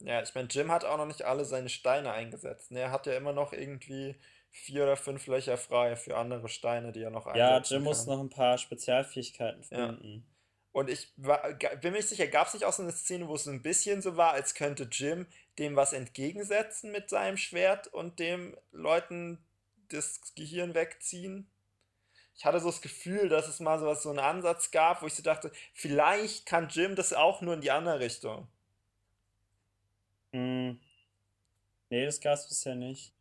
Ja, 0.00 0.20
ich 0.22 0.34
meine, 0.34 0.48
Jim 0.48 0.70
hat 0.70 0.84
auch 0.84 0.98
noch 0.98 1.06
nicht 1.06 1.22
alle 1.22 1.44
seine 1.44 1.68
Steine 1.68 2.12
eingesetzt. 2.12 2.70
Ne? 2.70 2.80
Er 2.80 2.90
hat 2.90 3.06
ja 3.06 3.14
immer 3.16 3.32
noch 3.32 3.52
irgendwie 3.52 4.16
vier 4.50 4.82
oder 4.82 4.96
fünf 4.96 5.26
Löcher 5.26 5.56
frei 5.56 5.96
für 5.96 6.16
andere 6.18 6.48
Steine, 6.48 6.92
die 6.92 7.02
er 7.02 7.10
noch 7.10 7.26
einsetzen 7.26 7.74
Ja, 7.74 7.76
Jim 7.78 7.84
kann. 7.84 7.84
muss 7.84 8.06
noch 8.06 8.20
ein 8.20 8.28
paar 8.30 8.58
Spezialfähigkeiten 8.58 9.62
finden. 9.62 10.26
Ja. 10.26 10.31
Und 10.72 10.88
ich 10.88 11.12
war, 11.16 11.52
bin 11.52 11.92
mir 11.92 12.02
sicher, 12.02 12.26
gab 12.26 12.46
es 12.46 12.54
nicht 12.54 12.64
auch 12.64 12.72
so 12.72 12.82
eine 12.82 12.92
Szene, 12.92 13.28
wo 13.28 13.34
es 13.34 13.44
so 13.44 13.50
ein 13.50 13.62
bisschen 13.62 14.00
so 14.00 14.16
war, 14.16 14.32
als 14.32 14.54
könnte 14.54 14.88
Jim 14.90 15.26
dem 15.58 15.76
was 15.76 15.92
entgegensetzen 15.92 16.90
mit 16.92 17.10
seinem 17.10 17.36
Schwert 17.36 17.88
und 17.88 18.18
dem 18.18 18.56
Leuten 18.72 19.38
das 19.90 20.34
Gehirn 20.34 20.74
wegziehen? 20.74 21.46
Ich 22.34 22.46
hatte 22.46 22.58
so 22.58 22.70
das 22.70 22.80
Gefühl, 22.80 23.28
dass 23.28 23.48
es 23.48 23.60
mal 23.60 23.78
so, 23.78 23.84
was, 23.84 24.02
so 24.02 24.08
einen 24.08 24.18
Ansatz 24.18 24.70
gab, 24.70 25.02
wo 25.02 25.06
ich 25.06 25.14
so 25.14 25.22
dachte, 25.22 25.52
vielleicht 25.74 26.46
kann 26.46 26.70
Jim 26.70 26.96
das 26.96 27.12
auch 27.12 27.42
nur 27.42 27.52
in 27.52 27.60
die 27.60 27.70
andere 27.70 28.00
Richtung. 28.00 28.48
Hm. 30.32 30.80
Nee, 31.90 32.06
das 32.06 32.18
gab 32.22 32.32
es 32.34 32.48
bisher 32.48 32.74
nicht. 32.74 33.12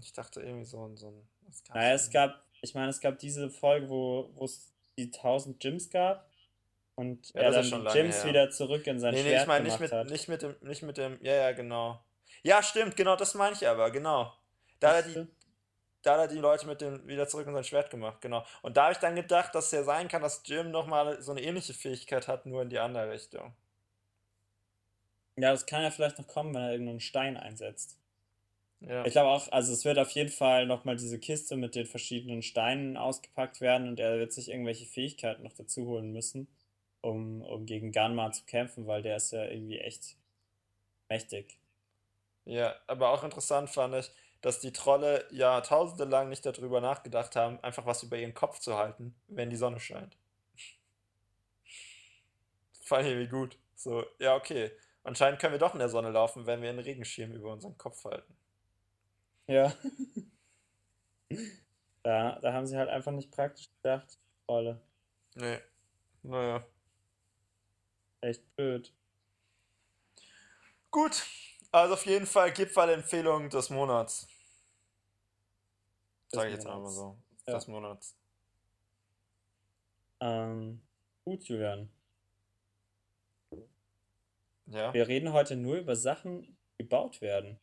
Ich 0.00 0.14
dachte 0.14 0.40
irgendwie 0.40 0.64
so, 0.64 0.90
so 0.96 1.08
ein. 1.08 1.28
Naja, 1.74 1.92
es 1.92 2.10
gab, 2.10 2.42
ich 2.62 2.74
meine, 2.74 2.88
es 2.88 3.00
gab 3.00 3.18
diese 3.18 3.50
Folge, 3.50 3.90
wo 3.90 4.32
es 4.42 4.72
die 4.96 5.12
1000 5.12 5.60
Gyms 5.60 5.90
gab 5.90 6.26
und 6.96 7.32
ja, 7.34 7.42
er 7.42 7.50
dann 7.50 7.64
die 7.64 7.92
Gyms 7.92 8.22
her. 8.22 8.30
wieder 8.30 8.50
zurück 8.50 8.86
in 8.86 9.00
sein 9.00 9.14
nee, 9.14 9.22
Schwert 9.22 9.34
nee, 9.34 9.40
ich 9.42 9.46
meine 9.46 9.64
nicht 9.64 9.80
mit, 9.80 9.92
hat. 9.92 10.08
nicht 10.08 10.28
mit 10.28 10.42
dem, 10.42 10.56
nicht 10.60 10.82
mit 10.82 10.96
dem, 10.96 11.18
ja, 11.22 11.34
ja, 11.34 11.52
genau. 11.52 12.04
Ja, 12.42 12.62
stimmt, 12.62 12.96
genau, 12.96 13.16
das 13.16 13.34
meine 13.34 13.54
ich 13.54 13.66
aber, 13.66 13.90
genau. 13.90 14.32
Da 14.80 14.96
hat, 14.96 15.06
er 15.06 15.24
die, 15.24 15.26
da 16.02 16.12
hat 16.12 16.20
er 16.20 16.28
die 16.28 16.38
Leute 16.38 16.66
mit 16.66 16.80
dem 16.80 17.06
wieder 17.06 17.26
zurück 17.26 17.46
in 17.46 17.54
sein 17.54 17.64
Schwert 17.64 17.90
gemacht, 17.90 18.20
genau. 18.20 18.44
Und 18.62 18.76
da 18.76 18.84
habe 18.84 18.92
ich 18.92 18.98
dann 18.98 19.16
gedacht, 19.16 19.54
dass 19.54 19.66
es 19.66 19.72
ja 19.72 19.82
sein 19.82 20.08
kann, 20.08 20.22
dass 20.22 20.42
Jim 20.44 20.70
nochmal 20.70 21.20
so 21.22 21.32
eine 21.32 21.42
ähnliche 21.42 21.74
Fähigkeit 21.74 22.28
hat, 22.28 22.46
nur 22.46 22.62
in 22.62 22.68
die 22.68 22.78
andere 22.78 23.10
Richtung. 23.10 23.54
Ja, 25.36 25.50
das 25.50 25.66
kann 25.66 25.82
ja 25.82 25.90
vielleicht 25.90 26.18
noch 26.18 26.28
kommen, 26.28 26.54
wenn 26.54 26.62
er 26.62 26.72
irgendeinen 26.72 27.00
Stein 27.00 27.36
einsetzt. 27.36 27.98
Ja. 28.80 29.04
Ich 29.04 29.12
glaube 29.12 29.30
auch, 29.30 29.50
also 29.50 29.72
es 29.72 29.84
wird 29.84 29.98
auf 29.98 30.10
jeden 30.10 30.30
Fall 30.30 30.66
nochmal 30.66 30.96
diese 30.96 31.18
Kiste 31.18 31.56
mit 31.56 31.74
den 31.74 31.86
verschiedenen 31.86 32.42
Steinen 32.42 32.96
ausgepackt 32.96 33.60
werden 33.60 33.88
und 33.88 33.98
er 33.98 34.18
wird 34.18 34.32
sich 34.32 34.50
irgendwelche 34.50 34.86
Fähigkeiten 34.86 35.42
noch 35.42 35.54
dazu 35.54 35.86
holen 35.86 36.12
müssen, 36.12 36.48
um, 37.04 37.42
um 37.42 37.66
gegen 37.66 37.92
Ganma 37.92 38.32
zu 38.32 38.44
kämpfen, 38.44 38.86
weil 38.86 39.02
der 39.02 39.16
ist 39.16 39.30
ja 39.32 39.44
irgendwie 39.44 39.78
echt 39.78 40.16
mächtig. 41.08 41.58
Ja, 42.46 42.74
aber 42.86 43.10
auch 43.10 43.24
interessant 43.24 43.70
fand 43.70 43.94
ich, 43.94 44.10
dass 44.40 44.60
die 44.60 44.72
Trolle 44.72 45.26
jahrtausende 45.30 46.04
lang 46.04 46.28
nicht 46.28 46.44
darüber 46.44 46.80
nachgedacht 46.80 47.36
haben, 47.36 47.62
einfach 47.62 47.86
was 47.86 48.02
über 48.02 48.16
ihren 48.16 48.34
Kopf 48.34 48.58
zu 48.58 48.76
halten, 48.76 49.14
wenn 49.28 49.50
die 49.50 49.56
Sonne 49.56 49.80
scheint. 49.80 50.16
fand 52.82 53.04
ich 53.04 53.12
irgendwie 53.12 53.30
gut. 53.30 53.58
So, 53.74 54.04
ja, 54.18 54.34
okay. 54.34 54.70
Anscheinend 55.02 55.40
können 55.40 55.52
wir 55.52 55.58
doch 55.58 55.74
in 55.74 55.80
der 55.80 55.90
Sonne 55.90 56.10
laufen, 56.10 56.46
wenn 56.46 56.62
wir 56.62 56.70
einen 56.70 56.78
Regenschirm 56.78 57.32
über 57.32 57.52
unseren 57.52 57.76
Kopf 57.76 58.04
halten. 58.04 58.34
Ja. 59.46 59.74
da, 62.02 62.38
da 62.40 62.52
haben 62.54 62.66
sie 62.66 62.78
halt 62.78 62.88
einfach 62.88 63.12
nicht 63.12 63.30
praktisch 63.30 63.68
gedacht. 63.82 64.18
Rolle. 64.48 64.80
Nee. 65.34 65.58
Naja. 66.22 66.66
Echt 68.24 68.56
blöd. 68.56 68.90
Gut. 70.90 71.26
Also 71.70 71.92
auf 71.92 72.06
jeden 72.06 72.26
Fall 72.26 72.52
Gipfelempfehlung 72.52 73.50
des 73.50 73.68
Monats. 73.68 74.26
Sag 76.28 76.46
ich 76.46 76.54
jetzt 76.54 76.64
Monats. 76.64 76.76
einmal 76.76 76.90
so. 76.92 77.18
Ja. 77.46 77.54
Des 77.54 77.66
Monats. 77.68 78.16
Ähm, 80.20 80.80
gut, 81.26 81.44
Julian. 81.44 81.90
Ja. 84.66 84.94
Wir 84.94 85.06
reden 85.06 85.34
heute 85.34 85.56
nur 85.56 85.76
über 85.76 85.94
Sachen, 85.94 86.56
die 86.78 86.84
gebaut 86.84 87.20
werden. 87.20 87.60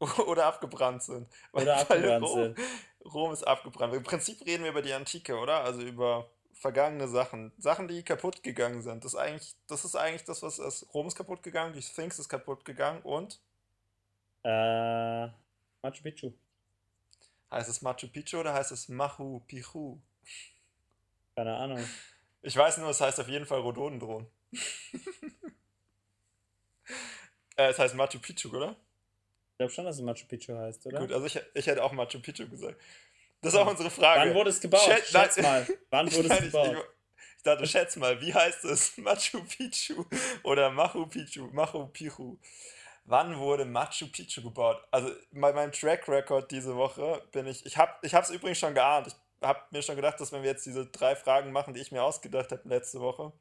Oder 0.26 0.46
abgebrannt 0.46 1.04
sind. 1.04 1.28
Oder 1.52 1.66
Weil 1.88 2.10
abgebrannt 2.10 2.24
Rom, 2.24 2.42
sind. 2.42 2.58
Rom 3.04 3.32
ist 3.32 3.44
abgebrannt. 3.44 3.94
Im 3.94 4.02
Prinzip 4.02 4.44
reden 4.44 4.64
wir 4.64 4.70
über 4.72 4.82
die 4.82 4.92
Antike, 4.92 5.36
oder? 5.38 5.62
Also 5.62 5.82
über 5.82 6.28
vergangene 6.64 7.08
Sachen. 7.08 7.52
Sachen, 7.58 7.88
die 7.88 8.02
kaputt 8.02 8.42
gegangen 8.42 8.80
sind. 8.80 9.04
Das 9.04 9.12
ist 9.12 9.18
eigentlich 9.20 9.54
das, 9.66 9.84
ist 9.84 9.96
eigentlich 9.96 10.24
das 10.24 10.42
was 10.42 10.58
ist. 10.58 10.86
Rom 10.94 11.06
ist 11.06 11.14
kaputt 11.14 11.42
gegangen, 11.42 11.74
die 11.74 11.82
Sphinx 11.82 12.18
ist 12.18 12.30
kaputt 12.30 12.64
gegangen 12.64 13.02
und 13.02 13.38
Äh, 14.44 15.26
Machu 15.82 16.02
Picchu. 16.02 16.32
heißt 17.50 17.68
es 17.68 17.82
Machu 17.82 18.08
Picchu 18.08 18.38
oder 18.38 18.54
heißt 18.54 18.72
es 18.72 18.88
Machu 18.88 19.40
Picchu? 19.40 19.98
Keine 21.36 21.54
Ahnung. 21.54 21.84
Ich 22.40 22.56
weiß 22.56 22.78
nur, 22.78 22.88
es 22.88 23.00
heißt 23.02 23.20
auf 23.20 23.28
jeden 23.28 23.44
Fall 23.44 23.60
Rhododendron. 23.60 24.26
äh, 27.56 27.68
es 27.68 27.78
heißt 27.78 27.94
Machu 27.94 28.18
Picchu, 28.20 28.48
oder? 28.56 28.74
Ich 29.52 29.58
glaube 29.58 29.72
schon, 29.72 29.84
dass 29.84 29.96
es 29.96 30.02
Machu 30.02 30.26
Picchu 30.26 30.56
heißt, 30.56 30.86
oder? 30.86 30.98
Gut, 30.98 31.12
also 31.12 31.26
ich, 31.26 31.38
ich 31.52 31.66
hätte 31.66 31.84
auch 31.84 31.92
Machu 31.92 32.20
Picchu 32.20 32.48
gesagt. 32.48 32.80
Das 33.44 33.52
ist 33.54 33.58
auch 33.60 33.66
unsere 33.66 33.90
Frage. 33.90 34.20
Wann 34.30 34.34
wurde 34.34 34.50
es 34.50 34.60
gebaut? 34.60 34.80
Schätz- 34.80 35.10
Schätz 35.10 35.36
mal. 35.42 35.66
Wann 35.90 36.12
wurde 36.12 36.28
es 36.34 36.40
gebaut? 36.40 36.76
ich, 36.76 37.36
ich 37.36 37.42
dachte, 37.42 37.66
schätz 37.66 37.96
mal, 37.96 38.20
wie 38.20 38.32
heißt 38.32 38.64
es? 38.64 38.96
Machu 38.98 39.44
Picchu 39.44 40.04
oder 40.42 40.70
Machu 40.70 41.06
Picchu? 41.06 41.48
Machu 41.52 41.86
Picchu. 41.88 42.38
Wann 43.04 43.38
wurde 43.38 43.66
Machu 43.66 44.06
Picchu 44.10 44.42
gebaut? 44.42 44.82
Also 44.90 45.10
bei 45.32 45.52
meinem 45.52 45.72
Track 45.72 46.08
Record 46.08 46.50
diese 46.50 46.74
Woche 46.74 47.22
bin 47.32 47.46
ich, 47.46 47.64
ich 47.66 47.76
habe 47.76 47.92
ich 48.02 48.14
es 48.14 48.30
übrigens 48.30 48.58
schon 48.58 48.72
geahnt. 48.74 49.08
Ich 49.08 49.14
habe 49.46 49.60
mir 49.70 49.82
schon 49.82 49.96
gedacht, 49.96 50.18
dass 50.20 50.32
wenn 50.32 50.42
wir 50.42 50.50
jetzt 50.50 50.64
diese 50.64 50.86
drei 50.86 51.14
Fragen 51.14 51.52
machen, 51.52 51.74
die 51.74 51.80
ich 51.80 51.92
mir 51.92 52.02
ausgedacht 52.02 52.50
habe 52.50 52.66
letzte 52.66 53.00
Woche, 53.00 53.32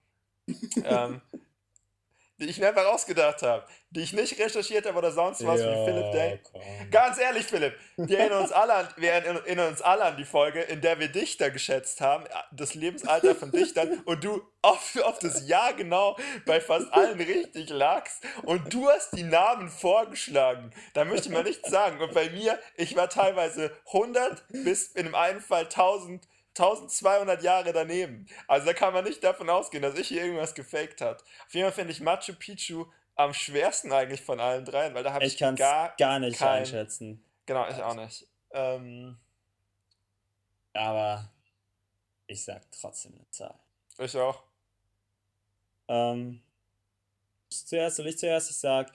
ähm, 0.84 1.22
die 2.39 2.45
ich 2.45 2.57
mir 2.57 2.69
einfach 2.69 2.86
ausgedacht 2.86 3.43
habe, 3.43 3.65
die 3.91 4.01
ich 4.01 4.13
nicht 4.13 4.39
recherchiert 4.39 4.86
habe 4.88 4.97
oder 4.97 5.11
sonst 5.11 5.45
was, 5.45 5.61
wie 5.61 5.86
Philipp 5.86 6.11
Day. 6.11 6.39
komm. 6.43 6.61
Ganz 6.89 7.19
ehrlich, 7.19 7.45
Philipp, 7.45 7.75
wir 7.97 8.19
erinnern 8.19 8.41
uns 8.41 8.51
alle 8.53 8.73
an, 8.73 8.88
wir 8.97 9.11
erinnern 9.11 9.67
uns 9.67 9.81
alle 9.81 10.03
an 10.03 10.17
die 10.17 10.25
Folge, 10.25 10.61
in 10.61 10.81
der 10.81 10.99
wir 10.99 11.09
Dichter 11.09 11.51
geschätzt 11.51 12.01
haben, 12.01 12.25
das 12.51 12.73
Lebensalter 12.73 13.36
von 13.36 13.51
Dichtern, 13.51 14.01
und 14.05 14.23
du 14.23 14.41
auf, 14.61 14.97
auf 15.03 15.19
das 15.19 15.47
Jahr 15.47 15.73
genau 15.73 16.17
bei 16.45 16.59
fast 16.59 16.91
allen 16.91 17.19
richtig 17.19 17.69
lagst 17.69 18.23
und 18.43 18.73
du 18.73 18.89
hast 18.89 19.11
die 19.11 19.23
Namen 19.23 19.69
vorgeschlagen. 19.69 20.71
Da 20.93 21.05
möchte 21.05 21.27
ich 21.27 21.34
mal 21.34 21.43
nichts 21.43 21.69
sagen. 21.69 22.01
Und 22.01 22.13
bei 22.13 22.29
mir, 22.29 22.57
ich 22.75 22.95
war 22.95 23.09
teilweise 23.09 23.71
100 23.88 24.43
bis 24.49 24.88
in 24.88 25.05
dem 25.05 25.15
einen 25.15 25.41
Fall 25.41 25.63
1000 25.63 26.27
1200 26.58 27.41
Jahre 27.43 27.72
daneben. 27.74 28.28
Also 28.47 28.66
da 28.68 28.74
kann 28.74 28.93
man 28.93 29.04
nicht 29.06 29.24
davon 29.24 29.49
ausgehen, 29.49 29.82
dass 29.84 29.97
ich 29.97 30.08
hier 30.10 30.24
irgendwas 30.24 30.54
gefaked 30.54 31.01
hat. 31.01 31.24
Auf 31.47 31.54
jeden 31.54 31.66
Fall 31.66 31.74
finde 31.74 31.91
ich 31.93 31.99
Machu 32.01 32.34
Picchu 32.34 32.86
am 33.16 33.34
schwersten 33.34 33.91
eigentlich 33.91 34.22
von 34.22 34.39
allen 34.39 34.64
dreien, 34.66 34.93
weil 34.93 35.04
da 35.04 35.14
habe 35.14 35.26
Ich 35.26 35.34
ich, 35.34 35.39
gar, 35.39 35.54
gar, 35.97 36.20
nicht 36.20 36.38
kein- 36.39 36.60
einschätzen. 36.60 37.24
Genau, 37.45 37.68
ich 37.70 37.82
auch 37.82 37.95
nicht. 37.95 38.26
Ähm, 38.51 39.18
Aber 40.74 41.30
ich 42.28 42.43
sag 42.43 42.62
trotzdem 42.72 43.14
eine 43.16 43.30
Zahl. 43.32 43.56
ich 43.99 44.16
auch. 44.18 44.43
Ähm, 45.88 46.41
zuerst 47.49 47.95
soll 47.97 48.08
ich 48.08 48.18
zuerst, 48.18 48.49
ich 48.51 48.58
sag 48.58 48.91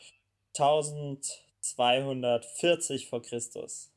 1240 0.57 3.09
vor 3.09 3.23
Christus. 3.23 3.91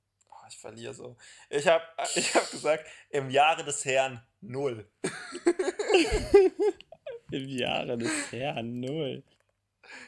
Ich 0.52 0.60
verliere 0.60 0.93
so. 0.93 1.16
Ich 1.49 1.66
habe 1.66 1.84
ich 2.16 2.36
hab 2.36 2.52
gesagt, 2.52 2.86
im 3.10 3.30
Jahre 3.30 3.64
des 3.64 3.86
Herrn 3.86 4.22
null. 4.41 4.86
Im 7.32 7.47
Jahre 7.47 7.97
des 7.97 8.32
Herrn 8.34 8.82
null. 8.82 9.24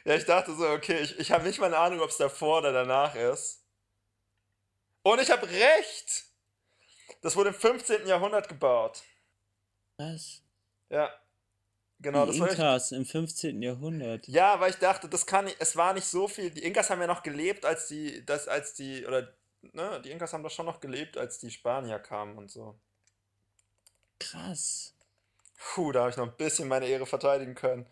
Ja, 0.04 0.16
ich 0.16 0.26
dachte 0.26 0.54
so, 0.54 0.68
okay, 0.68 1.00
ich, 1.00 1.18
ich 1.18 1.32
habe 1.32 1.46
nicht 1.46 1.60
mal 1.60 1.68
eine 1.68 1.78
Ahnung, 1.78 2.02
ob 2.02 2.10
es 2.10 2.18
davor 2.18 2.60
oder 2.60 2.74
danach 2.74 3.16
ist. 3.16 3.64
Und 5.04 5.22
ich 5.22 5.32
habe 5.32 5.48
recht! 5.48 6.26
Das 7.22 7.38
wurde 7.38 7.50
im 7.50 7.56
15. 7.56 8.06
Jahrhundert 8.06 8.50
gebaut. 8.50 9.02
Was? 9.98 10.41
Ja. 10.89 11.10
Genau, 12.00 12.26
die 12.26 12.32
das 12.32 12.39
war 12.41 12.48
ich. 12.48 12.54
Inkas 12.54 12.91
im 12.91 13.06
15. 13.06 13.62
Jahrhundert. 13.62 14.28
Ja, 14.28 14.60
weil 14.60 14.72
ich 14.72 14.78
dachte, 14.78 15.08
das 15.08 15.26
kann 15.26 15.46
nicht, 15.46 15.56
es 15.60 15.78
war 15.78 15.94
nicht 15.94 16.06
so 16.06 16.28
viel. 16.28 16.52
Die 16.52 16.64
Inkas 16.64 16.89
haben 16.89 17.00
ja 17.00 17.08
noch 17.08 17.24
gelebt, 17.24 17.64
als 17.64 17.88
die, 17.88 18.26
das, 18.26 18.50
als 18.50 18.74
die, 18.74 19.06
oder, 19.06 19.34
ne, 19.72 20.01
die 20.01 20.11
Inkas 20.11 20.34
haben 20.34 20.43
doch 20.43 20.51
schon 20.51 20.66
noch 20.66 20.80
gelebt, 20.80 21.18
als 21.18 21.39
die 21.39 21.51
Spanier 21.51 21.99
kamen 21.99 22.38
und 22.38 22.51
so. 22.51 22.76
Krass. 24.20 24.95
Puh, 25.57 25.91
da 25.91 26.01
habe 26.01 26.11
ich 26.11 26.18
noch 26.18 26.28
ein 26.28 26.38
bisschen 26.38 26.68
meine 26.68 26.86
Ehre 26.88 27.05
verteidigen 27.05 27.55
können. 27.55 27.88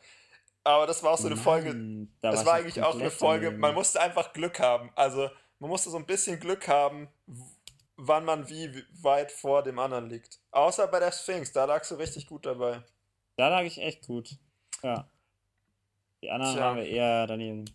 Aber 0.63 0.85
das 0.85 1.01
war 1.01 1.11
auch 1.11 1.17
so 1.17 1.27
eine 1.27 1.37
Folge, 1.37 1.69
Mann, 1.69 2.13
da 2.21 2.31
das 2.31 2.45
war 2.45 2.55
eigentlich 2.55 2.83
auch 2.83 2.93
eine 2.93 3.09
Folge, 3.09 3.51
man 3.51 3.73
musste 3.73 3.99
einfach 3.99 4.31
Glück 4.33 4.59
haben. 4.59 4.91
Also, 4.95 5.29
man 5.59 5.69
musste 5.69 5.89
so 5.89 5.97
ein 5.97 6.05
bisschen 6.05 6.39
Glück 6.39 6.67
haben, 6.67 7.07
wann 7.97 8.25
man 8.25 8.47
wie 8.49 8.73
wie 8.75 8.85
weit 9.03 9.31
vor 9.31 9.63
dem 9.63 9.79
anderen 9.79 10.09
liegt. 10.09 10.39
Außer 10.51 10.87
bei 10.87 10.99
der 10.99 11.11
Sphinx, 11.11 11.51
da 11.51 11.65
lagst 11.65 11.89
du 11.89 11.95
richtig 11.95 12.27
gut 12.27 12.45
dabei. 12.45 12.83
Da 13.37 13.49
lag 13.49 13.63
ich 13.63 13.79
echt 13.79 14.05
gut. 14.05 14.37
Ja. 14.83 15.09
Die 16.21 16.29
anderen 16.29 16.53
Tja. 16.53 16.63
haben 16.63 16.77
wir 16.77 16.85
eher 16.85 17.25
daneben. 17.25 17.65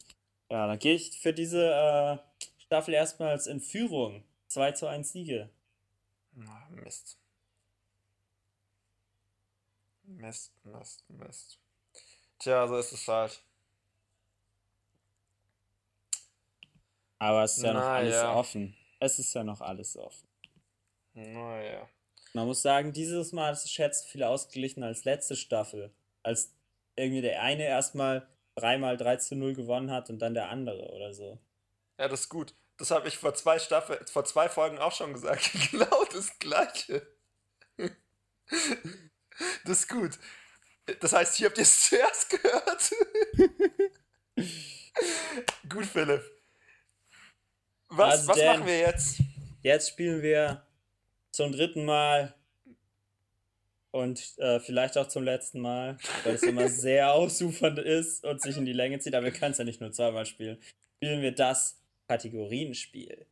Ja, 0.48 0.68
dann 0.68 0.78
gehe 0.78 0.94
ich 0.94 1.18
für 1.20 1.32
diese 1.32 1.72
äh, 1.72 2.18
Staffel 2.66 2.94
erstmals 2.94 3.46
in 3.46 3.60
Führung. 3.60 4.24
2 4.48 4.72
zu 4.72 4.86
1 4.86 5.12
Siege. 5.12 5.50
Ah, 6.46 6.68
Mist. 6.70 7.18
Mist, 10.04 10.52
Mist, 10.64 11.04
Mist. 11.08 11.58
Tja, 12.38 12.66
so 12.66 12.76
ist 12.76 12.92
es 12.92 13.08
halt. 13.08 13.42
Aber 17.18 17.44
es 17.44 17.56
ist 17.56 17.62
ja 17.62 17.72
noch 17.72 17.80
Na 17.80 17.94
alles 17.94 18.14
ja. 18.14 18.34
offen. 18.34 18.76
Es 19.00 19.18
ist 19.18 19.34
ja 19.34 19.42
noch 19.42 19.60
alles 19.60 19.96
offen. 19.96 20.28
Naja. 21.14 21.88
Man 22.34 22.46
muss 22.46 22.62
sagen, 22.62 22.92
dieses 22.92 23.32
Mal 23.32 23.52
ist 23.52 23.64
es 23.64 23.70
schätzt 23.70 24.06
viel 24.06 24.22
ausgeglichener 24.22 24.86
als 24.86 25.04
letzte 25.04 25.36
Staffel. 25.36 25.90
Als 26.22 26.52
irgendwie 26.94 27.22
der 27.22 27.40
eine 27.42 27.64
erstmal 27.64 28.28
dreimal 28.54 28.96
3 28.96 29.16
zu 29.16 29.36
0 29.36 29.54
gewonnen 29.54 29.90
hat 29.90 30.10
und 30.10 30.18
dann 30.18 30.34
der 30.34 30.50
andere 30.50 30.90
oder 30.92 31.14
so. 31.14 31.38
Ja, 31.98 32.08
das 32.08 32.22
ist 32.22 32.28
gut. 32.28 32.54
Das 32.76 32.90
habe 32.90 33.08
ich 33.08 33.16
vor 33.16 33.34
zwei 33.34 33.58
Staffel, 33.58 34.04
vor 34.10 34.24
zwei 34.24 34.48
Folgen 34.48 34.78
auch 34.78 34.92
schon 34.92 35.12
gesagt. 35.12 35.50
genau 35.70 36.04
das 36.12 36.38
gleiche. 36.38 37.06
das 39.64 39.80
ist 39.80 39.88
gut. 39.88 40.18
Das 41.00 41.12
heißt, 41.12 41.36
hier 41.36 41.48
habt 41.48 41.58
ihr 41.58 41.62
es 41.62 41.80
zuerst 41.88 42.30
gehört. 42.30 42.92
gut, 45.68 45.86
Philipp. 45.86 46.22
Was, 47.88 48.12
Also, 48.12 48.28
was 48.28 48.42
machen 48.44 48.66
wir 48.66 48.78
jetzt? 48.78 49.20
Jetzt 49.62 49.88
spielen 49.88 50.22
wir 50.22 50.66
zum 51.32 51.52
dritten 51.52 51.84
Mal 51.84 52.34
und 53.90 54.38
äh, 54.38 54.60
vielleicht 54.60 54.98
auch 54.98 55.08
zum 55.08 55.24
letzten 55.24 55.60
Mal, 55.60 55.98
weil 56.24 56.34
es 56.34 56.42
immer 56.42 56.68
sehr 56.68 57.12
ausufernd 57.12 57.78
ist 57.78 58.24
und 58.24 58.42
sich 58.42 58.56
in 58.56 58.66
die 58.66 58.72
Länge 58.72 58.98
zieht, 58.98 59.14
aber 59.14 59.24
wir 59.24 59.32
können 59.32 59.52
es 59.52 59.58
ja 59.58 59.64
nicht 59.64 59.80
nur 59.80 59.92
zweimal 59.92 60.26
spielen. 60.26 60.60
Spielen 60.96 61.22
wir 61.22 61.32
das 61.32 61.80
Kategorienspiel. 62.08 63.26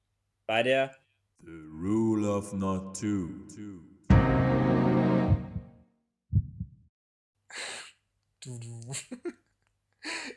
Bei 0.46 0.62
der 0.62 0.94
The 1.40 1.50
rule 1.50 2.28
of 2.28 2.52
not 2.52 2.98
two. 2.98 3.28
Du, 8.40 8.58
du. 8.58 8.80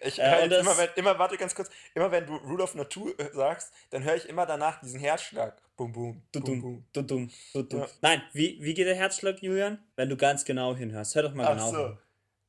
Ich 0.01 0.17
Äh, 0.19 0.23
höre 0.31 0.43
jetzt 0.45 0.51
immer, 0.61 0.63
das- 0.71 0.77
wenn, 0.77 0.89
immer, 0.95 1.19
warte 1.19 1.35
ganz 1.37 1.53
kurz, 1.53 1.69
immer 1.93 2.09
wenn 2.09 2.25
du 2.25 2.35
Rule 2.37 2.63
of 2.63 2.73
Natur 2.75 3.19
äh, 3.19 3.29
sagst, 3.33 3.73
dann 3.89 4.03
höre 4.05 4.15
ich 4.15 4.29
immer 4.29 4.45
danach 4.45 4.79
diesen 4.79 4.99
Herzschlag. 4.99 5.61
Bum, 5.75 5.91
bum, 5.91 6.13
bum, 6.13 6.23
Dudum, 6.31 6.61
bum. 6.61 6.85
dudum, 6.93 7.29
dudum. 7.53 7.79
Ja. 7.81 7.87
Nein, 8.01 8.21
wie, 8.31 8.57
wie 8.61 8.73
geht 8.73 8.87
der 8.87 8.95
Herzschlag, 8.95 9.41
Julian? 9.43 9.83
Wenn 9.97 10.07
du 10.07 10.15
ganz 10.15 10.45
genau 10.45 10.73
hinhörst. 10.73 11.15
Hör 11.15 11.23
doch 11.23 11.33
mal 11.33 11.45
Ach 11.47 11.51
genau 11.55 11.71
so. 11.71 11.87
hin. 11.87 11.97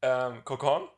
Ähm, 0.02 0.44
Kokon? 0.44 0.88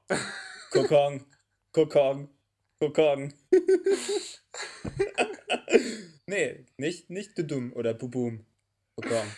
Kokong, 0.70 1.24
Kokong, 1.72 2.28
Kokong. 2.80 3.32
nee, 6.26 6.66
nicht, 6.76 7.10
nicht 7.10 7.38
dudum 7.38 7.72
oder 7.74 7.94
bubum. 7.94 8.44
Kokong. 8.96 9.30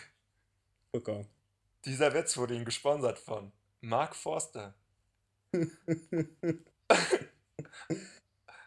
Kokong. 0.91 1.27
Dieser 1.85 2.13
Witz 2.13 2.35
wurde 2.37 2.55
Ihnen 2.55 2.65
gesponsert 2.65 3.19
von 3.19 3.51
Mark 3.81 4.15
Forster. 4.15 4.73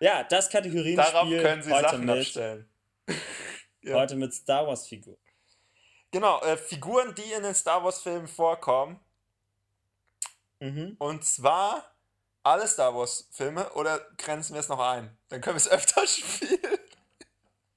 Ja, 0.01 0.25
das 0.25 0.51
Kategorienspiel 0.51 0.97
Darauf 0.97 1.29
können 1.29 1.63
Sie 1.63 1.73
heute 1.73 1.83
Sachen 1.83 2.05
mit, 2.05 2.19
abstellen. 2.19 2.69
Ja. 3.83 3.95
heute 3.95 4.17
mit 4.17 4.35
Star 4.35 4.67
Wars 4.67 4.89
Figur. 4.89 5.17
Genau, 6.11 6.41
äh, 6.41 6.57
Figuren, 6.57 7.15
die 7.15 7.33
in 7.33 7.45
den 7.45 7.55
Star 7.55 7.85
Wars-Filmen 7.85 8.27
vorkommen. 8.27 8.99
Mhm. 10.59 10.97
Und 10.99 11.25
zwar 11.25 11.96
alle 12.47 12.67
Star 12.69 12.95
Wars-Filme 12.95 13.71
oder 13.75 14.01
grenzen 14.19 14.55
wir 14.55 14.61
es 14.61 14.69
noch 14.69 14.79
ein? 14.79 15.17
Dann 15.29 15.41
können 15.41 15.55
wir 15.57 15.61
es 15.61 15.69
öfter 15.71 16.07
spielen. 16.07 16.61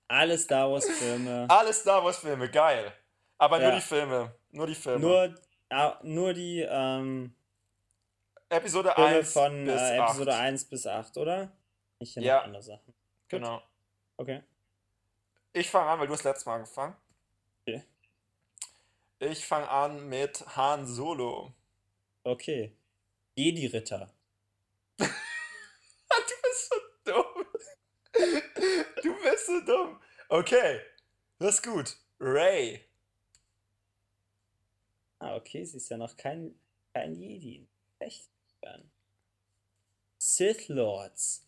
Alle 0.07 0.37
Star 0.37 0.71
Wars 0.71 0.85
Filme. 0.89 1.45
Alle 1.49 1.73
Star 1.73 2.03
Wars-Filme, 2.03 2.49
geil. 2.49 2.91
Aber 3.37 3.59
nur 3.59 3.69
Ja. 3.69 3.75
die 3.75 3.81
Filme. 3.81 4.33
Nur 4.51 4.67
die 4.67 4.75
Filme. 4.75 4.99
Nur, 4.99 5.35
ah, 5.69 5.97
nur 6.03 6.33
die 6.33 6.61
ähm, 6.67 7.33
Episode 8.49 8.91
Filme 8.95 9.09
1 9.17 9.33
von 9.33 9.65
bis 9.65 9.81
äh, 9.81 9.97
Episode 9.97 10.33
8. 10.33 10.39
1 10.41 10.65
bis 10.65 10.87
8, 10.87 11.17
oder? 11.17 11.51
Hier 12.01 12.23
Ja. 12.23 12.37
noch 12.37 12.43
andere 12.45 12.63
Sachen. 12.63 12.93
Genau. 13.27 13.61
Okay. 14.17 14.41
Ich 15.53 15.69
fange 15.69 15.89
an, 15.89 15.99
weil 15.99 16.07
du 16.07 16.13
das 16.13 16.23
letzte 16.23 16.49
Mal 16.49 16.55
angefangen. 16.55 16.95
Okay. 17.67 17.83
Ich 19.19 19.45
fange 19.45 19.69
an 19.69 20.07
mit 20.09 20.43
Han 20.55 20.87
Solo. 20.87 21.53
Okay. 22.23 22.73
Jedi-Ritter. 23.35 24.09
Du 26.09 26.35
bist 26.43 26.69
so 26.69 26.75
dumm. 27.05 27.45
Du 29.01 29.21
bist 29.21 29.45
so 29.45 29.61
dumm. 29.61 30.01
Okay. 30.29 30.81
Das 31.39 31.55
ist 31.55 31.63
gut. 31.63 31.95
Ray. 32.19 32.85
Ah, 35.19 35.35
okay, 35.35 35.63
sie 35.63 35.77
ist 35.77 35.89
ja 35.89 35.97
noch 35.97 36.17
kein, 36.17 36.59
kein 36.93 37.13
Jedi. 37.13 37.67
Echt? 37.99 38.29
Dann. 38.61 38.89
Sith 40.17 40.67
Lords. 40.67 41.45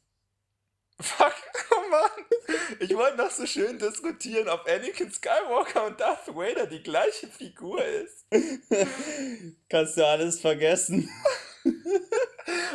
Fuck, 1.02 1.34
oh 1.72 1.89
Mann. 1.89 2.26
Ich 2.80 2.95
wollte 2.95 3.18
noch 3.18 3.32
so 3.32 3.45
schön 3.45 3.80
diskutieren, 3.80 4.47
ob 4.47 4.68
Anakin 4.68 5.12
Skywalker 5.12 5.88
und 5.88 5.99
Darth 5.99 6.28
Vader 6.28 6.68
die 6.68 6.84
gleiche 6.84 7.28
Figur 7.28 7.84
ist. 7.84 8.26
Kannst 9.70 9.97
du 9.97 10.06
alles 10.06 10.39
vergessen. 10.39 11.10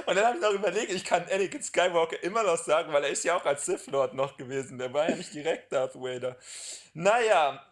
Und 0.06 0.16
dann 0.16 0.26
habe 0.26 0.36
ich 0.36 0.42
noch 0.42 0.52
überlegt, 0.52 0.92
ich 0.92 1.04
kann 1.04 1.22
Anakin 1.24 1.62
Skywalker 1.62 2.22
immer 2.22 2.42
noch 2.42 2.56
sagen, 2.56 2.92
weil 2.92 3.04
er 3.04 3.10
ist 3.10 3.24
ja 3.24 3.36
auch 3.36 3.44
als 3.44 3.66
Sith 3.66 3.86
Lord 3.88 4.14
noch 4.14 4.36
gewesen. 4.36 4.78
Der 4.78 4.92
war 4.92 5.08
ja 5.08 5.16
nicht 5.16 5.34
direkt 5.34 5.72
Darth 5.72 5.94
Vader. 5.94 6.36
Naja, 6.94 7.64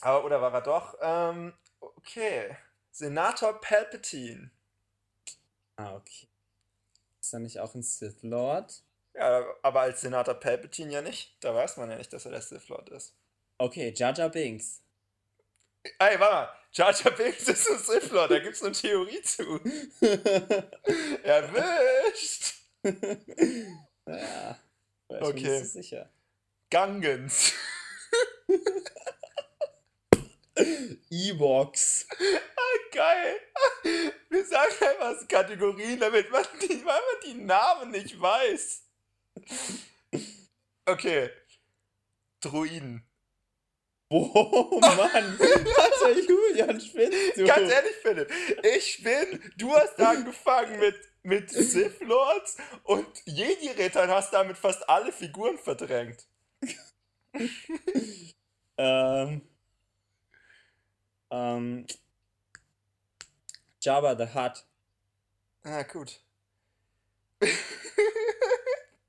aber 0.00 0.24
oder 0.24 0.40
war 0.40 0.52
er 0.54 0.60
doch? 0.62 0.96
Ähm, 1.00 1.52
okay. 1.80 2.56
Senator 2.90 3.60
Palpatine. 3.60 4.50
Ah, 5.76 5.94
okay. 5.94 6.28
Ist 7.20 7.32
er 7.32 7.40
nicht 7.40 7.60
auch 7.60 7.74
ein 7.74 7.82
Sith 7.82 8.22
Lord? 8.22 8.82
Ja, 9.14 9.44
aber 9.62 9.80
als 9.80 10.00
Senator 10.00 10.34
Palpatine 10.34 10.92
ja 10.92 11.02
nicht. 11.02 11.36
Da 11.40 11.54
weiß 11.54 11.76
man 11.76 11.90
ja 11.90 11.96
nicht, 11.96 12.12
dass 12.12 12.24
er 12.24 12.32
der 12.32 12.42
Sith 12.42 12.68
Lord 12.68 12.88
ist. 12.90 13.14
Okay, 13.58 13.92
Jar 13.94 14.12
Binks. 14.30 14.79
Ey, 15.98 16.18
warte 16.20 16.34
mal. 16.34 16.48
Jar 16.72 16.92
Jar 16.92 17.12
Binks 17.12 17.48
ist 17.48 17.68
ein 17.70 17.78
Sith 17.78 18.10
Lord, 18.12 18.30
da 18.30 18.38
gibt's 18.38 18.62
eine 18.62 18.72
Theorie 18.72 19.22
zu. 19.22 19.42
Erwischt! 21.24 22.54
ja. 24.06 24.58
Ich 25.08 25.20
Okay. 25.22 25.42
mir 25.42 25.60
nicht 25.60 25.72
sicher. 25.72 26.08
Gangens. 26.70 27.52
Ewoks. 31.10 32.06
Geil. 32.92 33.40
Wir 34.28 34.44
sagen 34.44 34.74
einfach 34.80 35.26
Kategorien, 35.28 35.98
damit 36.00 36.30
man 36.30 36.44
die, 36.62 36.84
weil 36.84 37.00
man 37.00 37.20
die 37.24 37.34
Namen 37.34 37.90
nicht 37.90 38.20
weiß. 38.20 38.84
Okay. 40.86 41.30
Druiden. 42.40 43.04
Oh 44.12 44.78
Mann, 44.80 45.38
Alter 45.38 46.20
Julian, 46.20 46.80
spinnst 46.80 47.36
du? 47.36 47.44
Ganz 47.44 47.70
ehrlich, 47.70 47.94
Philipp, 48.02 48.32
ich 48.76 49.02
bin, 49.04 49.52
du 49.56 49.72
hast 49.72 50.00
angefangen 50.00 50.80
mit, 50.80 50.96
mit 51.22 51.50
Sith 51.50 52.00
Lords 52.00 52.56
und 52.82 53.06
Jedi-Rittern 53.26 54.10
hast 54.10 54.32
damit 54.32 54.56
fast 54.56 54.88
alle 54.88 55.12
Figuren 55.12 55.58
verdrängt. 55.58 56.26
Ähm, 58.82 59.42
ähm, 61.30 61.86
Jabba 63.82 64.16
the 64.16 64.24
Hutt. 64.34 64.64
Ah, 65.64 65.82
gut. 65.82 66.18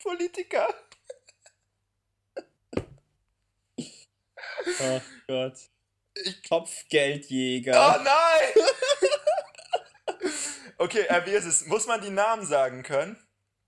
Politiker. 0.03 0.67
Oh 4.81 5.01
Gott. 5.27 5.57
Ich- 6.13 6.43
Kopfgeldjäger. 6.47 7.73
Oh 7.73 8.03
nein! 8.03 8.65
okay, 10.77 11.05
äh, 11.07 11.25
wie 11.25 11.31
ist 11.31 11.45
es? 11.45 11.65
Muss 11.67 11.87
man 11.87 12.01
die 12.01 12.09
Namen 12.09 12.45
sagen 12.45 12.83
können? 12.83 13.17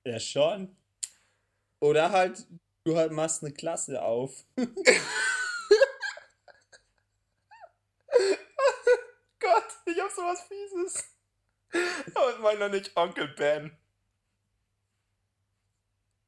Ja, 0.05 0.19
schon. 0.19 0.75
Oder 1.79 2.11
halt, 2.11 2.45
du 2.83 2.97
halt 2.97 3.11
machst 3.11 3.43
eine 3.43 3.53
Klasse 3.53 4.01
auf. 4.01 4.45
Gott, 9.39 9.67
ich 9.85 9.99
hab 9.99 10.11
sowas 10.11 10.41
Fieses. 10.47 11.03
Aber 12.13 12.31
ich 12.33 12.39
meine 12.39 12.59
doch 12.59 12.69
nicht 12.69 12.95
Onkel 12.95 13.27
Ben. 13.29 13.75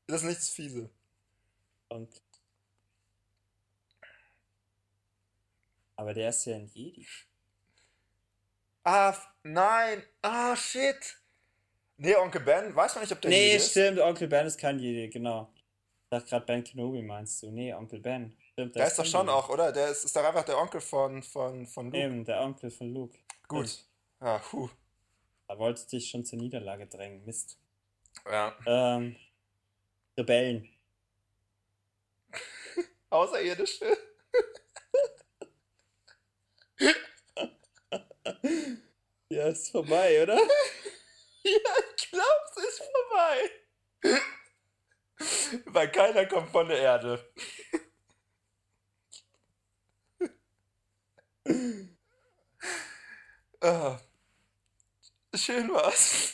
Das 0.07 0.21
ist 0.21 0.27
nichts 0.27 0.49
Fiese. 0.49 0.89
Und 1.89 2.09
Aber 5.95 6.13
der 6.13 6.29
ist 6.29 6.45
ja 6.45 6.55
ein 6.55 6.67
Jedi. 6.67 7.07
Ah, 8.83 9.15
nein. 9.43 10.03
Ah, 10.21 10.55
shit. 10.55 11.17
Nee, 11.97 12.15
Onkel 12.15 12.41
Ben, 12.41 12.75
weiß 12.75 12.95
man 12.95 13.03
nicht, 13.03 13.13
ob 13.13 13.21
der 13.21 13.31
Nee, 13.31 13.45
Jedi 13.45 13.55
ist. 13.55 13.71
stimmt, 13.71 13.99
Onkel 13.99 14.27
Ben 14.27 14.45
ist 14.45 14.59
kein 14.59 14.77
Jedi, 14.79 15.09
genau. 15.09 15.51
Ich 16.03 16.09
dachte 16.09 16.29
gerade 16.29 16.45
Ben 16.45 16.63
Kenobi 16.63 17.01
meinst 17.01 17.41
du. 17.41 17.51
Nee, 17.51 17.73
Onkel 17.73 17.99
Ben. 17.99 18.35
Stimmt, 18.51 18.75
Der 18.75 18.87
ist 18.87 18.99
doch 18.99 19.05
schon 19.05 19.21
Jedi. 19.27 19.31
auch, 19.33 19.49
oder? 19.49 19.71
Der 19.71 19.87
ist, 19.89 20.03
ist 20.03 20.15
doch 20.15 20.23
einfach 20.23 20.43
der 20.43 20.57
Onkel 20.57 20.81
von, 20.81 21.23
von, 21.23 21.65
von 21.65 21.85
Luke. 21.85 21.97
Eben, 21.97 22.25
der 22.25 22.41
Onkel 22.41 22.69
von 22.69 22.93
Luke. 22.93 23.17
Gut. 23.47 23.85
Ja, 24.21 24.37
puh. 24.39 24.69
Da 25.47 25.57
wollte 25.57 25.81
ich 25.81 25.87
dich 25.87 26.09
schon 26.09 26.25
zur 26.25 26.39
Niederlage 26.39 26.87
drängen. 26.87 27.23
Mist. 27.25 27.57
Ja. 28.29 28.55
Ähm, 28.65 29.15
Rebellen. 30.17 30.69
Außerirdische. 33.09 33.85
Ja, 39.29 39.47
ist 39.47 39.71
vorbei, 39.71 40.23
oder? 40.23 40.39
Ja, 41.47 41.59
ich 41.95 42.09
glaub, 42.09 42.25
es 42.57 42.63
ist 42.63 42.81
vorbei. 42.81 43.51
Weil 45.65 45.91
keiner 45.91 46.25
kommt 46.25 46.49
von 46.49 46.67
der 46.67 46.79
Erde. 46.79 47.23
Ah. 53.61 53.99
Schön 55.35 55.69
war's. 55.69 56.33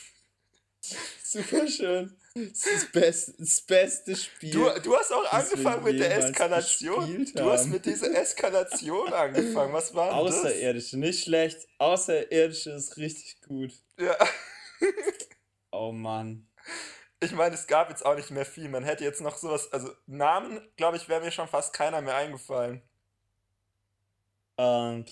Super 1.22 1.66
schön. 1.68 2.16
Das 2.34 2.44
ist 2.44 2.66
das 2.66 2.92
beste, 2.92 3.34
das 3.38 3.60
beste 3.60 4.16
Spiel. 4.16 4.52
Du, 4.52 4.68
du 4.82 4.96
hast 4.96 5.12
auch 5.12 5.30
angefangen 5.32 5.84
mit 5.84 6.00
der 6.00 6.16
Eskalation. 6.16 7.30
Du 7.34 7.50
hast 7.50 7.66
mit 7.66 7.84
dieser 7.84 8.14
Eskalation 8.14 9.12
angefangen. 9.12 9.72
Was 9.72 9.94
war 9.94 10.06
das? 10.06 10.14
Außerirdische, 10.14 10.98
nicht 10.98 11.24
schlecht. 11.24 11.68
Außerirdische 11.78 12.70
ist 12.70 12.96
richtig 12.96 13.40
gut. 13.42 13.72
Ja. 13.98 14.16
Oh 15.74 15.90
Mann. 15.90 16.46
Ich 17.20 17.32
meine, 17.32 17.54
es 17.54 17.66
gab 17.66 17.88
jetzt 17.88 18.04
auch 18.04 18.14
nicht 18.14 18.30
mehr 18.30 18.44
viel. 18.44 18.68
Man 18.68 18.84
hätte 18.84 19.04
jetzt 19.04 19.22
noch 19.22 19.38
sowas. 19.38 19.72
Also, 19.72 19.90
Namen, 20.04 20.60
glaube 20.76 20.98
ich, 20.98 21.08
wäre 21.08 21.22
mir 21.22 21.30
schon 21.30 21.48
fast 21.48 21.72
keiner 21.72 22.02
mehr 22.02 22.14
eingefallen. 22.14 22.82
Ähm, 24.58 25.06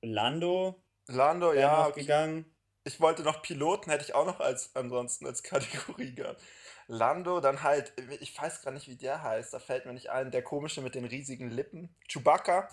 Lando 0.00 0.82
Lando, 1.08 1.52
ja. 1.52 1.88
Okay. 1.88 2.00
gegangen. 2.00 2.44
Ich 2.88 3.00
wollte 3.02 3.22
noch 3.22 3.42
Piloten, 3.42 3.90
hätte 3.90 4.04
ich 4.04 4.14
auch 4.14 4.24
noch 4.24 4.40
als 4.40 4.74
ansonsten 4.74 5.26
als 5.26 5.42
Kategorie 5.42 6.14
gehabt. 6.14 6.42
Lando, 6.86 7.38
dann 7.40 7.62
halt, 7.62 7.92
ich 8.20 8.40
weiß 8.40 8.62
gar 8.62 8.70
nicht, 8.70 8.88
wie 8.88 8.96
der 8.96 9.22
heißt, 9.22 9.52
da 9.52 9.58
fällt 9.58 9.84
mir 9.84 9.92
nicht 9.92 10.08
ein, 10.08 10.30
der 10.30 10.42
komische 10.42 10.80
mit 10.80 10.94
den 10.94 11.04
riesigen 11.04 11.50
Lippen. 11.50 11.94
Chewbacca. 12.10 12.68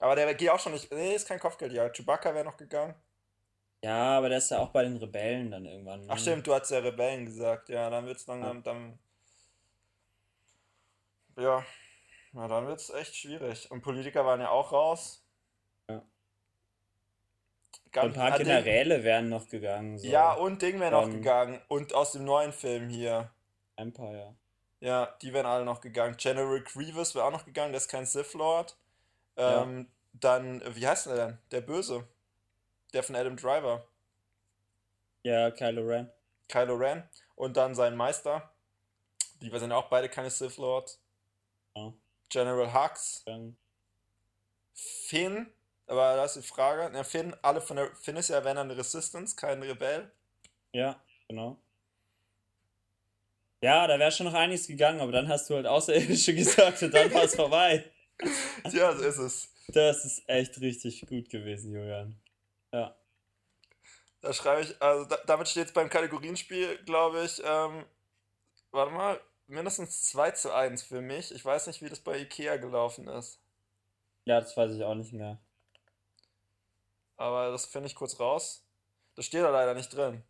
Aber 0.00 0.16
der 0.16 0.34
geht 0.34 0.50
auch 0.50 0.58
schon 0.58 0.72
nicht. 0.72 0.90
Nee, 0.92 1.14
ist 1.14 1.28
kein 1.28 1.38
Kopfgeldjäger. 1.38 1.92
Chewbacca 1.92 2.34
wäre 2.34 2.44
noch 2.44 2.56
gegangen. 2.56 2.96
Ja, 3.84 4.18
aber 4.18 4.28
der 4.28 4.38
ist 4.38 4.50
ja 4.50 4.58
auch 4.58 4.70
bei 4.70 4.82
den 4.82 4.96
Rebellen 4.96 5.52
dann 5.52 5.64
irgendwann. 5.66 6.00
ne? 6.00 6.06
Ach 6.10 6.18
stimmt, 6.18 6.44
du 6.44 6.52
hast 6.52 6.70
ja 6.70 6.78
Rebellen 6.80 7.24
gesagt. 7.24 7.68
Ja, 7.68 7.88
dann 7.90 8.06
wird's 8.06 8.24
dann, 8.26 8.40
Ja. 8.40 8.46
dann, 8.48 8.62
dann 8.64 8.98
ja, 11.36 11.64
na 12.32 12.48
dann 12.48 12.66
wird's 12.66 12.90
echt 12.90 13.14
schwierig. 13.14 13.70
Und 13.70 13.82
Politiker 13.82 14.26
waren 14.26 14.40
ja 14.40 14.50
auch 14.50 14.72
raus. 14.72 15.24
Ja. 15.88 16.02
Ein 17.94 18.12
paar 18.12 18.32
ah, 18.32 18.36
Ding- 18.36 18.46
Generäle 18.46 19.02
wären 19.02 19.28
noch 19.28 19.48
gegangen. 19.48 19.98
So. 19.98 20.06
Ja, 20.06 20.34
und 20.34 20.62
Ding 20.62 20.78
wäre 20.78 20.92
noch 20.92 21.10
gegangen. 21.10 21.60
Und 21.68 21.94
aus 21.94 22.12
dem 22.12 22.24
neuen 22.24 22.52
Film 22.52 22.88
hier. 22.88 23.30
Empire. 23.76 24.34
Ja, 24.80 25.16
die 25.22 25.32
wären 25.32 25.46
alle 25.46 25.64
noch 25.64 25.80
gegangen. 25.80 26.16
General 26.16 26.60
Grievous 26.62 27.14
wäre 27.14 27.24
auch 27.24 27.32
noch 27.32 27.44
gegangen, 27.44 27.72
der 27.72 27.78
ist 27.80 27.88
kein 27.88 28.06
Sith 28.06 28.34
Lord. 28.34 28.76
Ähm, 29.36 29.88
Dann, 30.12 30.60
äh, 30.62 30.76
wie 30.76 30.86
heißt 30.86 31.06
der 31.06 31.16
denn? 31.16 31.38
Der 31.50 31.60
Böse. 31.60 32.06
Der 32.92 33.02
von 33.02 33.16
Adam 33.16 33.36
Driver. 33.36 33.86
Ja, 35.22 35.50
Kylo 35.50 35.86
Ren. 35.86 36.10
Kylo 36.48 36.74
Ren. 36.76 37.08
Und 37.34 37.56
dann 37.56 37.74
sein 37.74 37.96
Meister. 37.96 38.50
Die 39.40 39.50
sind 39.56 39.72
auch 39.72 39.88
beide 39.88 40.08
keine 40.08 40.30
Sith 40.30 40.56
Lords. 40.56 41.00
Ja. 41.74 41.92
General 42.28 42.72
Hux. 42.72 43.24
Dann, 43.24 43.56
Finn. 44.74 45.52
Aber 45.88 46.16
da 46.16 46.24
ist 46.24 46.36
die 46.36 46.42
Frage. 46.42 46.94
Ja, 46.94 47.02
Finn, 47.02 47.34
alle 47.42 47.60
von 47.60 47.76
der. 47.76 47.94
Finn 47.96 48.16
ist 48.16 48.28
ja, 48.28 48.44
wenn 48.44 48.56
dann 48.56 48.70
Resistance, 48.70 49.34
kein 49.34 49.62
Rebell. 49.62 50.10
ja, 50.72 51.02
genau. 51.28 51.58
Ja, 53.60 53.86
da 53.88 53.98
wäre 53.98 54.12
schon 54.12 54.26
noch 54.26 54.34
einiges 54.34 54.68
gegangen, 54.68 55.00
aber 55.00 55.10
dann 55.10 55.28
hast 55.28 55.50
du 55.50 55.56
halt 55.56 55.66
Außerirdische 55.66 56.32
gesagt 56.36 56.80
und 56.82 56.94
dann 56.94 57.12
war 57.12 57.24
es 57.24 57.34
vorbei. 57.34 57.84
Ja, 58.72 58.92
so 58.96 59.04
ist 59.04 59.18
es. 59.18 59.48
Das 59.68 60.04
ist 60.04 60.28
echt 60.28 60.60
richtig 60.60 61.06
gut 61.06 61.30
gewesen, 61.30 61.72
Julian. 61.72 62.20
Ja. 62.72 62.96
Da 64.20 64.32
schreibe 64.32 64.62
ich, 64.62 64.82
also 64.82 65.04
da, 65.04 65.18
damit 65.26 65.46
steht 65.46 65.68
es 65.68 65.72
beim 65.72 65.88
Kategorienspiel, 65.88 66.78
glaube 66.84 67.22
ich, 67.22 67.40
ähm, 67.44 67.84
warte 68.72 68.92
mal, 68.92 69.20
mindestens 69.46 70.02
2 70.06 70.32
zu 70.32 70.52
1 70.52 70.82
für 70.82 71.00
mich. 71.00 71.32
Ich 71.32 71.44
weiß 71.44 71.68
nicht, 71.68 71.80
wie 71.80 71.88
das 71.88 72.00
bei 72.00 72.18
Ikea 72.18 72.56
gelaufen 72.56 73.06
ist. 73.06 73.40
Ja, 74.24 74.40
das 74.40 74.56
weiß 74.56 74.72
ich 74.72 74.82
auch 74.82 74.96
nicht 74.96 75.12
mehr. 75.12 75.38
Aber 77.18 77.50
das 77.50 77.66
finde 77.66 77.88
ich 77.88 77.94
kurz 77.94 78.18
raus. 78.18 78.64
Das 79.14 79.26
steht 79.26 79.42
da 79.42 79.50
leider 79.50 79.74
nicht 79.74 79.94
drin. 79.94 80.22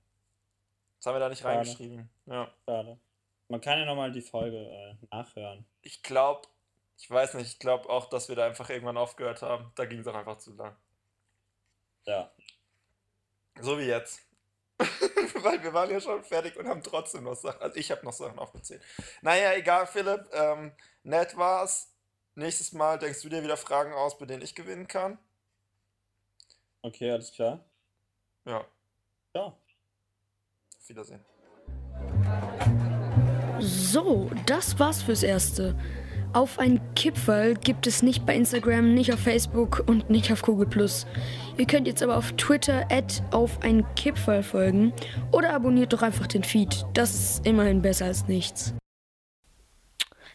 Das 0.96 1.06
haben 1.06 1.14
wir 1.14 1.20
da 1.20 1.28
nicht 1.28 1.42
Schade. 1.42 1.58
reingeschrieben. 1.58 2.10
Ja. 2.26 2.52
Schade. 2.66 2.98
Man 3.48 3.60
kann 3.60 3.78
ja 3.78 3.84
nochmal 3.84 4.10
die 4.10 4.22
Folge 4.22 4.56
äh, 4.56 4.94
nachhören. 5.10 5.64
Ich 5.82 6.02
glaube, 6.02 6.48
ich 6.96 7.08
weiß 7.10 7.34
nicht, 7.34 7.46
ich 7.46 7.58
glaube 7.58 7.88
auch, 7.88 8.06
dass 8.08 8.28
wir 8.28 8.36
da 8.36 8.46
einfach 8.46 8.68
irgendwann 8.68 8.96
aufgehört 8.96 9.42
haben. 9.42 9.70
Da 9.76 9.84
ging 9.84 10.00
es 10.00 10.06
auch 10.06 10.14
einfach 10.14 10.38
zu 10.38 10.54
lang. 10.54 10.76
Ja. 12.04 12.32
So 13.60 13.78
wie 13.78 13.84
jetzt. 13.84 14.22
Weil 14.78 15.62
wir 15.62 15.72
waren 15.74 15.90
ja 15.90 16.00
schon 16.00 16.22
fertig 16.24 16.56
und 16.56 16.68
haben 16.68 16.82
trotzdem 16.82 17.24
noch 17.24 17.34
Sachen. 17.34 17.60
Also 17.60 17.76
ich 17.76 17.90
habe 17.90 18.04
noch 18.04 18.12
Sachen 18.12 18.38
aufgezählt. 18.38 18.82
Naja, 19.20 19.52
egal, 19.52 19.86
Philipp. 19.86 20.28
Ähm, 20.32 20.72
nett 21.02 21.36
war's. 21.36 21.94
Nächstes 22.34 22.72
Mal 22.72 22.98
denkst 22.98 23.20
du 23.22 23.28
dir 23.28 23.42
wieder 23.42 23.56
Fragen 23.56 23.92
aus, 23.92 24.16
bei 24.18 24.26
denen 24.26 24.42
ich 24.42 24.54
gewinnen 24.54 24.88
kann. 24.88 25.18
Okay, 26.82 27.10
alles 27.10 27.32
klar. 27.32 27.64
Ja, 28.46 28.64
Ja. 29.34 29.42
auf 29.44 29.54
Wiedersehen. 30.88 31.20
So, 33.60 34.30
das 34.46 34.78
war's 34.78 35.02
fürs 35.02 35.22
Erste. 35.22 35.76
Auf 36.32 36.58
ein 36.58 36.80
Kipferl 36.94 37.54
gibt 37.54 37.86
es 37.86 38.02
nicht 38.02 38.24
bei 38.26 38.36
Instagram, 38.36 38.94
nicht 38.94 39.12
auf 39.12 39.18
Facebook 39.20 39.82
und 39.86 40.10
nicht 40.10 40.30
auf 40.30 40.42
Google+. 40.42 40.68
Ihr 41.56 41.66
könnt 41.66 41.86
jetzt 41.86 42.02
aber 42.02 42.16
auf 42.16 42.32
Twitter 42.32 42.86
at 42.90 43.22
auf 43.32 43.60
ein 43.62 43.84
Kipferl 43.94 44.42
folgen 44.42 44.92
oder 45.32 45.52
abonniert 45.54 45.92
doch 45.92 46.02
einfach 46.02 46.26
den 46.26 46.44
Feed. 46.44 46.84
Das 46.92 47.14
ist 47.14 47.46
immerhin 47.46 47.82
besser 47.82 48.04
als 48.06 48.28
nichts. 48.28 48.74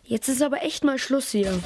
Jetzt 0.03 0.27
ist 0.27 0.41
aber 0.41 0.63
echt 0.63 0.83
mal 0.83 0.97
Schluss 0.97 1.29
hier. 1.31 1.57